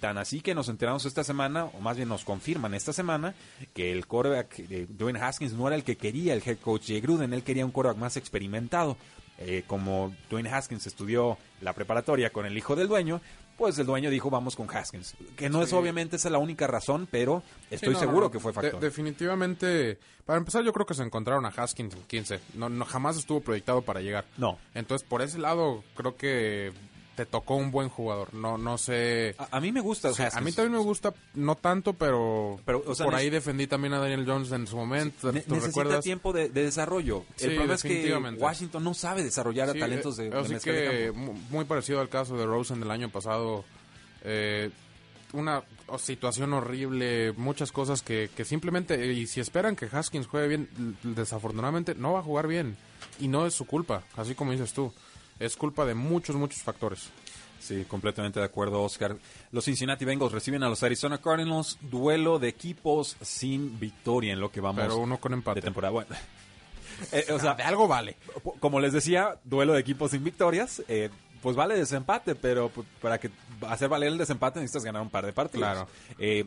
Tan 0.01 0.19
así 0.19 0.43
que 0.43 0.55
nos 0.55 0.69
enteramos 0.69 1.07
esta 1.07 1.25
semana, 1.25 1.65
o 1.65 1.81
más 1.81 1.97
bien 1.97 2.11
nos 2.11 2.23
confirman 2.23 2.75
esta 2.75 2.93
semana, 2.93 3.35
que 3.73 3.93
el 3.93 4.07
quarterback 4.07 4.57
de 4.57 4.87
Dwayne 4.87 5.19
Haskins 5.19 5.55
no 5.55 5.67
era 5.67 5.75
el 5.75 5.85
que 5.85 5.97
quería 5.97 6.35
el 6.35 6.43
head 6.45 6.59
coach 6.59 6.89
Jay 6.89 7.01
Gruden, 7.01 7.33
él 7.33 7.43
quería 7.43 7.65
un 7.65 7.73
quarterback 7.73 7.99
más 7.99 8.19
experimentado. 8.19 8.99
Eh, 9.39 9.65
como 9.67 10.15
Dwayne 10.31 10.51
Haskins 10.51 10.87
estudió 10.87 11.39
la 11.63 11.73
preparatoria 11.73 12.31
con 12.31 12.45
el 12.45 12.57
hijo 12.59 12.77
del 12.77 12.89
dueño, 12.89 13.23
pues 13.57 13.79
el 13.79 13.87
dueño 13.87 14.11
dijo 14.11 14.29
vamos 14.31 14.55
con 14.57 14.69
Haskins. 14.75 15.15
Que 15.37 15.49
no 15.49 15.63
es 15.63 15.71
Sí. 15.71 15.75
obviamente 15.77 16.17
esa 16.17 16.31
la 16.31 16.39
única 16.39 16.67
razón, 16.67 17.09
pero 17.11 17.43
estoy 17.71 17.89
Sí, 17.91 17.95
no, 17.95 18.01
seguro 18.01 18.27
no, 18.27 18.31
que 18.31 18.41
fue 18.41 18.53
de- 18.53 18.55
factor. 18.55 18.81
definitivamente, 18.81 19.99
para 20.25 20.39
empezar 20.39 20.63
yo 20.65 20.73
creo 20.73 20.87
que 20.87 20.95
se 20.95 21.03
encontraron 21.03 21.45
a 21.47 21.49
Haskins 21.49 21.95
en 21.95 22.03
15. 22.03 22.41
No, 22.55 22.69
no, 22.69 22.85
jamás 22.85 23.17
estuvo 23.17 23.41
proyectado 23.41 23.83
para 23.83 24.01
llegar. 24.01 24.25
No. 24.37 24.59
Entonces, 24.75 25.07
por 25.09 25.23
ese 25.23 25.39
lado, 25.39 25.83
creo 25.97 26.17
que 26.17 26.73
te 27.17 27.27
tocó 27.27 27.57
un 27.57 27.71
buen 27.73 27.89
jugador. 27.89 28.33
No, 28.35 28.59
no 28.59 28.79
sé... 28.79 29.35
A, 29.39 29.57
a 29.57 29.61
mí 29.61 29.73
me 29.73 29.81
gusta 29.81 30.11
O 30.11 30.15
sea, 30.15 30.29
a 30.33 30.41
mí 30.43 30.53
también 30.53 30.73
me 30.79 30.85
gusta, 30.85 31.13
no 31.35 31.57
tanto, 31.57 31.95
pero, 31.95 32.61
Pero, 32.65 32.85
o 32.87 32.95
sea, 32.95 33.07
por 33.07 33.15
ahí 33.15 33.31
defendí 33.31 33.67
también 33.67 33.95
a 33.95 33.99
Daniel 33.99 34.25
Jones 34.27 34.53
en 34.53 34.67
su 34.67 34.77
momento. 34.77 35.33
Ne- 35.33 35.41
¿Tú 35.41 35.55
necesita 35.55 35.81
recuerdas? 35.81 36.05
tiempo 36.05 36.33
de, 36.33 36.51
de 36.51 36.63
desarrollo. 36.63 37.25
Sí, 37.37 37.47
el 37.47 37.55
problema 37.55 37.75
es 37.75 37.83
que. 37.83 38.15
Washington 38.39 38.85
no 38.85 38.95
sabe 38.95 39.25
desarrollar 39.25 39.71
Sí, 39.73 39.79
a 39.79 39.81
talentos 39.81 40.17
de, 40.19 40.27
eh, 40.27 40.31
de 40.31 40.39
así 40.39 40.55
de 40.55 40.61
que 40.61 41.13
mu- 41.13 41.33
muy 41.51 41.65
parecido 41.65 42.01
al 42.01 42.09
caso 42.09 42.37
de 42.37 42.45
Rosen 42.47 42.79
del 42.81 42.91
año 42.91 43.09
pasado. 43.09 43.65
Eh, 44.23 44.71
una 45.33 45.63
situación 45.99 46.53
horrible, 46.53 47.33
muchas 47.37 47.73
cosas 47.73 48.03
que, 48.03 48.29
que 48.37 48.45
simplemente, 48.45 49.13
y 49.13 49.27
si 49.27 49.41
esperan 49.41 49.75
que 49.77 49.87
Haskins 49.91 50.27
juegue 50.27 50.49
bien, 50.49 50.97
desafortunadamente 51.03 51.95
no 51.95 52.13
va 52.13 52.21
a 52.21 52.23
jugar 52.23 52.47
bien. 52.47 52.77
Y 53.21 53.29
no 53.29 53.47
es 53.47 53.55
su 53.55 53.67
culpa, 53.67 54.03
así 54.17 54.35
como 54.35 54.53
dices 54.53 54.73
tú. 54.73 54.93
Es 55.39 55.57
culpa 55.57 55.85
de 55.85 55.95
muchos, 55.95 56.37
muchos 56.37 56.63
factores. 56.63 57.09
Sí, 57.59 57.85
completamente 57.89 58.39
de 58.39 58.47
acuerdo, 58.47 58.83
Oscar. 58.83 59.17
Los 59.51 59.65
Cincinnati 59.65 60.05
Bengals 60.05 60.33
reciben 60.33 60.63
a 60.63 60.69
los 60.69 60.83
Arizona 60.83 61.19
Cardinals. 61.19 61.79
Duelo 61.81 62.39
de 62.39 62.49
equipos 62.49 63.17
sin 63.21 63.79
victoria 63.81 64.33
en 64.33 64.41
lo 64.41 64.51
que 64.53 64.61
vamos 64.61 64.83
Pero 64.83 64.99
uno 64.99 65.19
con 65.19 65.33
de 65.33 65.39
empate. 65.39 65.61
temporada. 65.63 65.93
Bueno, 65.93 66.15
eh, 67.13 67.27
o 67.33 67.39
sea, 67.41 67.55
de 67.55 67.63
algo 67.65 67.89
vale. 67.89 68.17
como 68.61 68.79
les 68.81 68.93
decía, 68.93 69.37
duelo 69.45 69.73
de 69.73 69.81
equipos 69.81 70.11
sin 70.13 70.23
victorias. 70.23 70.83
eh, 70.89 71.11
pues 71.43 71.55
vale 71.55 71.77
desempate, 71.77 72.35
pero 72.35 72.71
pues, 72.71 72.87
para 73.01 73.19
que 73.21 73.31
hacer 73.69 73.89
valer 73.89 74.09
el 74.09 74.19
desempate 74.19 74.59
necesitas 74.59 74.85
ganar 74.85 75.03
un 75.03 75.11
par 75.11 75.25
de 75.25 75.33
partidos. 75.33 75.69
Claro. 75.69 75.89
Eh, 76.19 76.45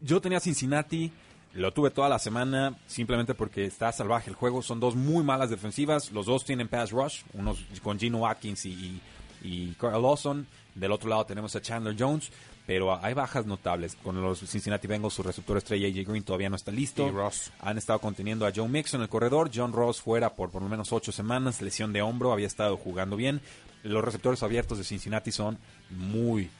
yo 0.00 0.20
tenía 0.22 0.40
Cincinnati, 0.40 1.12
lo 1.52 1.72
tuve 1.72 1.90
toda 1.90 2.08
la 2.08 2.18
semana 2.18 2.76
simplemente 2.86 3.34
porque 3.34 3.64
está 3.64 3.90
salvaje 3.92 4.30
el 4.30 4.36
juego. 4.36 4.62
Son 4.62 4.80
dos 4.80 4.94
muy 4.94 5.24
malas 5.24 5.50
defensivas. 5.50 6.12
Los 6.12 6.26
dos 6.26 6.44
tienen 6.44 6.68
pass 6.68 6.90
rush, 6.90 7.22
unos 7.32 7.58
con 7.82 7.98
Gino 7.98 8.26
Atkins 8.26 8.66
y, 8.66 8.70
y, 8.70 9.00
y 9.42 9.74
Carl 9.74 10.02
Lawson. 10.02 10.46
Del 10.74 10.92
otro 10.92 11.10
lado 11.10 11.26
tenemos 11.26 11.54
a 11.56 11.60
Chandler 11.60 11.96
Jones, 11.98 12.30
pero 12.66 13.02
hay 13.04 13.14
bajas 13.14 13.46
notables. 13.46 13.96
Con 13.96 14.20
los 14.22 14.38
Cincinnati 14.38 14.86
Bengals, 14.86 15.14
su 15.14 15.22
receptor 15.22 15.56
estrella 15.56 15.88
AJ 15.88 16.08
Green 16.08 16.22
todavía 16.22 16.48
no 16.48 16.56
está 16.56 16.70
listo. 16.70 17.08
Y 17.08 17.10
Ross. 17.10 17.50
Han 17.60 17.78
estado 17.78 17.98
conteniendo 17.98 18.46
a 18.46 18.52
Joe 18.54 18.68
Mixon 18.68 19.00
en 19.00 19.02
el 19.02 19.08
corredor. 19.08 19.50
John 19.52 19.72
Ross 19.72 20.00
fuera 20.00 20.34
por 20.34 20.50
por 20.50 20.62
lo 20.62 20.68
menos 20.68 20.92
ocho 20.92 21.10
semanas, 21.10 21.60
lesión 21.60 21.92
de 21.92 22.02
hombro, 22.02 22.32
había 22.32 22.46
estado 22.46 22.76
jugando 22.76 23.16
bien. 23.16 23.40
Los 23.82 24.04
receptores 24.04 24.42
abiertos 24.42 24.78
de 24.78 24.84
Cincinnati 24.84 25.32
son 25.32 25.58
muy, 25.90 26.50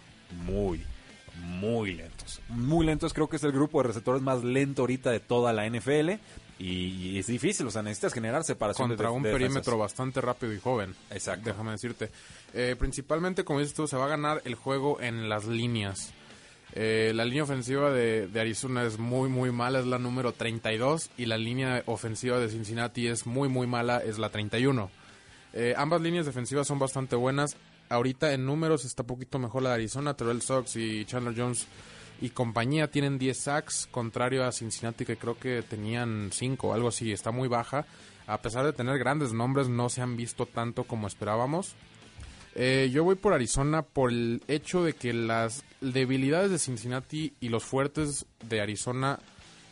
muy, 0.44 0.84
muy 1.40 1.94
lentos. 1.94 2.40
Muy 2.48 2.86
lentos, 2.86 3.12
creo 3.12 3.28
que 3.28 3.36
es 3.36 3.44
el 3.44 3.52
grupo 3.52 3.82
de 3.82 3.88
receptores 3.88 4.22
más 4.22 4.44
lento 4.44 4.82
ahorita 4.82 5.10
de 5.10 5.20
toda 5.20 5.52
la 5.52 5.68
NFL. 5.68 6.10
Y, 6.58 7.12
y 7.12 7.18
es 7.18 7.26
difícil, 7.26 7.66
o 7.66 7.70
sea, 7.70 7.82
necesitas 7.82 8.12
generar 8.12 8.44
separación 8.44 8.88
contra 8.88 9.10
un 9.10 9.22
de 9.22 9.32
perímetro 9.32 9.78
bastante 9.78 10.20
rápido 10.20 10.52
y 10.52 10.60
joven. 10.60 10.94
Exacto. 11.10 11.48
Déjame 11.48 11.72
decirte. 11.72 12.10
Eh, 12.52 12.76
principalmente, 12.78 13.44
como 13.44 13.60
dices 13.60 13.74
tú, 13.74 13.86
se 13.86 13.96
va 13.96 14.04
a 14.04 14.08
ganar 14.08 14.42
el 14.44 14.54
juego 14.54 15.00
en 15.00 15.28
las 15.30 15.46
líneas. 15.46 16.12
Eh, 16.74 17.12
la 17.14 17.24
línea 17.24 17.44
ofensiva 17.44 17.90
de, 17.90 18.28
de 18.28 18.40
Arizona 18.40 18.84
es 18.84 18.98
muy, 18.98 19.28
muy 19.28 19.50
mala, 19.50 19.80
es 19.80 19.86
la 19.86 19.98
número 19.98 20.32
32. 20.32 21.10
Y 21.16 21.26
la 21.26 21.38
línea 21.38 21.82
ofensiva 21.86 22.38
de 22.38 22.50
Cincinnati 22.50 23.06
es 23.06 23.26
muy, 23.26 23.48
muy 23.48 23.66
mala, 23.66 23.98
es 23.98 24.18
la 24.18 24.28
31. 24.28 24.90
Eh, 25.52 25.74
ambas 25.76 26.00
líneas 26.00 26.26
defensivas 26.26 26.66
son 26.66 26.78
bastante 26.78 27.16
buenas. 27.16 27.56
Ahorita 27.90 28.32
en 28.32 28.46
números 28.46 28.84
está 28.84 29.02
poquito 29.02 29.38
mejor 29.38 29.62
la 29.62 29.70
de 29.70 29.74
Arizona. 29.74 30.14
Terrell 30.14 30.40
Sox 30.40 30.76
y 30.76 31.04
Chandler 31.04 31.34
Jones 31.36 31.66
y 32.20 32.30
compañía 32.30 32.90
tienen 32.90 33.18
10 33.18 33.36
sacks, 33.36 33.88
contrario 33.90 34.44
a 34.44 34.52
Cincinnati 34.52 35.04
que 35.04 35.16
creo 35.16 35.38
que 35.38 35.62
tenían 35.62 36.30
5 36.32 36.68
o 36.68 36.72
algo 36.72 36.88
así. 36.88 37.12
Está 37.12 37.32
muy 37.32 37.48
baja. 37.48 37.86
A 38.26 38.40
pesar 38.42 38.64
de 38.64 38.72
tener 38.72 38.96
grandes 38.98 39.32
nombres, 39.32 39.68
no 39.68 39.88
se 39.88 40.02
han 40.02 40.16
visto 40.16 40.46
tanto 40.46 40.84
como 40.84 41.08
esperábamos. 41.08 41.74
Eh, 42.54 42.90
yo 42.92 43.02
voy 43.02 43.16
por 43.16 43.32
Arizona 43.32 43.82
por 43.82 44.10
el 44.10 44.42
hecho 44.46 44.84
de 44.84 44.92
que 44.92 45.12
las 45.12 45.64
debilidades 45.80 46.52
de 46.52 46.58
Cincinnati 46.58 47.34
y 47.40 47.48
los 47.48 47.64
fuertes 47.64 48.26
de 48.48 48.60
Arizona, 48.60 49.18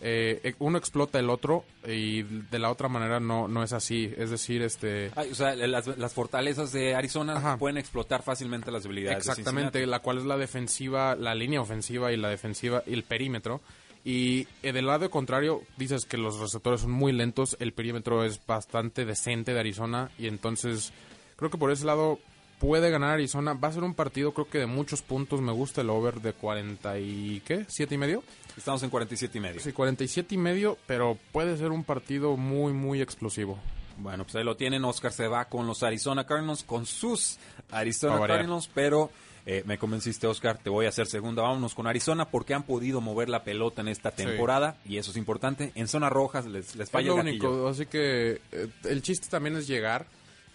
eh, 0.00 0.54
uno 0.58 0.78
explota 0.78 1.18
el 1.18 1.28
otro 1.28 1.64
y 1.87 2.22
de 2.22 2.58
la 2.58 2.70
otra 2.70 2.88
manera 2.88 3.20
no, 3.20 3.48
no 3.48 3.62
es 3.62 3.72
así. 3.72 4.12
Es 4.16 4.30
decir, 4.30 4.62
este... 4.62 5.11
Ay, 5.16 5.30
o 5.30 5.34
sea, 5.34 5.54
las, 5.54 5.87
las 5.98 6.12
fortalezas 6.14 6.72
de 6.72 6.94
Arizona 6.94 7.37
Ajá. 7.37 7.56
pueden 7.56 7.78
explotar 7.78 8.22
fácilmente 8.22 8.70
las 8.70 8.84
debilidades 8.84 9.24
de 9.24 9.30
Exactamente, 9.30 9.87
la 9.87 10.00
cual 10.00 10.18
es 10.18 10.24
la 10.24 10.37
defensiva, 10.37 11.16
la 11.16 11.34
línea 11.34 11.61
ofensiva 11.61 12.12
y 12.12 12.16
la 12.16 12.28
defensiva 12.28 12.82
y 12.87 12.94
el 12.94 13.02
perímetro. 13.02 13.61
Y 14.04 14.46
eh, 14.62 14.72
del 14.72 14.87
lado 14.87 15.11
contrario, 15.11 15.62
dices 15.76 16.04
que 16.04 16.16
los 16.16 16.38
receptores 16.38 16.82
son 16.82 16.92
muy 16.92 17.12
lentos, 17.12 17.56
el 17.61 17.72
perímetro 17.72 18.24
es 18.24 18.40
bastante 18.46 19.04
decente 19.04 19.52
de 19.52 19.61
Arizona 19.61 20.11
y 20.18 20.28
entonces 20.28 20.92
creo 21.37 21.50
que 21.50 21.58
por 21.58 21.70
ese 21.70 21.84
lado 21.84 22.18
puede 22.59 22.90
ganar 22.90 23.11
Arizona. 23.11 23.55
Va 23.55 23.68
a 23.68 23.73
ser 23.73 23.85
un 23.85 23.94
partido 23.94 24.33
creo 24.33 24.49
que 24.49 24.59
de 24.59 24.66
muchos 24.66 25.03
puntos, 25.03 25.40
me 25.40 25.53
gusta 25.53 25.81
el 25.81 25.90
over 25.90 26.21
de 26.21 26.33
40 26.33 26.99
y 26.99 27.40
¿qué? 27.47 27.66
¿7 27.66 27.92
y 27.92 27.99
medio? 27.99 28.23
Estamos 28.57 28.83
en 28.83 28.90
47 28.90 29.38
y 29.38 29.40
medio. 29.40 29.61
Sí, 29.61 29.73
47 29.73 30.35
y 30.35 30.38
medio, 30.38 30.77
pero 30.87 31.16
puede 31.33 31.57
ser 31.57 31.71
un 31.71 31.85
partido 31.85 32.37
muy, 32.37 32.73
muy 32.73 33.01
explosivo. 33.01 33.59
Bueno, 33.99 34.25
pues 34.25 34.37
ahí 34.37 34.44
lo 34.44 34.57
tienen. 34.57 34.85
Oscar 34.85 35.12
se 35.12 35.27
va 35.29 35.44
con 35.47 35.66
los 35.66 35.83
Arizona 35.83 36.25
Cardinals, 36.27 36.62
con 36.64 36.87
sus 36.87 37.38
Arizona. 37.71 38.27
Cardinals, 38.27 38.68
pero 38.73 39.11
eh, 39.47 39.62
me 39.66 39.77
convenciste, 39.79 40.27
Oscar. 40.27 40.59
Te 40.59 40.71
voy 40.71 40.87
a 40.87 40.90
hacer 40.90 41.07
segunda. 41.07 41.42
Vámonos 41.42 41.75
con 41.75 41.87
Arizona 41.87 42.29
porque 42.29 42.55
han 42.55 42.62
podido 42.64 43.01
mover 43.01 43.29
la 43.29 43.42
pelota 43.44 43.81
en 43.83 43.88
esta 43.88 44.11
Sí. 44.11 44.18
temporada 44.25 44.77
y 44.85 44.99
eso 44.99 45.11
es 45.11 45.16
importante. 45.16 45.73
En 45.75 45.88
zonas 45.88 46.12
rojas 46.12 46.47
les, 46.47 46.77
les 46.77 46.87
Es 46.87 46.90
falla 46.90 47.09
lo 47.09 47.14
el 47.14 47.21
único, 47.29 47.68
así 47.68 47.87
que 47.87 48.40
eh, 48.53 48.68
el 48.85 49.03
chiste 49.03 49.29
también 49.29 49.57
es 49.57 49.66
llegar 49.66 50.07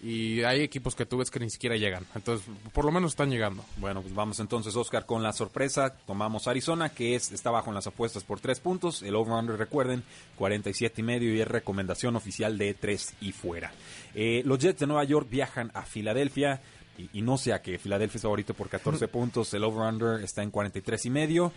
y 0.04 0.42
hay 0.42 0.60
equipos 0.60 0.94
que 0.94 1.06
tú 1.06 1.16
ves 1.16 1.30
que 1.30 1.40
ni 1.40 1.48
siquiera 1.48 1.76
llegan. 1.76 2.04
Entonces, 2.14 2.46
por 2.74 2.84
lo 2.84 2.92
menos 2.92 3.12
están 3.12 3.30
llegando. 3.30 3.64
Bueno, 3.78 4.02
pues 4.02 4.14
vamos 4.14 4.38
entonces, 4.38 4.76
Oscar, 4.76 5.06
con 5.06 5.22
la 5.22 5.32
sorpresa. 5.32 5.96
Tomamos 6.06 6.46
Arizona, 6.46 6.90
que 6.90 7.14
es 7.14 7.32
está 7.32 7.50
bajo 7.50 7.70
en 7.70 7.74
las 7.74 7.86
apuestas 7.86 8.22
por 8.22 8.38
tres 8.38 8.60
puntos. 8.60 9.02
El 9.02 9.16
over-under, 9.16 9.56
recuerden, 9.56 10.02
47 10.36 11.00
y 11.00 11.04
medio 11.04 11.34
y 11.34 11.40
es 11.40 11.48
recomendación 11.48 12.16
oficial 12.16 12.58
de 12.58 12.74
tres 12.74 13.14
y 13.22 13.32
fuera. 13.32 13.72
Eh, 14.14 14.42
los 14.44 14.58
Jets 14.58 14.80
de 14.80 14.86
Nueva 14.86 15.04
York 15.04 15.26
viajan 15.30 15.70
a 15.72 15.86
Filadelfia. 15.86 16.60
Y, 16.98 17.08
y 17.14 17.22
no 17.22 17.38
sea 17.38 17.62
que 17.62 17.78
Filadelfia 17.78 18.18
es 18.18 18.22
favorito 18.22 18.52
por 18.52 18.68
14 18.68 19.08
puntos. 19.08 19.54
El 19.54 19.64
over-under 19.64 20.22
está 20.22 20.42
en 20.42 20.50
43 20.50 21.06
y 21.06 21.10
medio. 21.10 21.52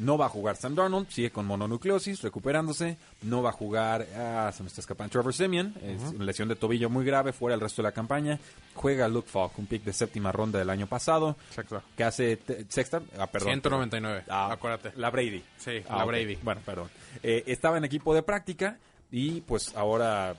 No 0.00 0.16
va 0.16 0.26
a 0.26 0.28
jugar 0.30 0.56
Sam 0.56 0.74
Darnold, 0.74 1.08
sigue 1.10 1.30
con 1.30 1.44
mononucleosis, 1.46 2.22
recuperándose. 2.22 2.96
No 3.22 3.42
va 3.42 3.50
a 3.50 3.52
jugar, 3.52 4.06
ah, 4.16 4.50
se 4.56 4.62
me 4.62 4.68
está 4.68 4.80
escapando, 4.80 5.10
Trevor 5.12 5.34
Simeon, 5.34 5.74
es 5.82 6.00
una 6.14 6.24
lesión 6.24 6.48
de 6.48 6.56
tobillo 6.56 6.88
muy 6.88 7.04
grave, 7.04 7.32
fuera 7.34 7.54
el 7.54 7.60
resto 7.60 7.82
de 7.82 7.88
la 7.88 7.92
campaña. 7.92 8.38
Juega 8.74 9.08
Luke 9.08 9.28
Falk, 9.28 9.58
un 9.58 9.66
pick 9.66 9.84
de 9.84 9.92
séptima 9.92 10.32
ronda 10.32 10.58
del 10.58 10.70
año 10.70 10.86
pasado. 10.86 11.36
Exacto. 11.50 11.82
Que 11.96 12.04
hace 12.04 12.38
sexta, 12.70 13.02
ah, 13.18 13.26
perdón. 13.26 13.48
199, 13.60 14.24
Ah, 14.28 14.50
acuérdate. 14.52 14.92
La 14.96 15.10
Brady. 15.10 15.44
Sí, 15.58 15.82
Ah, 15.86 15.98
la. 15.98 16.04
Brady. 16.06 16.36
Bueno, 16.42 16.62
perdón. 16.64 16.88
Eh, 17.22 17.44
estaba 17.46 17.76
en 17.76 17.84
equipo 17.84 18.14
de 18.14 18.22
práctica 18.22 18.78
y 19.12 19.42
pues 19.42 19.74
ahora 19.76 20.34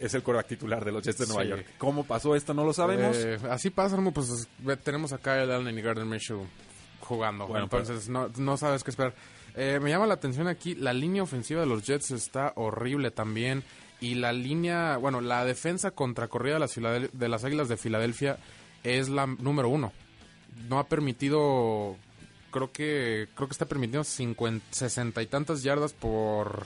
es 0.00 0.14
el 0.14 0.22
quarterback 0.24 0.48
titular 0.48 0.84
de 0.84 0.90
los 0.90 1.04
Jets 1.04 1.18
de 1.18 1.26
Nueva 1.28 1.42
Sí. 1.44 1.48
York. 1.50 1.66
¿Cómo 1.78 2.02
pasó 2.04 2.34
esto? 2.34 2.54
No 2.54 2.64
lo 2.64 2.72
sabemos. 2.72 3.16
Eh, 3.18 3.38
así 3.50 3.70
pasa, 3.70 3.96
pues 4.12 4.48
tenemos 4.82 5.12
acá 5.12 5.40
el 5.40 5.52
Allen 5.52 5.78
y 5.78 5.80
Gardner 5.82 6.06
Minshew 6.06 6.44
jugando. 7.10 7.46
Bueno, 7.46 7.64
entonces 7.64 8.08
no, 8.08 8.30
no 8.38 8.56
sabes 8.56 8.82
qué 8.84 8.90
esperar. 8.90 9.14
Eh, 9.56 9.78
me 9.82 9.90
llama 9.90 10.06
la 10.06 10.14
atención 10.14 10.46
aquí, 10.48 10.74
la 10.74 10.92
línea 10.92 11.22
ofensiva 11.22 11.60
de 11.60 11.66
los 11.66 11.84
Jets 11.86 12.10
está 12.12 12.52
horrible 12.56 13.10
también. 13.10 13.62
Y 14.00 14.14
la 14.14 14.32
línea, 14.32 14.96
bueno, 14.96 15.20
la 15.20 15.44
defensa 15.44 15.90
contra 15.90 16.28
corrida 16.28 16.54
de 16.54 16.60
las, 16.60 16.74
Filadel- 16.74 17.10
de 17.12 17.28
las 17.28 17.44
Águilas 17.44 17.68
de 17.68 17.76
Filadelfia 17.76 18.38
es 18.82 19.10
la 19.10 19.26
número 19.26 19.68
uno. 19.68 19.92
No 20.68 20.78
ha 20.78 20.84
permitido, 20.84 21.96
creo 22.50 22.72
que 22.72 23.28
creo 23.34 23.46
que 23.48 23.52
está 23.52 23.66
permitiendo 23.66 24.04
50, 24.04 24.64
60 24.70 25.20
y 25.20 25.26
tantas 25.26 25.62
yardas 25.62 25.92
por... 25.92 26.64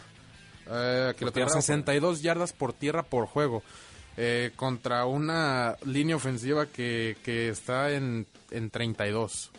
Eh, 0.70 1.08
aquí 1.10 1.20
Por 1.20 1.28
lo 1.28 1.32
tierra, 1.32 1.50
62 1.50 2.22
yardas 2.22 2.52
por 2.52 2.72
tierra 2.72 3.02
por 3.02 3.26
juego. 3.26 3.62
Eh, 4.16 4.52
contra 4.54 5.04
una 5.06 5.74
línea 5.84 6.14
ofensiva 6.14 6.66
que, 6.66 7.16
que 7.24 7.48
está 7.48 7.90
en, 7.90 8.26
en 8.52 8.70
32. 8.70 9.50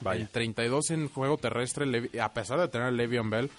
Vaya. 0.00 0.22
En 0.22 0.28
32 0.28 0.90
en 0.90 1.08
juego 1.08 1.36
terrestre, 1.36 2.10
a 2.20 2.32
pesar 2.32 2.58
de 2.60 2.68
tener 2.68 2.88
a 2.88 2.90
Le'Veon 2.90 3.30
Bell, 3.30 3.50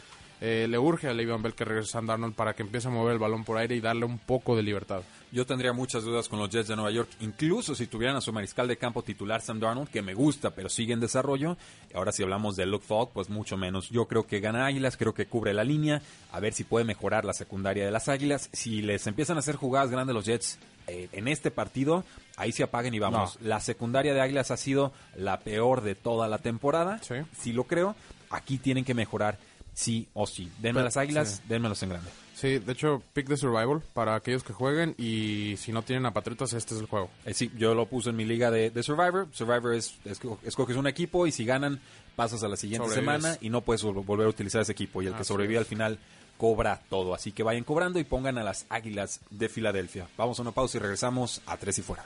eh, 0.44 0.66
le 0.68 0.80
urge 0.80 1.08
a 1.08 1.14
Le'Veon 1.14 1.44
Bell 1.44 1.54
que 1.54 1.64
regrese 1.64 1.96
a 1.96 2.02
Darnold 2.02 2.34
para 2.34 2.56
que 2.56 2.64
empiece 2.64 2.88
a 2.88 2.92
mover 2.92 3.14
el 3.14 3.20
balón 3.20 3.44
por 3.44 3.60
aire 3.60 3.76
y 3.76 3.80
darle 3.80 4.06
un 4.06 4.18
poco 4.18 4.56
de 4.56 4.64
libertad. 4.64 5.04
Yo 5.32 5.46
tendría 5.46 5.72
muchas 5.72 6.04
dudas 6.04 6.28
con 6.28 6.40
los 6.40 6.50
Jets 6.50 6.68
de 6.68 6.76
Nueva 6.76 6.90
York, 6.90 7.10
incluso 7.20 7.76
si 7.76 7.86
tuvieran 7.86 8.18
a 8.18 8.22
su 8.22 8.34
mariscal 8.34 8.68
de 8.68 8.76
campo 8.76 9.04
titular 9.04 9.42
Sam 9.42 9.60
Darnold, 9.60 9.90
que 9.90 10.02
me 10.02 10.16
gusta, 10.16 10.50
pero 10.50 10.68
sigue 10.68 10.94
en 10.94 11.00
desarrollo. 11.00 11.58
Ahora 11.94 12.12
si 12.12 12.24
hablamos 12.24 12.56
de 12.56 12.66
Luke 12.66 12.86
Falk, 12.86 13.12
pues 13.12 13.30
mucho 13.30 13.56
menos. 13.56 13.90
Yo 13.92 14.08
creo 14.08 14.26
que 14.26 14.40
gana 14.40 14.66
Águilas, 14.66 14.98
creo 14.98 15.14
que 15.14 15.28
cubre 15.28 15.54
la 15.54 15.64
línea, 15.64 16.02
a 16.32 16.40
ver 16.40 16.54
si 16.54 16.64
puede 16.64 16.86
mejorar 16.86 17.24
la 17.24 17.34
secundaria 17.34 17.86
de 17.86 17.92
las 17.92 18.10
Águilas. 18.10 18.50
Si 18.52 18.82
les 18.82 19.06
empiezan 19.06 19.38
a 19.38 19.42
hacer 19.42 19.58
jugadas 19.58 19.92
grandes 19.92 20.16
los 20.16 20.26
Jets 20.26 20.58
eh, 20.88 21.10
en 21.12 21.28
este 21.28 21.52
partido, 21.52 22.04
ahí 22.38 22.52
se 22.52 22.64
apaguen 22.64 22.94
y 22.94 23.00
vamos. 23.00 23.38
La 23.42 23.60
secundaria 23.60 24.14
de 24.14 24.22
Águilas 24.22 24.52
ha 24.52 24.58
sido 24.58 24.94
la 25.16 25.40
peor 25.40 25.82
de 25.82 25.96
toda 25.96 26.28
la 26.28 26.38
temporada, 26.40 27.00
Sí. 27.04 27.16
sí 27.40 27.54
lo 27.54 27.66
creo. 27.66 27.96
Aquí 28.30 28.58
tienen 28.58 28.86
que 28.86 28.94
mejorar 28.94 29.38
sí 29.74 30.08
o 30.14 30.28
sí. 30.28 30.46
Denme 30.60 30.76
Pero- 30.80 30.86
las 30.86 30.98
Águilas, 30.98 31.30
sí. 31.38 31.44
denmelos 31.48 31.82
en 31.84 31.90
grande. 31.90 32.10
Sí, 32.36 32.58
de 32.58 32.72
hecho, 32.72 33.04
pick 33.14 33.28
de 33.28 33.38
survival 33.38 33.84
para 33.94 34.16
aquellos 34.16 34.44
que 34.44 34.52
jueguen 34.52 34.96
y 34.98 35.56
si 35.58 35.72
no 35.72 35.84
tienen 35.84 36.08
a 36.08 36.12
Patriotas, 36.14 36.54
este 36.54 36.74
es 36.74 36.80
el 36.82 36.88
juego. 36.88 37.12
Eh, 37.26 37.36
sí, 37.36 37.52
yo 37.56 37.76
lo 37.76 37.86
puse 37.86 38.10
en 38.10 38.16
mi 38.16 38.26
liga 38.26 38.50
de, 38.50 38.72
de 38.72 38.82
Survivor. 38.82 39.28
Survivor 39.32 39.76
es, 39.76 39.94
esco- 40.06 40.40
escoges 40.44 40.76
un 40.76 40.88
equipo 40.88 41.28
y 41.28 41.32
si 41.32 41.46
ganan, 41.46 41.80
pasas 42.16 42.42
a 42.44 42.48
la 42.48 42.56
siguiente 42.58 42.88
Sobrevives. 42.88 43.22
semana 43.22 43.38
y 43.42 43.50
no 43.52 43.62
puedes 43.62 43.84
vol- 43.86 44.04
volver 44.04 44.26
a 44.26 44.30
utilizar 44.30 44.62
ese 44.62 44.72
equipo. 44.72 45.04
Y 45.04 45.08
el 45.08 45.14
que 45.14 45.24
sobrevive 45.24 45.56
es. 45.56 45.60
al 45.60 45.66
final 45.66 46.00
cobra 46.42 46.82
todo. 46.90 47.14
Así 47.14 47.34
que 47.34 47.44
vayan 47.44 47.64
cobrando 47.64 48.00
y 48.00 48.04
pongan 48.04 48.40
a 48.40 48.44
las 48.44 48.66
Águilas 48.68 49.20
de 49.30 49.48
Filadelfia. 49.48 50.08
Vamos 50.18 50.40
a 50.40 50.42
una 50.42 50.52
pausa 50.52 50.78
y 50.78 50.82
regresamos 50.82 51.40
a 51.46 51.56
Tres 51.56 51.78
y 51.78 51.84
Fuera. 51.84 52.04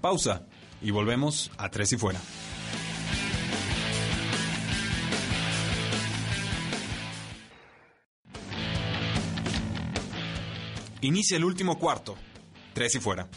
Pausa 0.00 0.46
y 0.80 0.90
volvemos 0.92 1.50
a 1.58 1.68
Tres 1.68 1.92
y 1.92 1.98
Fuera. 1.98 2.20
Inicia 11.02 11.36
el 11.36 11.44
último 11.44 11.78
cuarto. 11.78 12.16
Tres 12.72 12.94
y 12.94 12.98
fuera. 12.98 13.28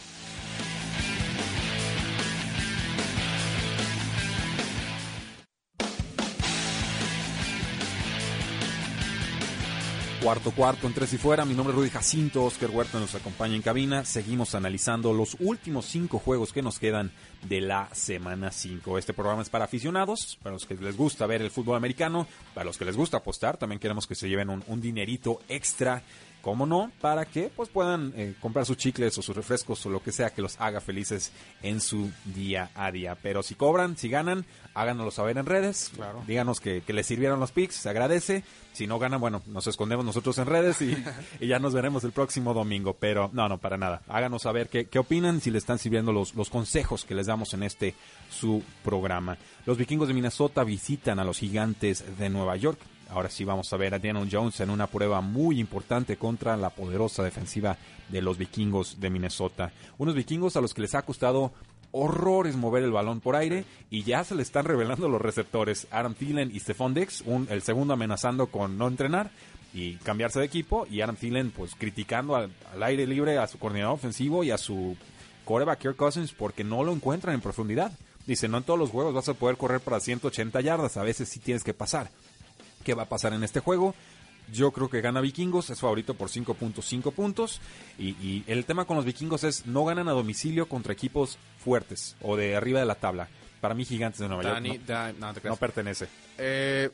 Cuarto 10.22 10.52
cuarto 10.52 10.86
en 10.86 10.94
tres 10.94 11.12
y 11.14 11.18
fuera. 11.18 11.44
Mi 11.44 11.54
nombre 11.54 11.72
es 11.72 11.78
Rudy 11.80 11.90
Jacinto. 11.90 12.44
Oscar 12.44 12.70
Huerta 12.70 13.00
nos 13.00 13.12
acompaña 13.16 13.56
en 13.56 13.62
cabina. 13.62 14.04
Seguimos 14.04 14.54
analizando 14.54 15.12
los 15.12 15.36
últimos 15.40 15.86
cinco 15.86 16.20
juegos 16.20 16.52
que 16.52 16.62
nos 16.62 16.78
quedan 16.78 17.10
de 17.48 17.60
la 17.60 17.88
semana 17.92 18.52
5. 18.52 18.98
Este 18.98 19.14
programa 19.14 19.42
es 19.42 19.50
para 19.50 19.64
aficionados, 19.64 20.38
para 20.40 20.52
los 20.52 20.64
que 20.64 20.76
les 20.76 20.96
gusta 20.96 21.26
ver 21.26 21.42
el 21.42 21.50
fútbol 21.50 21.74
americano, 21.74 22.28
para 22.54 22.64
los 22.64 22.78
que 22.78 22.84
les 22.84 22.96
gusta 22.96 23.16
apostar. 23.16 23.56
También 23.56 23.80
queremos 23.80 24.06
que 24.06 24.14
se 24.14 24.28
lleven 24.28 24.48
un 24.48 24.80
dinerito 24.80 25.40
extra 25.48 26.04
¿Cómo 26.42 26.66
no? 26.66 26.90
Para 27.00 27.24
que 27.24 27.50
pues 27.54 27.68
puedan 27.68 28.12
eh, 28.16 28.34
comprar 28.40 28.66
sus 28.66 28.76
chicles 28.76 29.16
o 29.16 29.22
sus 29.22 29.34
refrescos 29.34 29.86
o 29.86 29.90
lo 29.90 30.02
que 30.02 30.10
sea 30.10 30.30
que 30.30 30.42
los 30.42 30.60
haga 30.60 30.80
felices 30.80 31.32
en 31.62 31.80
su 31.80 32.10
día 32.24 32.70
a 32.74 32.90
día. 32.90 33.16
Pero 33.22 33.44
si 33.44 33.54
cobran, 33.54 33.96
si 33.96 34.08
ganan, 34.08 34.44
háganoslo 34.74 35.12
saber 35.12 35.38
en 35.38 35.46
redes. 35.46 35.92
Claro. 35.94 36.22
Díganos 36.26 36.60
que, 36.60 36.82
que 36.82 36.92
les 36.92 37.06
sirvieron 37.06 37.38
los 37.38 37.52
picks, 37.52 37.76
se 37.76 37.88
agradece. 37.88 38.42
Si 38.72 38.86
no 38.86 38.98
ganan, 38.98 39.20
bueno, 39.20 39.42
nos 39.46 39.66
escondemos 39.68 40.04
nosotros 40.04 40.36
en 40.38 40.46
redes 40.46 40.82
y, 40.82 40.96
y 41.40 41.46
ya 41.46 41.60
nos 41.60 41.74
veremos 41.74 42.02
el 42.02 42.12
próximo 42.12 42.54
domingo. 42.54 42.96
Pero 42.98 43.30
no, 43.32 43.48
no, 43.48 43.58
para 43.58 43.76
nada. 43.76 44.02
Háganos 44.08 44.42
saber 44.42 44.68
qué, 44.68 44.86
qué 44.86 44.98
opinan, 44.98 45.40
si 45.40 45.52
le 45.52 45.58
están 45.58 45.78
sirviendo 45.78 46.12
los, 46.12 46.34
los 46.34 46.50
consejos 46.50 47.04
que 47.04 47.14
les 47.14 47.26
damos 47.28 47.54
en 47.54 47.62
este 47.62 47.94
su 48.30 48.64
programa. 48.82 49.38
Los 49.64 49.78
vikingos 49.78 50.08
de 50.08 50.14
Minnesota 50.14 50.64
visitan 50.64 51.20
a 51.20 51.24
los 51.24 51.38
gigantes 51.38 52.18
de 52.18 52.30
Nueva 52.30 52.56
York. 52.56 52.78
Ahora 53.12 53.28
sí 53.28 53.44
vamos 53.44 53.70
a 53.72 53.76
ver 53.76 53.92
a 53.94 53.98
Daniel 53.98 54.28
Jones 54.30 54.58
en 54.60 54.70
una 54.70 54.86
prueba 54.86 55.20
muy 55.20 55.60
importante 55.60 56.16
contra 56.16 56.56
la 56.56 56.70
poderosa 56.70 57.22
defensiva 57.22 57.76
de 58.08 58.22
los 58.22 58.38
vikingos 58.38 59.00
de 59.00 59.10
Minnesota. 59.10 59.70
Unos 59.98 60.14
vikingos 60.14 60.56
a 60.56 60.62
los 60.62 60.72
que 60.72 60.80
les 60.80 60.94
ha 60.94 61.02
costado 61.02 61.52
horrores 61.90 62.56
mover 62.56 62.84
el 62.84 62.90
balón 62.90 63.20
por 63.20 63.36
aire 63.36 63.66
y 63.90 64.02
ya 64.02 64.24
se 64.24 64.34
le 64.34 64.42
están 64.42 64.64
revelando 64.64 65.10
los 65.10 65.20
receptores. 65.20 65.86
Adam 65.90 66.14
Thielen 66.14 66.50
y 66.54 66.60
Stephon 66.60 66.94
Dix, 66.94 67.22
un, 67.26 67.46
el 67.50 67.60
segundo 67.60 67.92
amenazando 67.92 68.46
con 68.46 68.78
no 68.78 68.88
entrenar 68.88 69.30
y 69.74 69.96
cambiarse 69.96 70.40
de 70.40 70.46
equipo 70.46 70.86
y 70.90 71.02
Adam 71.02 71.16
Thielen 71.16 71.50
pues 71.50 71.74
criticando 71.74 72.34
al, 72.34 72.50
al 72.72 72.82
aire 72.82 73.06
libre 73.06 73.36
a 73.36 73.46
su 73.46 73.58
coordinador 73.58 73.94
ofensivo 73.94 74.42
y 74.42 74.50
a 74.50 74.56
su 74.56 74.96
quarterback 75.44 75.80
Kirk 75.80 75.96
Cousins 75.96 76.32
porque 76.32 76.64
no 76.64 76.82
lo 76.82 76.92
encuentran 76.92 77.34
en 77.34 77.42
profundidad. 77.42 77.92
Dice, 78.26 78.48
no 78.48 78.58
en 78.58 78.64
todos 78.64 78.78
los 78.78 78.90
juegos 78.90 79.12
vas 79.12 79.28
a 79.28 79.34
poder 79.34 79.58
correr 79.58 79.80
para 79.80 80.00
180 80.00 80.60
yardas, 80.62 80.96
a 80.96 81.02
veces 81.02 81.28
sí 81.28 81.40
tienes 81.40 81.64
que 81.64 81.74
pasar. 81.74 82.08
¿Qué 82.82 82.94
va 82.94 83.04
a 83.04 83.08
pasar 83.08 83.32
en 83.32 83.42
este 83.44 83.60
juego? 83.60 83.94
Yo 84.52 84.72
creo 84.72 84.90
que 84.90 85.00
gana 85.00 85.20
Vikingos, 85.20 85.70
es 85.70 85.80
favorito 85.80 86.14
por 86.14 86.28
5.5 86.28 87.12
puntos. 87.12 87.60
Y, 87.98 88.08
y, 88.10 88.44
el 88.46 88.64
tema 88.64 88.84
con 88.84 88.96
los 88.96 89.04
Vikingos 89.06 89.44
es 89.44 89.66
no 89.66 89.84
ganan 89.84 90.08
a 90.08 90.12
domicilio 90.12 90.68
contra 90.68 90.92
equipos 90.92 91.38
fuertes 91.58 92.16
o 92.20 92.36
de 92.36 92.56
arriba 92.56 92.80
de 92.80 92.86
la 92.86 92.96
tabla. 92.96 93.28
Para 93.60 93.74
mí, 93.74 93.84
Gigantes 93.84 94.18
de 94.20 94.28
Nueva 94.28 94.42
Dani, 94.42 94.80
York 94.86 95.14
no, 95.44 95.56
pertenece. 95.56 96.08
Eh, 96.36 96.90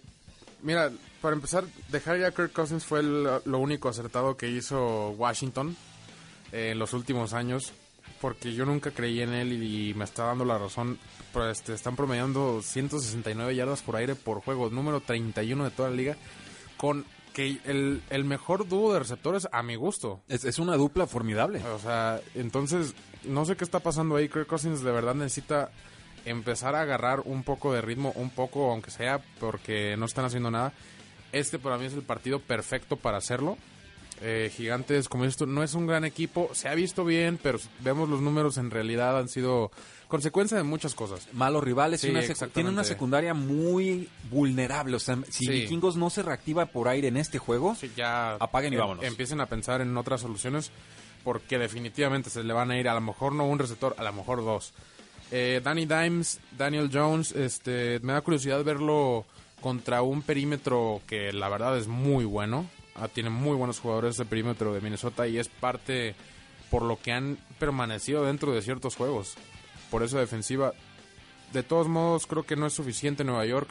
mira, 0.62 0.92
para 1.22 1.34
empezar, 1.34 1.64
dejar 1.88 2.18
ya 2.18 2.26
a 2.28 2.30
Kirk 2.32 2.52
Cousins 2.52 2.84
fue 2.84 3.00
el- 3.00 3.24
lo 3.44 3.58
único 3.58 3.88
acertado 3.88 4.36
que 4.36 4.50
hizo 4.50 5.10
Washington 5.12 5.74
eh, 6.52 6.70
en 6.72 6.78
los 6.78 6.92
últimos 6.92 7.32
años, 7.32 7.72
porque 8.20 8.52
yo 8.52 8.64
nunca 8.64 8.90
creí 8.90 9.20
en 9.20 9.32
él 9.32 9.62
y, 9.62 9.94
me 9.94 10.04
está 10.04 10.24
dando 10.24 10.44
la 10.44 10.58
razón. 10.58 10.98
Pero, 11.32 11.50
este, 11.50 11.74
están 11.74 11.96
promediando 11.96 12.62
169 12.62 13.54
yardas 13.54 13.82
por 13.82 13.96
aire 13.96 14.14
por 14.14 14.40
juego, 14.40 14.70
número 14.70 15.00
31 15.00 15.64
de 15.64 15.70
toda 15.70 15.90
la 15.90 15.96
liga, 15.96 16.16
con 16.76 17.04
que 17.32 17.60
el, 17.64 18.02
el 18.10 18.24
mejor 18.24 18.66
dúo 18.66 18.92
de 18.92 18.98
receptores 19.00 19.48
a 19.52 19.62
mi 19.62 19.76
gusto. 19.76 20.20
Es, 20.28 20.44
es 20.44 20.58
una 20.58 20.76
dupla 20.76 21.06
formidable. 21.06 21.62
O 21.66 21.78
sea, 21.78 22.20
entonces, 22.34 22.94
no 23.24 23.44
sé 23.44 23.56
qué 23.56 23.64
está 23.64 23.80
pasando 23.80 24.16
ahí. 24.16 24.28
Kirk 24.28 24.46
Cousins 24.46 24.82
de 24.82 24.90
verdad 24.90 25.14
necesita 25.14 25.70
empezar 26.24 26.74
a 26.74 26.82
agarrar 26.82 27.20
un 27.24 27.42
poco 27.42 27.72
de 27.72 27.80
ritmo, 27.80 28.12
un 28.16 28.30
poco, 28.30 28.70
aunque 28.70 28.90
sea, 28.90 29.20
porque 29.40 29.96
no 29.96 30.06
están 30.06 30.24
haciendo 30.24 30.50
nada. 30.50 30.72
Este 31.32 31.58
para 31.58 31.78
mí 31.78 31.86
es 31.86 31.92
el 31.92 32.02
partido 32.02 32.40
perfecto 32.40 32.96
para 32.96 33.18
hacerlo. 33.18 33.58
Eh, 34.20 34.50
Gigantes, 34.54 35.08
como 35.08 35.24
esto, 35.24 35.46
no 35.46 35.62
es 35.62 35.74
un 35.74 35.86
gran 35.86 36.04
equipo. 36.04 36.50
Se 36.52 36.68
ha 36.68 36.74
visto 36.74 37.04
bien, 37.04 37.38
pero 37.42 37.58
si 37.58 37.68
vemos 37.80 38.08
los 38.08 38.20
números, 38.20 38.56
en 38.58 38.70
realidad 38.70 39.18
han 39.18 39.28
sido 39.28 39.70
consecuencia 40.08 40.56
de 40.56 40.62
muchas 40.64 40.94
cosas. 40.94 41.28
Malos 41.32 41.62
rivales, 41.62 42.00
Sí, 42.00 42.08
y 42.08 42.10
una 42.10 42.22
tiene 42.52 42.70
una 42.70 42.82
secundaria 42.84 43.34
muy 43.34 44.08
vulnerable. 44.30 44.96
O 44.96 44.98
sea, 44.98 45.18
si 45.28 45.44
Sí. 45.46 45.50
Vikingos 45.50 45.96
no 45.96 46.10
se 46.10 46.22
reactiva 46.22 46.66
por 46.66 46.88
aire 46.88 47.08
en 47.08 47.16
este 47.16 47.38
juego, 47.38 47.74
Sí, 47.76 47.90
ya 47.96 48.34
Apaguen 48.34 48.72
y 48.72 48.76
em- 48.76 48.80
vámonos. 48.80 49.04
Empiecen 49.04 49.40
a 49.40 49.46
pensar 49.46 49.80
en 49.82 49.96
otras 49.96 50.20
soluciones 50.22 50.70
porque 51.24 51.58
definitivamente 51.58 52.30
se 52.30 52.42
le 52.42 52.52
van 52.52 52.70
a 52.70 52.78
ir 52.78 52.88
a 52.88 52.94
lo 52.94 53.00
mejor 53.02 53.32
no 53.34 53.44
un 53.46 53.58
receptor, 53.58 53.94
a 53.98 54.02
lo 54.02 54.12
mejor 54.12 54.44
dos. 54.44 54.72
Eh, 55.30 55.60
Danny 55.62 55.84
Dimes, 55.84 56.40
Daniel 56.56 56.88
Jones, 56.92 57.32
este, 57.32 58.00
me 58.00 58.14
da 58.14 58.22
curiosidad 58.22 58.64
verlo 58.64 59.26
contra 59.60 60.00
un 60.02 60.22
perímetro 60.22 61.02
que 61.06 61.32
la 61.32 61.48
verdad 61.50 61.76
es 61.76 61.86
muy 61.86 62.24
bueno. 62.24 62.64
Ah, 63.00 63.08
tiene 63.08 63.30
muy 63.30 63.56
buenos 63.56 63.80
jugadores 63.80 64.16
de 64.16 64.24
perímetro 64.24 64.74
de 64.74 64.80
Minnesota 64.80 65.26
y 65.28 65.38
es 65.38 65.48
parte 65.48 66.14
por 66.70 66.82
lo 66.82 66.98
que 67.00 67.12
han 67.12 67.38
permanecido 67.58 68.24
dentro 68.24 68.52
de 68.52 68.62
ciertos 68.62 68.96
juegos. 68.96 69.34
Por 69.90 70.02
eso 70.02 70.18
defensiva. 70.18 70.72
De 71.52 71.62
todos 71.62 71.88
modos, 71.88 72.26
creo 72.26 72.42
que 72.42 72.56
no 72.56 72.66
es 72.66 72.74
suficiente 72.74 73.24
Nueva 73.24 73.46
York. 73.46 73.70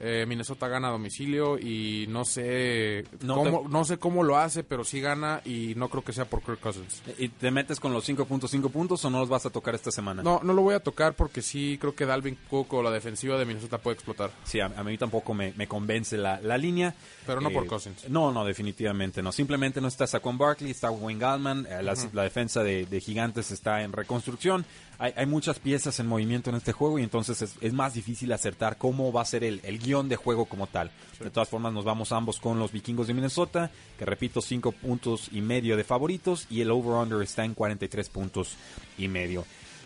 Eh, 0.00 0.24
Minnesota 0.26 0.68
gana 0.68 0.88
a 0.88 0.90
domicilio 0.90 1.58
y 1.58 2.06
no 2.08 2.24
sé 2.24 3.04
No 3.22 3.36
cómo, 3.36 3.66
no 3.68 3.84
sé 3.84 3.98
cómo 3.98 4.22
lo 4.22 4.36
hace, 4.38 4.64
pero 4.64 4.84
sí 4.84 5.00
gana 5.00 5.40
y 5.44 5.74
no 5.76 5.88
creo 5.88 6.02
que 6.04 6.12
sea 6.12 6.24
por 6.24 6.42
Kirk 6.42 6.60
Cousins. 6.60 7.02
¿y 7.18 7.28
te 7.28 7.50
metes 7.50 7.78
con 7.78 7.92
los 7.92 8.08
5.5 8.08 8.70
puntos 8.70 9.04
o 9.04 9.10
no 9.10 9.20
los 9.20 9.28
vas 9.28 9.46
a 9.46 9.50
tocar 9.50 9.74
esta 9.74 9.90
semana? 9.90 10.22
No, 10.22 10.40
no 10.42 10.52
lo 10.52 10.62
voy 10.62 10.74
a 10.74 10.80
tocar 10.80 11.14
porque 11.14 11.42
sí 11.42 11.78
creo 11.80 11.94
que 11.94 12.06
Dalvin 12.06 12.36
Cook 12.50 12.74
o 12.74 12.82
la 12.82 12.90
defensiva 12.90 13.38
de 13.38 13.44
Minnesota 13.44 13.78
puede 13.78 13.94
explotar. 13.94 14.30
Sí, 14.44 14.60
a, 14.60 14.66
a 14.66 14.82
mí 14.84 14.98
tampoco 14.98 15.32
me, 15.32 15.52
me 15.56 15.66
convence 15.68 16.16
la, 16.16 16.40
la 16.40 16.58
línea. 16.58 16.88
Eh, 16.88 17.22
Pero 17.26 17.40
no 17.40 17.50
por 17.50 17.66
Cousins. 17.66 18.08
No, 18.08 18.32
no, 18.32 18.44
definitivamente 18.44 19.22
no. 19.22 19.32
Simplemente 19.32 19.80
no 19.80 19.88
está 19.88 20.06
Saquon 20.06 20.36
Barkley, 20.38 20.72
está 20.72 20.90
Wayne 20.90 21.20
Gallman, 21.20 21.66
eh, 21.70 21.82
la, 21.82 21.94
la 22.12 22.22
defensa 22.22 22.62
de, 22.62 22.86
de 22.86 23.00
Gigantes 23.00 23.50
está 23.50 23.82
en 23.82 23.92
reconstrucción. 23.92 24.64
Hay, 24.98 25.12
hay 25.16 25.26
muchas 25.26 25.58
piezas 25.58 25.98
en 26.00 26.06
movimiento 26.06 26.50
en 26.50 26.56
este 26.56 26.72
juego 26.72 26.98
y 26.98 27.02
entonces 27.02 27.42
es, 27.42 27.54
es 27.60 27.72
más 27.72 27.94
difícil 27.94 28.32
acertar 28.32 28.78
cómo 28.78 29.12
va 29.12 29.22
a 29.22 29.24
ser 29.24 29.44
el, 29.44 29.60
el 29.64 29.78
guion 29.78 30.08
de 30.08 30.16
juego 30.16 30.46
como 30.46 30.66
tal. 30.66 30.90
De 31.20 31.30
todas 31.30 31.48
formas, 31.48 31.72
nos 31.72 31.84
vamos 31.84 32.12
ambos 32.12 32.40
con 32.40 32.58
los 32.58 32.72
vikingos 32.72 33.06
de 33.06 33.14
Minnesota, 33.14 33.70
que 33.98 34.04
repito, 34.04 34.40
5 34.40 34.72
puntos 34.72 35.28
y 35.32 35.40
medio 35.40 35.76
de 35.76 35.84
favoritos 35.84 36.46
y 36.50 36.60
el 36.60 36.70
over-under 36.70 37.22
está 37.22 37.44
en 37.44 37.54
43 37.54 38.08
puntos 38.08 38.56
y 38.98 39.08
medio. 39.08 39.44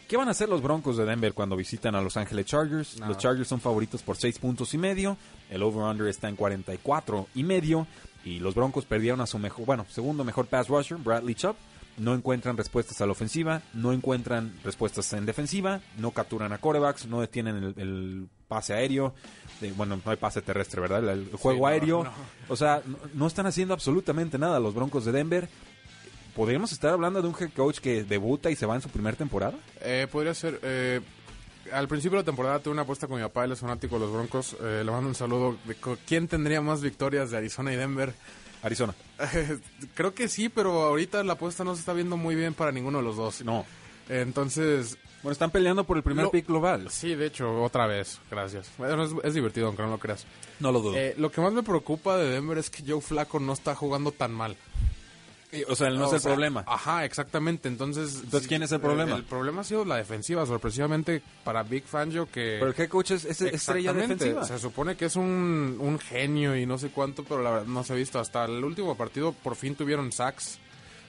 ¿Qué 0.08 0.16
van 0.16 0.28
a 0.28 0.30
hacer 0.30 0.48
los 0.48 0.62
Broncos 0.62 0.96
de 0.96 1.04
Denver 1.04 1.34
cuando 1.34 1.54
visitan 1.54 1.94
a 1.94 2.00
Los 2.00 2.16
Ángeles 2.16 2.46
Chargers? 2.46 2.98
Los 3.00 3.18
Chargers 3.18 3.46
son 3.46 3.60
favoritos 3.60 4.02
por 4.02 4.16
6 4.16 4.38
puntos 4.38 4.72
y 4.72 4.78
medio. 4.78 5.18
El 5.50 5.62
over-under 5.62 6.06
está 6.06 6.30
en 6.30 6.36
44 6.36 7.26
y 7.34 7.44
medio. 7.44 7.86
Y 8.24 8.38
los 8.38 8.54
Broncos 8.54 8.86
perdieron 8.86 9.20
a 9.20 9.26
su 9.26 9.38
mejor, 9.38 9.66
bueno, 9.66 9.84
segundo 9.90 10.24
mejor 10.24 10.46
pass 10.46 10.68
rusher, 10.68 10.96
Bradley 10.96 11.34
Chubb. 11.34 11.56
No 11.98 12.14
encuentran 12.14 12.56
respuestas 12.56 13.00
a 13.00 13.06
la 13.06 13.12
ofensiva, 13.12 13.62
no 13.74 13.92
encuentran 13.92 14.52
respuestas 14.64 15.12
en 15.12 15.26
defensiva, 15.26 15.80
no 15.98 16.12
capturan 16.12 16.52
a 16.52 16.58
corebacks, 16.58 17.06
no 17.06 17.20
detienen 17.20 17.56
el, 17.56 17.74
el 17.76 18.28
pase 18.46 18.72
aéreo. 18.74 19.14
Eh, 19.60 19.72
bueno, 19.76 20.00
no 20.04 20.10
hay 20.10 20.16
pase 20.16 20.40
terrestre, 20.40 20.80
¿verdad? 20.80 21.00
El, 21.00 21.28
el 21.30 21.36
juego 21.36 21.60
no, 21.62 21.66
aéreo. 21.66 22.04
no. 22.04 22.12
O 22.48 22.56
sea, 22.56 22.82
no, 22.86 22.96
no 23.14 23.26
están 23.26 23.46
haciendo 23.46 23.74
absolutamente 23.74 24.38
nada 24.38 24.60
los 24.60 24.74
Broncos 24.74 25.04
de 25.04 25.12
Denver. 25.12 25.48
¿Podríamos 26.36 26.70
estar 26.70 26.92
hablando 26.92 27.20
de 27.20 27.26
un 27.26 27.34
head 27.38 27.50
coach 27.50 27.80
que 27.80 28.04
debuta 28.04 28.48
y 28.50 28.54
se 28.54 28.64
va 28.64 28.76
en 28.76 28.80
su 28.80 28.88
primera 28.90 29.16
temporada? 29.16 29.54
Eh, 29.80 30.06
podría 30.10 30.34
ser. 30.34 30.60
eh, 30.62 31.00
al 31.72 31.88
principio 31.88 32.16
de 32.16 32.22
la 32.22 32.26
temporada 32.26 32.60
tuve 32.60 32.72
una 32.74 32.82
apuesta 32.82 33.08
con 33.08 33.16
mi 33.16 33.22
papá, 33.24 33.44
él 33.44 33.52
es 33.52 33.58
fanático 33.58 33.96
de 33.98 34.06
los 34.06 34.14
Broncos. 34.14 34.56
Eh, 34.62 34.82
le 34.84 34.90
mando 34.92 35.08
un 35.08 35.16
saludo. 35.16 35.56
de 35.64 35.76
¿Quién 36.06 36.28
tendría 36.28 36.60
más 36.60 36.80
victorias 36.80 37.32
de 37.32 37.38
Arizona 37.38 37.72
y 37.72 37.76
Denver? 37.76 38.14
Arizona. 38.62 38.94
Creo 39.94 40.14
que 40.14 40.28
sí, 40.28 40.48
pero 40.48 40.82
ahorita 40.82 41.22
la 41.24 41.34
apuesta 41.34 41.64
no 41.64 41.74
se 41.74 41.80
está 41.80 41.92
viendo 41.92 42.16
muy 42.16 42.34
bien 42.34 42.54
para 42.54 42.72
ninguno 42.72 42.98
de 42.98 43.04
los 43.04 43.16
dos. 43.16 43.42
No. 43.44 43.64
Entonces, 44.08 44.96
Bueno, 45.22 45.32
están 45.32 45.50
peleando 45.50 45.84
por 45.84 45.96
el 45.96 46.02
primer 46.02 46.24
Lo- 46.26 46.30
pick 46.30 46.46
global. 46.46 46.90
sí, 46.90 47.14
de 47.14 47.26
hecho, 47.26 47.62
otra 47.62 47.86
vez. 47.86 48.18
Gracias. 48.30 48.70
Bueno, 48.78 49.02
es, 49.04 49.12
es 49.22 49.34
divertido, 49.34 49.66
aunque 49.66 49.82
no 49.82 49.90
lo 49.90 49.98
creas. 49.98 50.24
No 50.60 50.72
lo 50.72 50.80
dudo. 50.80 50.96
Eh, 50.96 51.14
lo 51.18 51.30
que 51.30 51.40
más 51.40 51.52
me 51.52 51.62
preocupa 51.62 52.16
de 52.16 52.30
Denver 52.30 52.58
es 52.58 52.70
que 52.70 52.82
Joe 52.86 53.00
Flaco 53.00 53.38
no 53.38 53.52
está 53.52 53.74
jugando 53.74 54.12
tan 54.12 54.32
mal. 54.32 54.56
Eh, 55.50 55.64
o 55.68 55.74
sea, 55.74 55.88
no 55.90 56.06
es 56.06 56.12
el 56.12 56.20
sea, 56.20 56.30
problema. 56.32 56.62
Ajá, 56.66 57.04
exactamente. 57.06 57.68
Entonces, 57.68 58.20
Entonces, 58.22 58.46
¿quién 58.48 58.62
es 58.62 58.72
el 58.72 58.80
problema? 58.80 59.16
El, 59.16 59.24
problema 59.24 59.62
ha 59.62 59.64
sido 59.64 59.84
la 59.84 59.96
defensiva, 59.96 60.44
sorpresivamente 60.44 61.22
para 61.42 61.62
Big 61.62 61.84
Fangio 61.84 62.26
que... 62.26 62.58
Pero 62.60 62.70
el 62.70 62.74
head 62.78 62.88
coach 62.88 63.12
es, 63.12 63.24
es 63.24 63.40
estrella 63.40 63.92
defensiva. 63.94 64.44
Se 64.44 64.58
supone 64.58 64.96
que 64.96 65.06
es 65.06 65.16
un, 65.16 65.78
un 65.80 65.98
genio 65.98 66.54
y 66.54 66.66
no 66.66 66.76
sé 66.76 66.90
cuánto, 66.90 67.24
pero 67.24 67.42
la 67.42 67.50
verdad 67.50 67.66
no 67.66 67.82
se 67.82 67.94
ha 67.94 67.96
visto. 67.96 68.18
Hasta 68.20 68.44
el 68.44 68.62
último 68.62 68.94
partido 68.96 69.32
por 69.32 69.56
fin 69.56 69.74
tuvieron 69.74 70.12
sacks, 70.12 70.58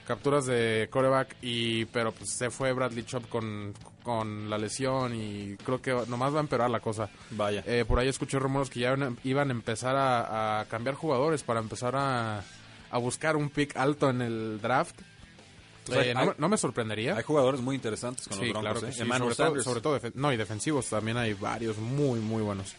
capturas 0.06 0.46
de 0.46 0.88
coreback, 0.90 1.36
y 1.42 1.84
pero 1.86 2.12
pues 2.12 2.30
se 2.30 2.48
fue 2.50 2.72
Bradley 2.72 3.04
Chop 3.04 3.28
con, 3.28 3.74
con 4.02 4.48
la 4.48 4.56
lesión 4.56 5.14
y 5.14 5.56
creo 5.64 5.82
que 5.82 5.92
nomás 6.08 6.32
va 6.34 6.38
a 6.38 6.42
empeorar 6.42 6.70
la 6.70 6.80
cosa. 6.80 7.10
Vaya. 7.32 7.62
Eh, 7.66 7.84
por 7.86 7.98
ahí 7.98 8.08
escuché 8.08 8.38
rumores 8.38 8.70
que 8.70 8.80
ya 8.80 8.88
iban 8.94 9.02
a- 9.02 9.16
iban 9.22 9.48
a 9.48 9.52
empezar 9.52 9.96
a, 9.96 10.60
a 10.60 10.64
cambiar 10.64 10.94
jugadores 10.94 11.42
para 11.42 11.60
empezar 11.60 11.94
a, 11.94 12.42
a 12.90 12.98
buscar 12.98 13.36
un 13.36 13.50
pick 13.50 13.76
alto 13.76 14.10
en 14.10 14.22
el 14.22 14.60
draft. 14.60 14.96
O 15.88 15.92
sea, 15.92 16.04
Eh, 16.04 16.14
no, 16.14 16.20
hay- 16.20 16.26
me- 16.28 16.34
no 16.38 16.48
me 16.48 16.56
sorprendería. 16.56 17.16
Hay 17.16 17.22
jugadores 17.22 17.60
muy 17.60 17.74
interesantes 17.74 18.28
con 18.28 18.38
Sí, 18.38 18.44
los 18.46 18.52
Broncos. 18.52 18.70
claro 18.72 18.80
que 18.86 18.90
¿eh? 18.90 18.92
sí. 18.96 19.02
Emmanuel 19.02 19.34
Sobre 19.34 19.50
todo, 19.52 19.62
sobre 19.62 19.80
todo 19.80 20.00
no, 20.14 20.32
y 20.32 20.36
defensivos 20.36 20.86
también 20.88 21.16
hay 21.16 21.32
varios 21.34 21.78
muy, 21.78 22.20
muy 22.20 22.42
buenos. 22.42 22.74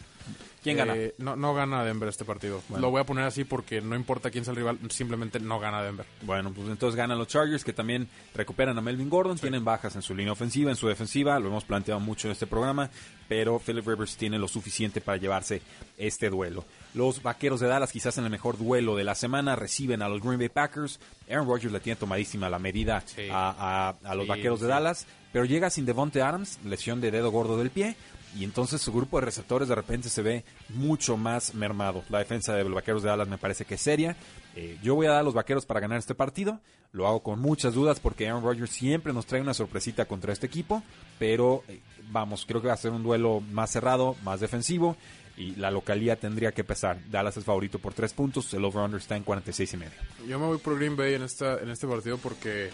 ¿Quién 0.62 0.76
gana? 0.76 0.94
Eh, 0.94 1.12
no, 1.18 1.34
no 1.34 1.54
gana 1.54 1.82
Denver 1.84 2.08
este 2.08 2.24
partido. 2.24 2.62
Lo 2.78 2.92
voy 2.92 3.00
a 3.00 3.04
poner 3.04 3.24
así 3.24 3.42
porque 3.42 3.80
no 3.80 3.96
importa 3.96 4.30
quién 4.30 4.44
sea 4.44 4.52
el 4.52 4.58
rival, 4.58 4.78
simplemente 4.90 5.40
no 5.40 5.58
gana 5.58 5.82
Denver. 5.82 6.06
Bueno, 6.22 6.52
pues 6.54 6.68
entonces 6.68 6.94
ganan 6.94 7.18
los 7.18 7.26
Chargers 7.26 7.64
que 7.64 7.72
también 7.72 8.08
recuperan 8.32 8.78
a 8.78 8.80
Melvin 8.80 9.10
Gordon, 9.10 9.36
tienen 9.36 9.64
bajas 9.64 9.96
en 9.96 10.02
su 10.02 10.14
línea 10.14 10.32
ofensiva, 10.32 10.70
en 10.70 10.76
su 10.76 10.86
defensiva, 10.86 11.40
lo 11.40 11.48
hemos 11.48 11.64
planteado 11.64 11.98
mucho 11.98 12.28
en 12.28 12.32
este 12.32 12.46
programa, 12.46 12.88
pero 13.28 13.58
Philip 13.58 13.84
Rivers 13.84 14.16
tiene 14.16 14.38
lo 14.38 14.46
suficiente 14.46 15.00
para 15.00 15.18
llevarse 15.18 15.60
este 15.98 16.30
duelo. 16.30 16.64
Los 16.94 17.22
Vaqueros 17.22 17.60
de 17.60 17.68
Dallas, 17.68 17.90
quizás 17.90 18.18
en 18.18 18.24
el 18.24 18.30
mejor 18.30 18.58
duelo 18.58 18.96
de 18.96 19.04
la 19.04 19.14
semana, 19.14 19.56
reciben 19.56 20.02
a 20.02 20.08
los 20.08 20.20
Green 20.20 20.38
Bay 20.38 20.48
Packers. 20.50 21.00
Aaron 21.30 21.46
Rodgers 21.48 21.72
le 21.72 21.80
tiene 21.80 21.96
tomadísima 21.96 22.50
la 22.50 22.58
medida 22.58 23.02
Sí. 23.06 23.28
a, 23.30 23.88
a- 24.04 24.08
a 24.10 24.14
los 24.14 24.24
Sí, 24.24 24.28
Vaqueros 24.28 24.60
de 24.60 24.66
sí. 24.66 24.70
Dallas, 24.70 25.06
pero 25.32 25.44
llega 25.46 25.70
sin 25.70 25.86
Devonte 25.86 26.20
Adams, 26.20 26.58
lesión 26.64 27.00
de 27.00 27.10
dedo 27.10 27.30
gordo 27.30 27.56
del 27.56 27.70
pie, 27.70 27.96
y 28.38 28.44
entonces 28.44 28.80
su 28.82 28.92
grupo 28.92 29.18
de 29.20 29.26
receptores 29.26 29.68
de 29.68 29.74
repente 29.74 30.08
se 30.10 30.20
ve 30.22 30.44
mucho 30.70 31.16
más 31.16 31.54
mermado. 31.54 32.02
La 32.10 32.18
defensa 32.18 32.54
de 32.54 32.64
los 32.64 32.74
Vaqueros 32.74 33.02
de 33.02 33.08
Dallas 33.08 33.28
me 33.28 33.38
parece 33.38 33.64
que 33.64 33.74
es 33.76 33.80
seria. 33.80 34.16
Eh, 34.54 34.78
yo 34.82 34.94
voy 34.94 35.06
a 35.06 35.10
dar 35.10 35.20
a 35.20 35.22
los 35.22 35.34
Vaqueros 35.34 35.64
para 35.64 35.80
ganar 35.80 35.98
este 35.98 36.14
partido. 36.14 36.60
Lo 36.92 37.06
hago 37.08 37.22
con 37.22 37.40
muchas 37.40 37.72
dudas 37.72 38.00
porque 38.00 38.28
Aaron 38.28 38.44
Rodgers 38.44 38.70
siempre 38.70 39.14
nos 39.14 39.24
trae 39.24 39.40
una 39.40 39.54
sorpresita 39.54 40.04
contra 40.04 40.32
este 40.34 40.46
equipo, 40.46 40.82
pero 41.18 41.62
eh, 41.68 41.80
vamos, 42.10 42.44
creo 42.46 42.60
que 42.60 42.68
va 42.68 42.74
a 42.74 42.76
ser 42.76 42.90
un 42.90 43.02
duelo 43.02 43.40
más 43.50 43.70
cerrado, 43.70 44.14
más 44.22 44.40
defensivo. 44.40 44.96
Y 45.42 45.56
la 45.56 45.70
localía 45.70 46.16
tendría 46.16 46.52
que 46.52 46.62
pesar. 46.62 46.98
Dallas 47.10 47.36
es 47.36 47.44
favorito 47.44 47.78
por 47.78 47.94
tres 47.94 48.12
puntos. 48.12 48.52
El 48.54 48.64
over-under 48.64 49.00
está 49.00 49.16
en 49.16 49.24
46 49.24 49.74
y 49.74 49.76
medio. 49.76 49.92
Yo 50.28 50.38
me 50.38 50.46
voy 50.46 50.58
por 50.58 50.76
Green 50.76 50.96
Bay 50.96 51.14
en, 51.14 51.22
esta, 51.22 51.58
en 51.58 51.70
este 51.70 51.86
partido 51.88 52.18
porque 52.18 52.70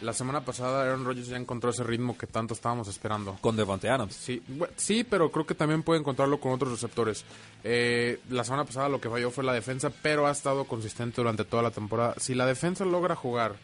la 0.00 0.12
semana 0.12 0.44
pasada 0.44 0.82
Aaron 0.82 1.04
Rodgers 1.04 1.28
ya 1.28 1.36
encontró 1.36 1.70
ese 1.70 1.84
ritmo 1.84 2.18
que 2.18 2.26
tanto 2.26 2.54
estábamos 2.54 2.88
esperando. 2.88 3.38
Con 3.40 3.56
Devontae 3.56 3.88
Adams. 3.88 4.14
Sí, 4.14 4.42
sí, 4.76 5.04
pero 5.04 5.30
creo 5.30 5.46
que 5.46 5.54
también 5.54 5.84
puede 5.84 6.00
encontrarlo 6.00 6.40
con 6.40 6.52
otros 6.52 6.72
receptores. 6.72 7.24
Eh, 7.62 8.18
la 8.28 8.42
semana 8.42 8.64
pasada 8.64 8.88
lo 8.88 9.00
que 9.00 9.08
falló 9.08 9.30
fue 9.30 9.44
la 9.44 9.52
defensa, 9.52 9.92
pero 10.02 10.26
ha 10.26 10.32
estado 10.32 10.64
consistente 10.64 11.20
durante 11.20 11.44
toda 11.44 11.62
la 11.62 11.70
temporada. 11.70 12.14
Si 12.18 12.34
la 12.34 12.46
defensa 12.46 12.84
logra 12.84 13.14
jugar 13.14 13.54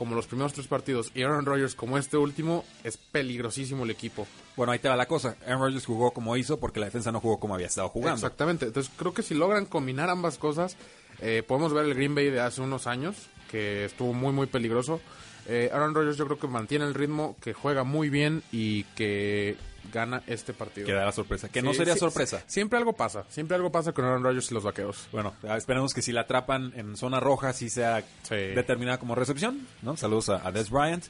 como 0.00 0.14
los 0.14 0.26
primeros 0.26 0.54
tres 0.54 0.66
partidos 0.66 1.12
y 1.14 1.24
Aaron 1.24 1.44
Rodgers 1.44 1.74
como 1.74 1.98
este 1.98 2.16
último, 2.16 2.64
es 2.84 2.96
peligrosísimo 2.96 3.84
el 3.84 3.90
equipo. 3.90 4.26
Bueno, 4.56 4.72
ahí 4.72 4.78
te 4.78 4.88
va 4.88 4.96
la 4.96 5.04
cosa. 5.04 5.36
Aaron 5.44 5.60
Rodgers 5.60 5.84
jugó 5.84 6.12
como 6.12 6.38
hizo 6.38 6.58
porque 6.58 6.80
la 6.80 6.86
defensa 6.86 7.12
no 7.12 7.20
jugó 7.20 7.38
como 7.38 7.54
había 7.54 7.66
estado 7.66 7.90
jugando. 7.90 8.14
Exactamente. 8.14 8.64
Entonces 8.64 8.90
creo 8.96 9.12
que 9.12 9.22
si 9.22 9.34
logran 9.34 9.66
combinar 9.66 10.08
ambas 10.08 10.38
cosas, 10.38 10.78
eh, 11.20 11.42
podemos 11.46 11.74
ver 11.74 11.84
el 11.84 11.92
Green 11.92 12.14
Bay 12.14 12.30
de 12.30 12.40
hace 12.40 12.62
unos 12.62 12.86
años, 12.86 13.28
que 13.50 13.84
estuvo 13.84 14.14
muy, 14.14 14.32
muy 14.32 14.46
peligroso. 14.46 15.02
Eh, 15.46 15.68
Aaron 15.70 15.94
Rodgers 15.94 16.16
yo 16.16 16.24
creo 16.24 16.38
que 16.38 16.48
mantiene 16.48 16.86
el 16.86 16.94
ritmo, 16.94 17.36
que 17.42 17.52
juega 17.52 17.84
muy 17.84 18.08
bien 18.08 18.42
y 18.52 18.84
que 18.96 19.58
gana 19.92 20.22
este 20.26 20.52
partido. 20.52 20.86
Que 20.86 20.92
da 20.92 21.04
la 21.04 21.12
sorpresa. 21.12 21.48
Que 21.48 21.62
no 21.62 21.74
sería 21.74 21.94
sí, 21.94 22.00
sorpresa. 22.00 22.42
Siempre 22.46 22.78
algo 22.78 22.92
pasa. 22.92 23.24
Siempre 23.28 23.56
algo 23.56 23.70
pasa 23.72 23.92
con 23.92 24.04
Aaron 24.04 24.22
Rodgers 24.22 24.50
y 24.50 24.54
los 24.54 24.64
vaqueros. 24.64 25.08
Bueno, 25.12 25.34
esperemos 25.56 25.94
que 25.94 26.02
si 26.02 26.12
la 26.12 26.22
atrapan 26.22 26.72
en 26.76 26.96
zona 26.96 27.20
roja, 27.20 27.52
sí 27.52 27.68
sea 27.70 28.02
Sí. 28.22 28.34
determinada 28.34 28.98
como 28.98 29.14
recepción, 29.14 29.66
¿no? 29.82 29.96
Saludos 29.96 30.28
a, 30.30 30.46
a 30.46 30.52
Des 30.52 30.70
Bryant. 30.70 31.04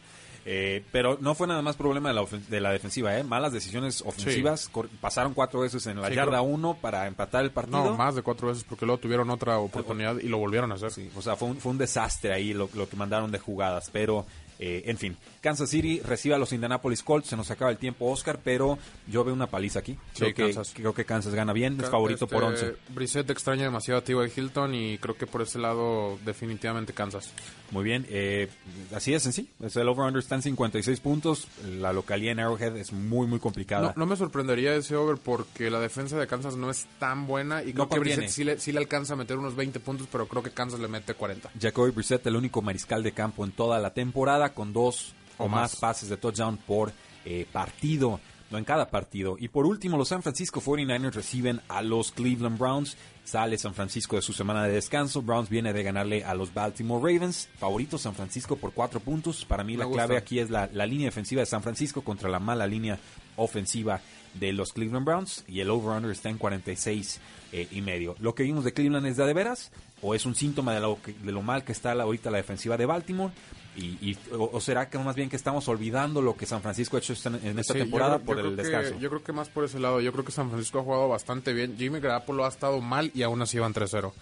Eh, 0.46 0.82
pero 0.90 1.18
no 1.20 1.34
fue 1.34 1.46
nada 1.46 1.60
más 1.60 1.76
problema 1.76 2.08
de 2.08 2.14
la, 2.14 2.24
de 2.48 2.60
la 2.62 2.72
defensiva, 2.72 3.16
¿eh? 3.18 3.22
Malas 3.22 3.52
decisiones 3.52 4.00
ofensivas. 4.00 4.70
Pasaron 4.98 5.34
cuatro 5.34 5.60
veces 5.60 5.86
en 5.86 6.00
la 6.00 6.08
Sí, 6.08 6.14
yarda 6.14 6.40
uno 6.40 6.74
para 6.80 7.06
empatar 7.06 7.44
el 7.44 7.50
partido. 7.50 7.84
No, 7.84 7.94
más 7.94 8.14
de 8.14 8.22
cuatro 8.22 8.48
veces 8.48 8.64
porque 8.64 8.86
luego 8.86 8.98
tuvieron 9.00 9.28
otra 9.28 9.58
oportunidad 9.58 10.16
y 10.18 10.28
lo 10.28 10.38
volvieron 10.38 10.72
a 10.72 10.76
hacer. 10.76 10.92
Sí, 10.92 11.10
o 11.14 11.20
sea, 11.20 11.36
fue 11.36 11.48
un, 11.48 11.58
fue 11.58 11.72
un 11.72 11.78
desastre 11.78 12.32
ahí 12.32 12.54
lo, 12.54 12.70
lo 12.72 12.88
que 12.88 12.96
mandaron 12.96 13.30
de 13.30 13.38
jugadas, 13.38 13.90
pero 13.92 14.24
eh, 14.62 14.82
en 14.90 14.98
fin. 14.98 15.16
Kansas 15.40 15.70
City 15.70 16.00
recibe 16.00 16.34
a 16.34 16.38
los 16.38 16.52
Indianapolis 16.52 17.02
Colts, 17.02 17.28
se 17.28 17.36
nos 17.36 17.50
acaba 17.50 17.70
el 17.70 17.78
tiempo, 17.78 18.10
Oscar, 18.10 18.38
pero 18.44 18.78
yo 19.08 19.24
veo 19.24 19.32
una 19.32 19.46
paliza 19.46 19.78
aquí. 19.78 19.92
Sí, 20.12 20.18
Creo, 20.20 20.34
que, 20.34 20.42
Kansas. 20.44 20.72
creo 20.74 20.94
que 20.94 21.06
Kansas 21.06 21.34
gana 21.34 21.54
bien, 21.54 21.80
es 21.80 21.88
favorito 21.88 22.26
por 22.26 22.44
este, 22.52 22.66
11. 22.66 22.78
Brissett 22.90 23.30
extraña 23.30 23.64
demasiado 23.64 24.00
a 24.00 24.04
T.Y. 24.04 24.16
Hilton 24.36 24.74
y 24.74 24.98
creo 24.98 25.16
que 25.16 25.26
por 25.26 25.40
ese 25.40 25.58
lado 25.58 26.18
definitivamente 26.26 26.92
Kansas. 26.92 27.32
Muy 27.70 27.84
bien, 27.84 28.04
eh, 28.10 28.48
así 28.94 29.14
es 29.14 29.24
en 29.24 29.32
sí. 29.32 29.48
Es 29.60 29.76
el 29.76 29.88
over-under 29.88 30.20
está 30.20 30.34
en 30.34 30.42
56 30.42 31.00
puntos. 31.00 31.48
La 31.78 31.92
localía 31.94 32.32
en 32.32 32.40
Arrowhead 32.40 32.76
es 32.76 32.92
muy, 32.92 33.26
muy 33.26 33.38
complicada. 33.38 33.94
No, 33.96 34.04
no 34.04 34.06
me 34.06 34.16
sorprendería 34.16 34.74
ese 34.74 34.94
over 34.96 35.16
porque 35.16 35.70
la 35.70 35.80
defensa 35.80 36.18
de 36.18 36.26
Kansas 36.26 36.56
no 36.56 36.70
es 36.70 36.86
tan 36.98 37.26
buena 37.26 37.62
y 37.62 37.72
creo 37.72 37.84
No 37.84 37.88
que 37.88 37.96
contiene. 37.96 38.16
Brissett 38.22 38.34
sí 38.34 38.44
le, 38.44 38.58
sí 38.58 38.72
le 38.72 38.78
alcanza 38.78 39.14
a 39.14 39.16
meter 39.16 39.38
unos 39.38 39.56
20 39.56 39.80
puntos, 39.80 40.06
pero 40.10 40.26
creo 40.26 40.42
que 40.42 40.50
Kansas 40.50 40.80
le 40.80 40.88
mete 40.88 41.14
40. 41.14 41.50
Jacoby 41.58 41.92
Brissett, 41.92 42.26
el 42.26 42.36
único 42.36 42.60
mariscal 42.60 43.02
de 43.02 43.12
campo 43.12 43.44
en 43.44 43.52
toda 43.52 43.78
la 43.78 43.94
temporada, 43.94 44.49
con 44.50 44.72
dos 44.72 45.14
o, 45.38 45.44
O 45.44 45.48
más. 45.48 45.72
más. 45.72 45.76
pases 45.76 46.08
de 46.08 46.16
touchdown 46.16 46.56
por 46.58 46.92
eh, 47.24 47.46
partido, 47.52 48.20
no 48.50 48.58
en 48.58 48.64
cada 48.64 48.90
partido. 48.90 49.36
Y 49.38 49.48
por 49.48 49.64
último, 49.66 49.96
los 49.96 50.08
San 50.08 50.22
Francisco 50.22 50.60
49ers 50.60 51.12
reciben 51.12 51.60
a 51.68 51.82
los 51.82 52.10
Cleveland 52.12 52.58
Browns. 52.58 52.96
Sale 53.24 53.56
San 53.58 53.74
Francisco 53.74 54.16
de 54.16 54.22
su 54.22 54.32
semana 54.32 54.64
de 54.64 54.72
descanso. 54.72 55.22
Browns 55.22 55.48
viene 55.48 55.72
de 55.72 55.82
ganarle 55.84 56.24
a 56.24 56.34
los 56.34 56.52
Baltimore 56.52 57.00
Ravens. 57.12 57.48
Favorito 57.58 57.96
San 57.96 58.14
Francisco 58.14 58.56
por 58.56 58.72
cuatro 58.72 58.98
puntos. 58.98 59.44
Para 59.44 59.62
mí 59.62 59.74
Me 59.74 59.78
la 59.80 59.84
gusta. 59.84 60.02
clave 60.04 60.16
aquí 60.18 60.40
es 60.40 60.50
la, 60.50 60.68
la 60.72 60.84
línea 60.86 61.06
defensiva 61.06 61.40
de 61.40 61.46
San 61.46 61.62
Francisco 61.62 62.02
contra 62.02 62.28
la 62.28 62.40
mala 62.40 62.66
línea 62.66 62.98
ofensiva 63.36 64.00
de 64.34 64.52
los 64.52 64.72
Cleveland 64.72 65.06
Browns. 65.06 65.44
Y 65.46 65.60
el 65.60 65.70
over-under 65.70 66.10
está 66.10 66.28
en 66.28 66.38
46 66.38 67.20
eh, 67.52 67.68
y 67.70 67.80
medio. 67.82 68.16
¿Lo 68.18 68.34
que 68.34 68.42
vimos 68.42 68.64
de 68.64 68.72
Cleveland 68.72 69.06
es 69.06 69.16
de, 69.16 69.26
de 69.26 69.32
veras? 69.34 69.70
¿O 70.02 70.14
es 70.14 70.26
un 70.26 70.34
síntoma 70.34 70.74
de 70.74 70.80
lo, 70.80 71.00
que- 71.00 71.12
de 71.12 71.30
lo 71.32 71.42
mal 71.42 71.62
que 71.62 71.72
está 71.72 71.94
la- 71.94 72.02
ahorita 72.04 72.30
la 72.30 72.38
defensiva 72.38 72.76
de 72.76 72.86
Baltimore? 72.86 73.32
Y, 73.80 74.10
y- 74.10 74.18
o, 74.34 74.50
o 74.52 74.60
será 74.60 74.90
que 74.90 74.98
más 74.98 75.16
bien 75.16 75.30
que 75.30 75.36
estamos 75.36 75.66
olvidando 75.68 76.20
lo 76.20 76.36
que 76.36 76.44
San 76.46 76.60
Francisco 76.60 76.96
ha 76.96 77.00
hecho 77.00 77.14
en 77.42 77.58
esta 77.58 77.72
Sí, 77.72 77.78
temporada 77.80 78.16
creo- 78.16 78.26
por 78.26 78.38
el 78.38 78.54
descanso? 78.56 78.98
Yo 78.98 79.08
creo 79.08 79.22
que 79.24 79.32
más 79.32 79.48
por 79.48 79.64
ese 79.64 79.80
lado. 79.80 80.00
Yo 80.00 80.12
creo 80.12 80.24
que 80.24 80.32
San 80.32 80.50
Francisco 80.50 80.80
ha 80.80 80.82
jugado 80.82 81.08
bastante 81.08 81.52
bien. 81.52 81.76
Jimmy 81.78 81.98
Garoppolo 82.00 82.44
ha 82.44 82.48
estado 82.48 82.80
mal 82.80 83.10
y 83.14 83.22
aún 83.22 83.40
así 83.42 83.58
van 83.58 83.72
3-0. 83.72 84.12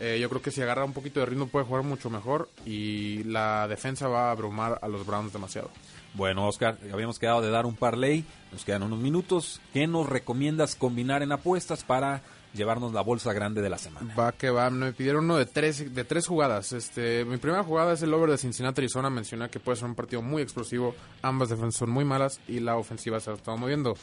Eh, 0.00 0.18
yo 0.18 0.30
creo 0.30 0.40
que 0.40 0.50
si 0.50 0.62
agarra 0.62 0.84
un 0.84 0.94
poquito 0.94 1.20
de 1.20 1.26
ritmo 1.26 1.46
puede 1.46 1.66
jugar 1.66 1.84
mucho 1.84 2.08
mejor 2.08 2.48
y 2.64 3.22
la 3.24 3.68
defensa 3.68 4.08
va 4.08 4.28
a 4.28 4.30
abrumar 4.30 4.78
a 4.80 4.88
los 4.88 5.06
Browns 5.06 5.32
demasiado. 5.32 5.70
Bueno, 6.14 6.48
Oscar, 6.48 6.78
habíamos 6.90 7.18
quedado 7.18 7.42
de 7.42 7.50
dar 7.50 7.66
un 7.66 7.76
parlay. 7.76 8.24
Nos 8.50 8.64
quedan 8.64 8.82
unos 8.82 8.98
minutos. 8.98 9.60
¿Qué 9.74 9.86
nos 9.86 10.08
recomiendas 10.08 10.74
combinar 10.74 11.22
en 11.22 11.32
apuestas 11.32 11.84
para 11.84 12.22
llevarnos 12.54 12.92
la 12.92 13.02
bolsa 13.02 13.32
grande 13.34 13.60
de 13.60 13.68
la 13.68 13.76
semana? 13.76 14.14
Va 14.14 14.32
que 14.32 14.48
va, 14.48 14.70
me 14.70 14.92
pidieron 14.94 15.24
uno 15.24 15.36
de 15.36 15.44
tres, 15.44 15.94
de 15.94 16.04
tres 16.04 16.26
jugadas. 16.26 16.72
Este, 16.72 17.26
mi 17.26 17.36
primera 17.36 17.62
jugada 17.62 17.92
es 17.92 18.02
el 18.02 18.12
over 18.14 18.30
de 18.30 18.38
Cincinnati 18.38 18.80
Arizona. 18.80 19.10
Mencioné 19.10 19.50
que 19.50 19.60
puede 19.60 19.76
ser 19.76 19.86
un 19.86 19.94
partido 19.94 20.22
muy 20.22 20.42
explosivo. 20.42 20.94
Ambas 21.20 21.50
defensas 21.50 21.78
son 21.78 21.90
muy 21.90 22.06
malas 22.06 22.40
y 22.48 22.60
la 22.60 22.76
ofensiva 22.76 23.20
se 23.20 23.30
ha 23.30 23.34
estado 23.34 23.58
moviendo. 23.58 23.94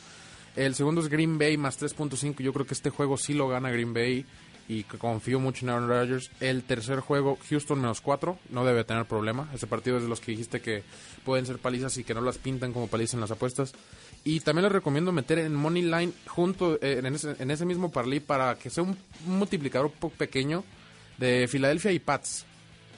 El 0.56 0.74
segundo 0.74 1.02
es 1.02 1.08
Green 1.08 1.38
Bay 1.38 1.56
más 1.58 1.80
3.5. 1.80 2.42
Yo 2.42 2.52
creo 2.52 2.66
que 2.66 2.74
este 2.74 2.90
juego 2.90 3.18
sí 3.18 3.34
lo 3.34 3.48
gana 3.48 3.70
Green 3.70 3.94
Bay 3.94 4.26
y 4.68 4.84
confío 4.84 5.40
mucho 5.40 5.66
en 5.66 5.70
Aaron 5.70 5.88
Rodgers. 5.88 6.30
El 6.40 6.64
tercer 6.64 7.00
juego, 7.00 7.38
Houston 7.50 7.80
menos 7.80 8.02
4. 8.02 8.38
No 8.50 8.66
debe 8.66 8.84
tener 8.84 9.06
problema. 9.06 9.50
Ese 9.54 9.68
partido 9.68 9.98
es 9.98 10.04
de 10.04 10.10
los 10.10 10.20
que 10.20 10.32
dijiste 10.32 10.62
que 10.62 10.84
pueden 11.24 11.46
ser 11.46 11.58
palizas 11.58 11.98
y 11.98 12.04
que 12.04 12.14
no 12.14 12.22
las 12.22 12.38
pintan 12.38 12.74
como 12.74 12.88
palizas 12.88 13.16
en 13.16 13.22
las 13.22 13.32
apuestas. 13.32 13.74
Y 14.24 14.42
también 14.42 14.64
les 14.64 14.72
recomiendo 14.72 15.12
meter 15.12 15.40
en 15.40 15.56
Money 15.56 15.84
Line 15.84 16.12
junto 16.28 16.76
eh, 16.82 17.00
en, 17.00 17.06
ese, 17.06 17.36
en 17.40 17.50
ese 17.50 17.66
mismo 17.66 17.92
parlay 17.92 18.20
para 18.20 18.56
que 18.56 18.70
sea 18.70 18.84
un, 18.84 18.98
multiplicador 19.26 19.92
pequeño 19.92 20.64
de 21.18 21.48
Filadelfia 21.48 21.92
y 21.92 22.00
Pats. 22.00 22.46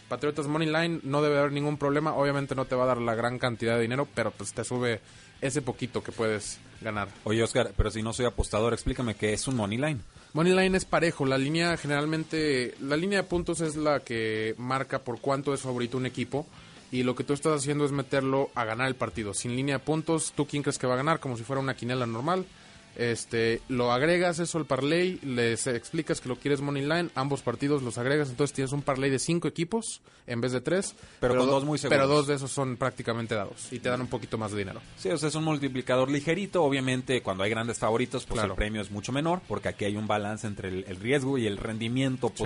Patriotas 0.07 0.47
Money 0.47 0.67
Line 0.67 1.01
no 1.03 1.21
debe 1.21 1.37
haber 1.37 1.51
ningún 1.51 1.77
problema. 1.77 2.15
Obviamente 2.15 2.55
no 2.55 2.65
te 2.65 2.75
va 2.75 2.85
a 2.85 2.87
dar 2.87 2.97
la 2.97 3.13
gran 3.13 3.37
cantidad 3.37 3.75
de 3.75 3.83
dinero, 3.83 4.07
pero 4.15 4.31
pues 4.31 4.53
te 4.53 4.63
sube 4.63 5.01
ese 5.39 5.61
poquito 5.61 6.01
que 6.01 6.11
puedes 6.11 6.59
ganar. 6.81 7.09
Oye, 7.25 7.43
Oscar, 7.43 7.73
pero 7.77 7.91
si 7.91 8.01
no 8.01 8.11
soy 8.11 8.25
apostador, 8.25 8.73
explícame 8.73 9.13
qué 9.13 9.33
es 9.33 9.47
un 9.47 9.55
money 9.55 9.77
line. 9.77 9.99
Money 10.33 10.53
line 10.53 10.77
es 10.77 10.85
parejo. 10.85 11.25
La 11.25 11.37
línea 11.37 11.75
generalmente, 11.77 12.75
la 12.81 12.95
línea 12.95 13.23
de 13.23 13.27
puntos 13.27 13.61
es 13.61 13.75
la 13.75 14.01
que 14.01 14.53
marca 14.57 14.99
por 14.99 15.19
cuánto 15.19 15.53
es 15.53 15.61
favorito 15.61 15.97
un 15.97 16.05
equipo. 16.05 16.45
Y 16.91 17.03
lo 17.03 17.15
que 17.15 17.23
tú 17.23 17.33
estás 17.33 17.61
haciendo 17.61 17.85
es 17.85 17.91
meterlo 17.91 18.49
a 18.55 18.65
ganar 18.65 18.87
el 18.87 18.95
partido. 18.95 19.33
Sin 19.33 19.55
línea 19.55 19.77
de 19.77 19.83
puntos, 19.83 20.33
¿tú 20.35 20.45
quién 20.45 20.63
crees 20.63 20.77
que 20.77 20.87
va 20.87 20.93
a 20.93 20.97
ganar? 20.97 21.19
Como 21.19 21.37
si 21.37 21.43
fuera 21.43 21.61
una 21.61 21.75
quinela 21.75 22.05
normal. 22.05 22.45
Este, 22.99 23.61
lo 23.69 23.93
agregas 23.93 24.39
eso 24.39 24.57
al 24.57 24.65
parlay, 24.65 25.19
les 25.23 25.67
explicas 25.67 26.19
que 26.19 26.27
lo 26.27 26.35
quieres 26.35 26.59
money 26.59 26.83
line, 26.83 27.09
ambos 27.15 27.41
partidos 27.41 27.81
los 27.81 27.97
agregas, 27.97 28.29
entonces 28.29 28.53
tienes 28.53 28.73
un 28.73 28.81
parlay 28.81 29.09
de 29.09 29.19
cinco 29.19 29.47
equipos 29.47 30.01
en 30.27 30.41
vez 30.41 30.51
de 30.51 30.59
tres. 30.59 30.95
Pero 31.21 31.37
con 31.37 31.45
do- 31.45 31.53
dos 31.53 31.63
muy 31.63 31.77
seguros. 31.77 31.97
Pero 31.97 32.13
dos 32.13 32.27
de 32.27 32.35
esos 32.35 32.51
son 32.51 32.75
prácticamente 32.75 33.35
dados 33.35 33.71
y 33.71 33.79
te 33.79 33.87
dan 33.87 34.01
un 34.01 34.07
poquito 34.07 34.37
más 34.37 34.51
de 34.51 34.57
dinero. 34.57 34.81
Sí, 34.97 35.07
o 35.09 35.17
sea, 35.17 35.29
es 35.29 35.35
un 35.35 35.45
multiplicador 35.45 36.11
ligerito. 36.11 36.61
Obviamente, 36.61 37.21
cuando 37.21 37.45
hay 37.45 37.49
grandes 37.49 37.79
favoritos, 37.79 38.25
pues 38.25 38.39
Claro. 38.41 38.53
el 38.53 38.57
premio 38.57 38.81
es 38.81 38.91
mucho 38.91 39.13
menor, 39.13 39.39
porque 39.47 39.69
aquí 39.69 39.85
hay 39.85 39.95
un 39.95 40.05
balance 40.05 40.45
entre 40.45 40.67
el, 40.67 40.83
el 40.85 40.97
riesgo 40.97 41.37
y 41.37 41.47
el 41.47 41.55
rendimiento 41.57 42.27
Sí. 42.35 42.43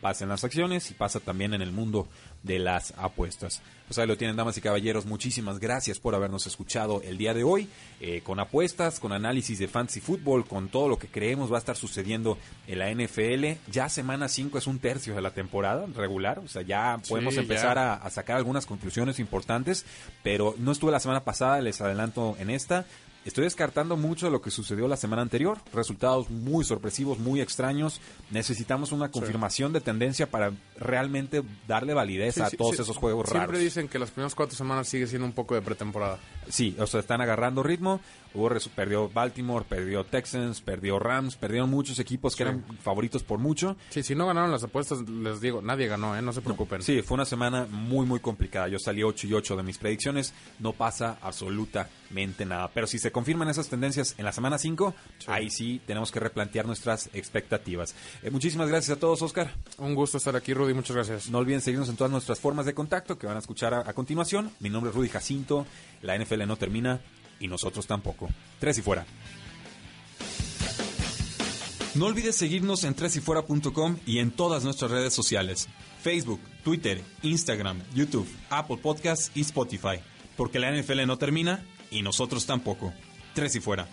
Pasa 0.00 0.24
en 0.24 0.30
las 0.30 0.44
acciones 0.44 0.90
y 0.90 0.94
pasa 0.94 1.20
también 1.20 1.54
en 1.54 1.62
el 1.62 1.72
mundo 1.72 2.08
de 2.42 2.58
las 2.58 2.94
apuestas. 2.96 3.62
Pues 3.86 3.98
ahí 3.98 4.06
lo 4.06 4.16
tienen, 4.16 4.36
damas 4.36 4.56
y 4.56 4.60
caballeros. 4.60 5.04
Muchísimas 5.04 5.58
gracias 5.58 5.98
por 5.98 6.14
habernos 6.14 6.46
escuchado 6.46 7.02
el 7.02 7.18
día 7.18 7.34
de 7.34 7.42
hoy, 7.42 7.68
eh, 8.00 8.20
con 8.22 8.38
apuestas, 8.38 9.00
con 9.00 9.12
análisis 9.12 9.58
de 9.58 9.68
fantasy 9.68 10.00
fútbol, 10.00 10.46
con 10.46 10.68
todo 10.68 10.88
lo 10.88 10.98
que 10.98 11.08
creemos 11.08 11.50
va 11.50 11.56
a 11.56 11.58
estar 11.58 11.76
sucediendo 11.76 12.38
en 12.66 12.78
la 12.78 12.90
NFL. 12.90 13.58
Ya 13.70 13.88
semana 13.88 14.28
5 14.28 14.58
es 14.58 14.66
un 14.66 14.78
tercio 14.78 15.14
de 15.14 15.22
la 15.22 15.32
temporada 15.32 15.86
regular, 15.94 16.38
o 16.38 16.48
sea, 16.48 16.62
ya 16.62 17.00
podemos 17.08 17.36
empezar 17.36 17.78
a, 17.78 17.94
a 17.94 18.10
sacar 18.10 18.36
algunas 18.36 18.64
conclusiones 18.64 19.18
importantes, 19.18 19.84
pero 20.22 20.54
no 20.58 20.72
estuve 20.72 20.92
la 20.92 21.00
semana 21.00 21.24
pasada, 21.24 21.60
les 21.60 21.80
adelanto 21.80 22.36
en 22.38 22.50
esta. 22.50 22.86
Estoy 23.24 23.44
descartando 23.44 23.98
mucho 23.98 24.26
de 24.26 24.32
lo 24.32 24.40
que 24.40 24.50
sucedió 24.50 24.88
la 24.88 24.96
semana 24.96 25.20
anterior. 25.20 25.58
Resultados 25.74 26.30
muy 26.30 26.64
sorpresivos, 26.64 27.18
muy 27.18 27.42
extraños. 27.42 28.00
Necesitamos 28.30 28.92
una 28.92 29.10
confirmación 29.10 29.74
de 29.74 29.82
tendencia 29.82 30.30
para 30.30 30.52
realmente 30.78 31.42
darle 31.68 31.92
validez 31.92 32.36
Sí, 32.36 32.40
a 32.40 32.48
sí, 32.48 32.56
todos 32.56 32.78
esos 32.80 32.96
juegos 32.96 33.28
Siempre 33.28 33.46
raros. 33.48 33.62
dicen 33.62 33.88
que 33.88 33.98
las 33.98 34.10
primeras 34.10 34.34
cuatro 34.34 34.56
semanas 34.56 34.88
sigue 34.88 35.06
siendo 35.06 35.26
un 35.26 35.32
poco 35.32 35.54
de 35.54 35.60
pretemporada. 35.60 36.18
Sí, 36.48 36.74
o 36.78 36.86
sea, 36.86 37.00
están 37.00 37.20
agarrando 37.20 37.62
ritmo. 37.62 38.00
Hubo 38.34 38.50
perdió 38.74 39.08
Baltimore, 39.08 39.64
perdió 39.68 40.04
Texans, 40.04 40.60
perdió 40.60 40.98
Rams, 40.98 41.36
perdieron 41.36 41.68
muchos 41.70 41.98
equipos 41.98 42.34
que 42.36 42.44
Sí. 42.44 42.48
eran 42.48 42.64
favoritos 42.82 43.22
por 43.22 43.38
mucho. 43.38 43.76
Sí, 43.88 44.02
si 44.02 44.14
no 44.14 44.26
ganaron 44.26 44.50
las 44.50 44.62
apuestas, 44.62 45.00
les 45.08 45.40
digo, 45.40 45.62
nadie 45.62 45.88
ganó, 45.88 46.16
¿eh? 46.16 46.22
No 46.22 46.32
se 46.32 46.40
preocupen. 46.40 46.82
Sí, 46.82 47.02
fue 47.02 47.16
una 47.16 47.24
semana 47.24 47.66
muy, 47.70 48.06
muy 48.06 48.20
complicada. 48.20 48.68
Yo 48.68 48.78
salí 48.78 49.02
8 49.02 49.26
y 49.26 49.34
8 49.34 49.56
de 49.56 49.62
mis 49.62 49.78
predicciones. 49.78 50.32
No 50.58 50.72
pasa 50.72 51.18
absolutamente 51.22 52.44
nada. 52.44 52.70
Pero 52.72 52.86
si 52.86 52.98
se 52.98 53.10
confirman 53.12 53.48
esas 53.48 53.68
tendencias 53.68 54.14
en 54.18 54.24
la 54.24 54.32
semana 54.32 54.58
5, 54.58 54.94
ahí 55.26 55.50
sí 55.50 55.80
tenemos 55.86 56.10
que 56.12 56.20
replantear 56.20 56.66
nuestras 56.66 57.10
expectativas. 57.12 57.94
Eh, 58.22 58.30
muchísimas 58.30 58.68
gracias 58.68 58.96
a 58.96 59.00
todos, 59.00 59.22
Oscar. 59.22 59.52
Un 59.78 59.94
gusto 59.94 60.18
estar 60.18 60.36
aquí, 60.36 60.54
Rudy. 60.54 60.74
Muchas 60.74 60.96
gracias. 60.96 61.30
No 61.30 61.38
olviden 61.38 61.60
seguirnos 61.60 61.88
en 61.88 61.96
todas 61.96 62.10
nuestras 62.12 62.38
formas 62.40 62.66
de 62.66 62.74
contacto 62.74 63.18
que 63.18 63.26
van 63.26 63.36
a 63.36 63.40
escuchar 63.40 63.74
a, 63.74 63.80
a 63.80 63.92
continuación. 63.92 64.50
Mi 64.60 64.70
nombre 64.70 64.90
es 64.90 64.96
Rudy 64.96 65.08
Jacinto. 65.08 65.66
La 66.02 66.16
NFL 66.16 66.46
no 66.46 66.56
termina 66.56 67.00
y 67.40 67.48
nosotros 67.48 67.86
tampoco. 67.86 68.28
Tres 68.60 68.78
y 68.78 68.82
fuera. 68.82 69.04
No 71.94 72.06
olvides 72.06 72.36
seguirnos 72.36 72.84
en 72.84 72.94
tresyfuera.com 72.94 73.96
y 74.06 74.18
en 74.18 74.30
todas 74.30 74.62
nuestras 74.62 74.92
redes 74.92 75.12
sociales. 75.12 75.68
Facebook, 76.00 76.40
Twitter, 76.62 77.02
Instagram, 77.22 77.82
YouTube, 77.94 78.28
Apple 78.48 78.76
Podcasts 78.76 79.32
y 79.34 79.40
Spotify. 79.40 79.98
Porque 80.36 80.60
la 80.60 80.70
NFL 80.70 81.04
no 81.06 81.18
termina 81.18 81.66
y 81.90 82.02
nosotros 82.02 82.46
tampoco. 82.46 82.92
Tres 83.34 83.56
y 83.56 83.60
fuera. 83.60 83.88